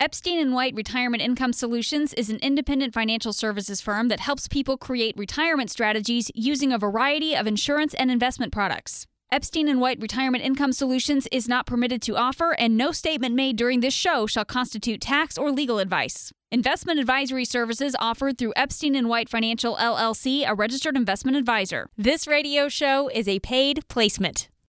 Epstein 0.00 0.38
and 0.38 0.54
White 0.54 0.74
Retirement 0.74 1.22
Income 1.22 1.52
Solutions 1.52 2.14
is 2.14 2.30
an 2.30 2.38
independent 2.38 2.94
financial 2.94 3.34
services 3.34 3.82
firm 3.82 4.08
that 4.08 4.18
helps 4.18 4.48
people 4.48 4.78
create 4.78 5.14
retirement 5.18 5.70
strategies 5.70 6.30
using 6.34 6.72
a 6.72 6.78
variety 6.78 7.36
of 7.36 7.46
insurance 7.46 7.92
and 7.92 8.10
investment 8.10 8.50
products. 8.50 9.06
Epstein 9.30 9.68
and 9.68 9.78
White 9.78 10.00
Retirement 10.00 10.42
Income 10.42 10.72
Solutions 10.72 11.28
is 11.30 11.48
not 11.48 11.66
permitted 11.66 12.00
to 12.00 12.16
offer, 12.16 12.52
and 12.52 12.78
no 12.78 12.92
statement 12.92 13.34
made 13.34 13.56
during 13.56 13.80
this 13.80 13.92
show 13.92 14.26
shall 14.26 14.46
constitute 14.46 15.02
tax 15.02 15.36
or 15.36 15.52
legal 15.52 15.78
advice. 15.78 16.32
Investment 16.50 16.98
advisory 16.98 17.44
services 17.44 17.94
offered 18.00 18.38
through 18.38 18.54
Epstein 18.56 18.94
and 18.94 19.06
White 19.06 19.28
Financial 19.28 19.76
LLC, 19.76 20.48
a 20.48 20.54
registered 20.54 20.96
investment 20.96 21.36
advisor. 21.36 21.90
This 21.98 22.26
radio 22.26 22.70
show 22.70 23.08
is 23.08 23.28
a 23.28 23.38
paid 23.40 23.86
placement. 23.88 24.48